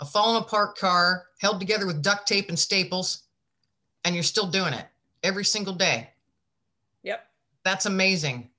a 0.00 0.04
fallen 0.04 0.42
apart 0.42 0.76
car 0.76 1.24
held 1.40 1.60
together 1.60 1.86
with 1.86 2.02
duct 2.02 2.28
tape 2.28 2.48
and 2.48 2.58
staples, 2.58 3.22
and 4.04 4.14
you're 4.14 4.24
still 4.24 4.46
doing 4.46 4.74
it 4.74 4.86
every 5.22 5.44
single 5.44 5.74
day. 5.74 6.10
Yep. 7.02 7.26
That's 7.64 7.86
amazing. 7.86 8.50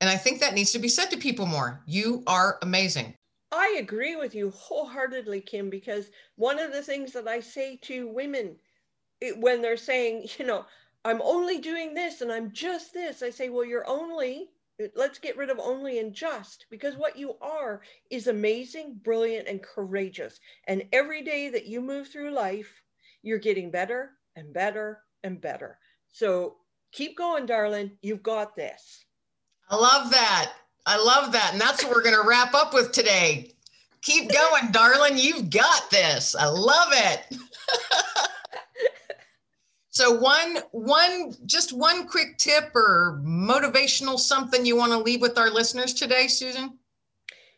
And 0.00 0.08
I 0.08 0.16
think 0.16 0.40
that 0.40 0.54
needs 0.54 0.72
to 0.72 0.78
be 0.78 0.88
said 0.88 1.10
to 1.10 1.16
people 1.16 1.44
more. 1.44 1.82
You 1.86 2.22
are 2.26 2.58
amazing. 2.62 3.14
I 3.50 3.76
agree 3.78 4.16
with 4.16 4.34
you 4.34 4.50
wholeheartedly, 4.50 5.40
Kim, 5.40 5.70
because 5.70 6.10
one 6.36 6.58
of 6.58 6.72
the 6.72 6.82
things 6.82 7.12
that 7.12 7.26
I 7.26 7.40
say 7.40 7.76
to 7.82 8.08
women 8.08 8.56
it, 9.20 9.38
when 9.38 9.62
they're 9.62 9.76
saying, 9.76 10.28
you 10.38 10.46
know, 10.46 10.64
I'm 11.04 11.22
only 11.22 11.58
doing 11.58 11.94
this 11.94 12.20
and 12.20 12.30
I'm 12.30 12.52
just 12.52 12.92
this, 12.92 13.22
I 13.22 13.30
say, 13.30 13.48
well, 13.48 13.64
you're 13.64 13.88
only, 13.88 14.50
let's 14.94 15.18
get 15.18 15.36
rid 15.36 15.50
of 15.50 15.58
only 15.58 15.98
and 15.98 16.12
just, 16.12 16.66
because 16.70 16.96
what 16.96 17.16
you 17.16 17.36
are 17.40 17.82
is 18.10 18.26
amazing, 18.26 19.00
brilliant, 19.02 19.48
and 19.48 19.62
courageous. 19.62 20.38
And 20.66 20.84
every 20.92 21.22
day 21.22 21.50
that 21.50 21.66
you 21.66 21.80
move 21.80 22.08
through 22.08 22.30
life, 22.30 22.82
you're 23.22 23.38
getting 23.38 23.70
better 23.70 24.10
and 24.36 24.52
better 24.52 25.02
and 25.24 25.40
better. 25.40 25.78
So 26.08 26.56
keep 26.92 27.16
going, 27.16 27.46
darling. 27.46 27.92
You've 28.02 28.22
got 28.22 28.54
this. 28.56 29.04
I 29.70 29.76
love 29.76 30.10
that. 30.10 30.52
I 30.88 30.96
love 30.96 31.32
that. 31.32 31.50
And 31.52 31.60
that's 31.60 31.84
what 31.84 31.94
we're 31.94 32.02
going 32.02 32.16
to 32.20 32.26
wrap 32.26 32.54
up 32.54 32.72
with 32.72 32.92
today. 32.92 33.52
Keep 34.00 34.32
going, 34.32 34.72
darling. 34.72 35.18
You've 35.18 35.50
got 35.50 35.90
this. 35.90 36.34
I 36.34 36.46
love 36.46 36.88
it. 36.92 37.36
so 39.90 40.18
one 40.18 40.58
one 40.70 41.34
just 41.44 41.74
one 41.74 42.08
quick 42.08 42.38
tip 42.38 42.74
or 42.74 43.20
motivational 43.22 44.18
something 44.18 44.64
you 44.64 44.76
want 44.76 44.92
to 44.92 44.98
leave 44.98 45.20
with 45.20 45.36
our 45.36 45.50
listeners 45.50 45.92
today, 45.92 46.26
Susan? 46.26 46.78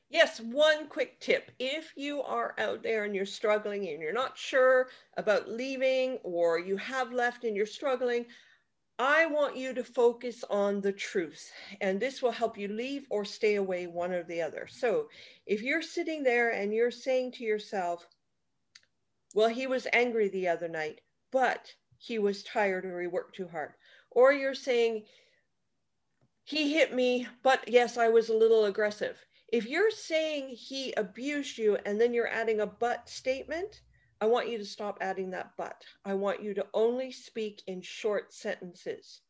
Yes, 0.09 0.41
one 0.41 0.89
quick 0.89 1.21
tip. 1.21 1.53
If 1.61 1.93
you 1.95 2.23
are 2.23 2.57
out 2.59 2.83
there 2.83 3.05
and 3.05 3.15
you're 3.15 3.27
struggling 3.27 3.87
and 3.89 4.03
you're 4.03 4.13
not 4.13 4.37
sure 4.37 4.89
about 5.17 5.49
leaving 5.49 6.19
or 6.25 6.59
you 6.59 6.77
have 6.79 7.13
left 7.13 7.45
and 7.45 7.55
you're 7.55 7.65
struggling, 7.65 8.27
I 9.03 9.25
want 9.25 9.57
you 9.57 9.73
to 9.73 9.83
focus 9.83 10.45
on 10.51 10.83
the 10.83 10.93
truth, 10.93 11.51
and 11.81 11.99
this 11.99 12.21
will 12.21 12.33
help 12.33 12.59
you 12.59 12.69
leave 12.69 13.07
or 13.09 13.25
stay 13.25 13.55
away, 13.55 13.87
one 13.87 14.13
or 14.13 14.23
the 14.23 14.43
other. 14.43 14.67
So, 14.67 15.09
if 15.47 15.63
you're 15.63 15.81
sitting 15.81 16.23
there 16.23 16.51
and 16.51 16.75
you're 16.75 16.91
saying 16.91 17.33
to 17.33 17.45
yourself, 17.45 18.07
Well, 19.35 19.49
he 19.49 19.67
was 19.67 19.87
angry 19.95 20.29
the 20.29 20.49
other 20.49 20.69
night, 20.69 21.01
but 21.31 21.75
he 21.97 22.19
was 22.19 22.43
tired 22.43 22.85
or 22.85 23.01
he 23.01 23.07
worked 23.07 23.37
too 23.37 23.49
hard, 23.49 23.73
or 24.11 24.35
you're 24.35 24.55
saying, 24.55 25.07
He 26.45 26.75
hit 26.75 26.93
me, 26.93 27.27
but 27.43 27.67
yes, 27.69 27.97
I 27.97 28.11
was 28.11 28.29
a 28.29 28.37
little 28.37 28.67
aggressive. 28.67 29.25
If 29.49 29.65
you're 29.67 29.91
saying 29.91 30.49
he 30.49 30.93
abused 30.93 31.57
you 31.57 31.77
and 31.87 31.99
then 31.99 32.13
you're 32.13 32.29
adding 32.29 32.61
a 32.61 32.67
but 32.67 33.09
statement, 33.09 33.81
I 34.21 34.27
want 34.27 34.49
you 34.49 34.59
to 34.59 34.65
stop 34.65 34.99
adding 35.01 35.31
that 35.31 35.53
but. 35.57 35.83
I 36.05 36.15
want 36.15 36.43
you 36.43 36.53
to 36.55 36.67
only 36.75 37.11
speak 37.11 37.63
in 37.67 37.81
short 37.81 38.35
sentences. 38.35 39.23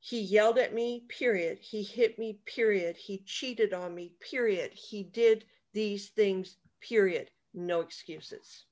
He 0.00 0.20
yelled 0.20 0.58
at 0.58 0.72
me, 0.72 1.04
period. 1.08 1.58
He 1.60 1.82
hit 1.82 2.18
me, 2.18 2.38
period. 2.46 2.96
He 2.96 3.24
cheated 3.26 3.74
on 3.74 3.94
me, 3.94 4.12
period. 4.20 4.72
He 4.72 5.02
did 5.02 5.44
these 5.72 6.10
things, 6.10 6.56
period. 6.80 7.30
No 7.52 7.80
excuses. 7.80 8.64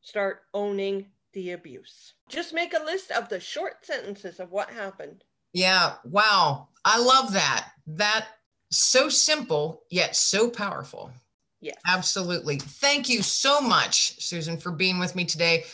Start 0.00 0.40
owning 0.52 1.06
the 1.34 1.52
abuse. 1.52 2.14
Just 2.28 2.52
make 2.52 2.74
a 2.74 2.84
list 2.84 3.12
of 3.12 3.28
the 3.28 3.38
short 3.38 3.86
sentences 3.86 4.40
of 4.40 4.50
what 4.50 4.70
happened. 4.70 5.22
Yeah. 5.52 5.94
Wow. 6.04 6.68
I 6.84 6.98
love 6.98 7.32
that. 7.34 7.70
That 7.86 8.26
so 8.70 9.08
simple 9.08 9.84
yet 9.90 10.16
so 10.16 10.50
powerful. 10.50 11.12
Yes. 11.60 11.76
Absolutely. 11.86 12.58
Thank 12.58 13.08
you 13.08 13.22
so 13.22 13.60
much, 13.60 14.20
Susan, 14.22 14.58
for 14.58 14.70
being 14.70 14.98
with 14.98 15.16
me 15.16 15.24
today. 15.24 15.64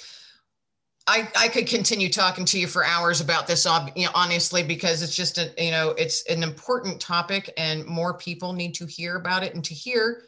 I, 1.07 1.29
I 1.37 1.49
could 1.49 1.67
continue 1.67 2.09
talking 2.09 2.47
to 2.47 2.59
you 2.59 2.67
for 2.67 2.85
hours 2.85 3.21
about 3.21 3.47
this, 3.47 3.67
you 3.95 4.07
know, 4.07 4.11
honestly, 4.15 4.63
because 4.63 5.03
it's 5.03 5.15
just 5.15 5.37
a, 5.37 5.53
you 5.59 5.71
know, 5.71 5.91
it's 5.91 6.25
an 6.31 6.43
important 6.43 6.99
topic 7.01 7.53
and 7.59 7.85
more 7.85 8.15
people 8.15 8.55
need 8.55 8.73
to 8.77 8.87
hear 8.87 9.17
about 9.17 9.43
it 9.43 9.55
and 9.55 9.63
to 9.65 9.75
hear, 9.75 10.23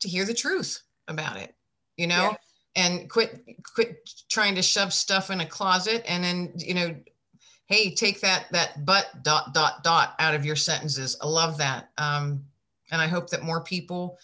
to 0.00 0.08
hear 0.08 0.24
the 0.24 0.32
truth 0.32 0.80
about 1.08 1.36
it, 1.36 1.54
you 1.98 2.06
know, 2.06 2.30
yes. 2.30 2.36
and 2.76 3.10
quit, 3.10 3.44
quit 3.74 4.08
trying 4.30 4.54
to 4.54 4.62
shove 4.62 4.94
stuff 4.94 5.30
in 5.30 5.42
a 5.42 5.46
closet 5.46 6.02
and 6.08 6.24
then, 6.24 6.54
you 6.56 6.72
know, 6.72 6.96
hey, 7.66 7.94
take 7.94 8.20
that 8.20 8.46
that 8.52 8.84
but 8.84 9.22
dot 9.22 9.54
dot 9.54 9.84
dot 9.84 10.14
out 10.18 10.34
of 10.34 10.44
your 10.46 10.56
sentences. 10.56 11.16
I 11.20 11.26
love 11.26 11.58
that. 11.58 11.90
Um, 11.98 12.44
and 12.90 13.00
I 13.00 13.06
hope 13.06 13.28
that 13.30 13.42
more 13.42 13.62
people 13.62 14.18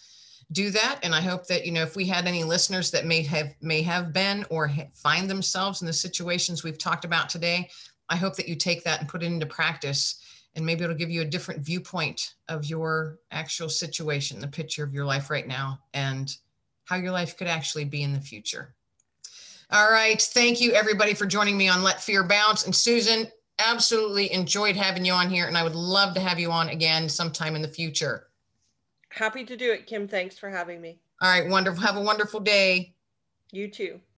do 0.51 0.71
that. 0.71 0.99
And 1.03 1.13
I 1.13 1.21
hope 1.21 1.45
that 1.47 1.65
you 1.65 1.71
know 1.71 1.83
if 1.83 1.95
we 1.95 2.05
had 2.05 2.25
any 2.25 2.43
listeners 2.43 2.91
that 2.91 3.05
may 3.05 3.21
have 3.23 3.53
may 3.61 3.81
have 3.81 4.13
been 4.13 4.45
or 4.49 4.67
ha- 4.67 4.89
find 4.93 5.29
themselves 5.29 5.81
in 5.81 5.87
the 5.87 5.93
situations 5.93 6.63
we've 6.63 6.77
talked 6.77 7.05
about 7.05 7.29
today, 7.29 7.69
I 8.09 8.15
hope 8.15 8.35
that 8.35 8.47
you 8.47 8.55
take 8.55 8.83
that 8.83 8.99
and 8.99 9.09
put 9.09 9.23
it 9.23 9.27
into 9.27 9.45
practice. 9.45 10.21
And 10.55 10.65
maybe 10.65 10.83
it'll 10.83 10.95
give 10.95 11.11
you 11.11 11.21
a 11.21 11.25
different 11.25 11.61
viewpoint 11.61 12.33
of 12.47 12.65
your 12.65 13.19
actual 13.31 13.69
situation, 13.69 14.39
the 14.39 14.47
picture 14.47 14.83
of 14.83 14.93
your 14.93 15.05
life 15.05 15.29
right 15.29 15.47
now, 15.47 15.79
and 15.93 16.35
how 16.85 16.95
your 16.95 17.11
life 17.11 17.37
could 17.37 17.47
actually 17.47 17.85
be 17.85 18.01
in 18.01 18.13
the 18.13 18.19
future. 18.19 18.73
All 19.69 19.91
right. 19.91 20.19
Thank 20.19 20.59
you, 20.59 20.71
everybody, 20.71 21.13
for 21.13 21.27
joining 21.27 21.55
me 21.55 21.69
on 21.69 21.83
Let 21.83 22.01
Fear 22.01 22.23
Bounce. 22.23 22.65
And 22.65 22.75
Susan, 22.75 23.27
absolutely 23.59 24.31
enjoyed 24.33 24.75
having 24.75 25.05
you 25.05 25.13
on 25.13 25.29
here, 25.29 25.47
and 25.47 25.57
I 25.57 25.63
would 25.63 25.75
love 25.75 26.15
to 26.15 26.19
have 26.19 26.39
you 26.39 26.51
on 26.51 26.69
again 26.69 27.07
sometime 27.07 27.55
in 27.55 27.61
the 27.61 27.67
future. 27.67 28.28
Happy 29.09 29.43
to 29.43 29.57
do 29.57 29.71
it, 29.71 29.87
Kim. 29.87 30.07
Thanks 30.07 30.37
for 30.37 30.49
having 30.49 30.81
me. 30.81 30.99
All 31.21 31.29
right, 31.29 31.49
wonderful. 31.49 31.81
Have 31.81 31.97
a 31.97 32.01
wonderful 32.01 32.39
day. 32.39 32.93
You 33.51 33.67
too. 33.67 33.99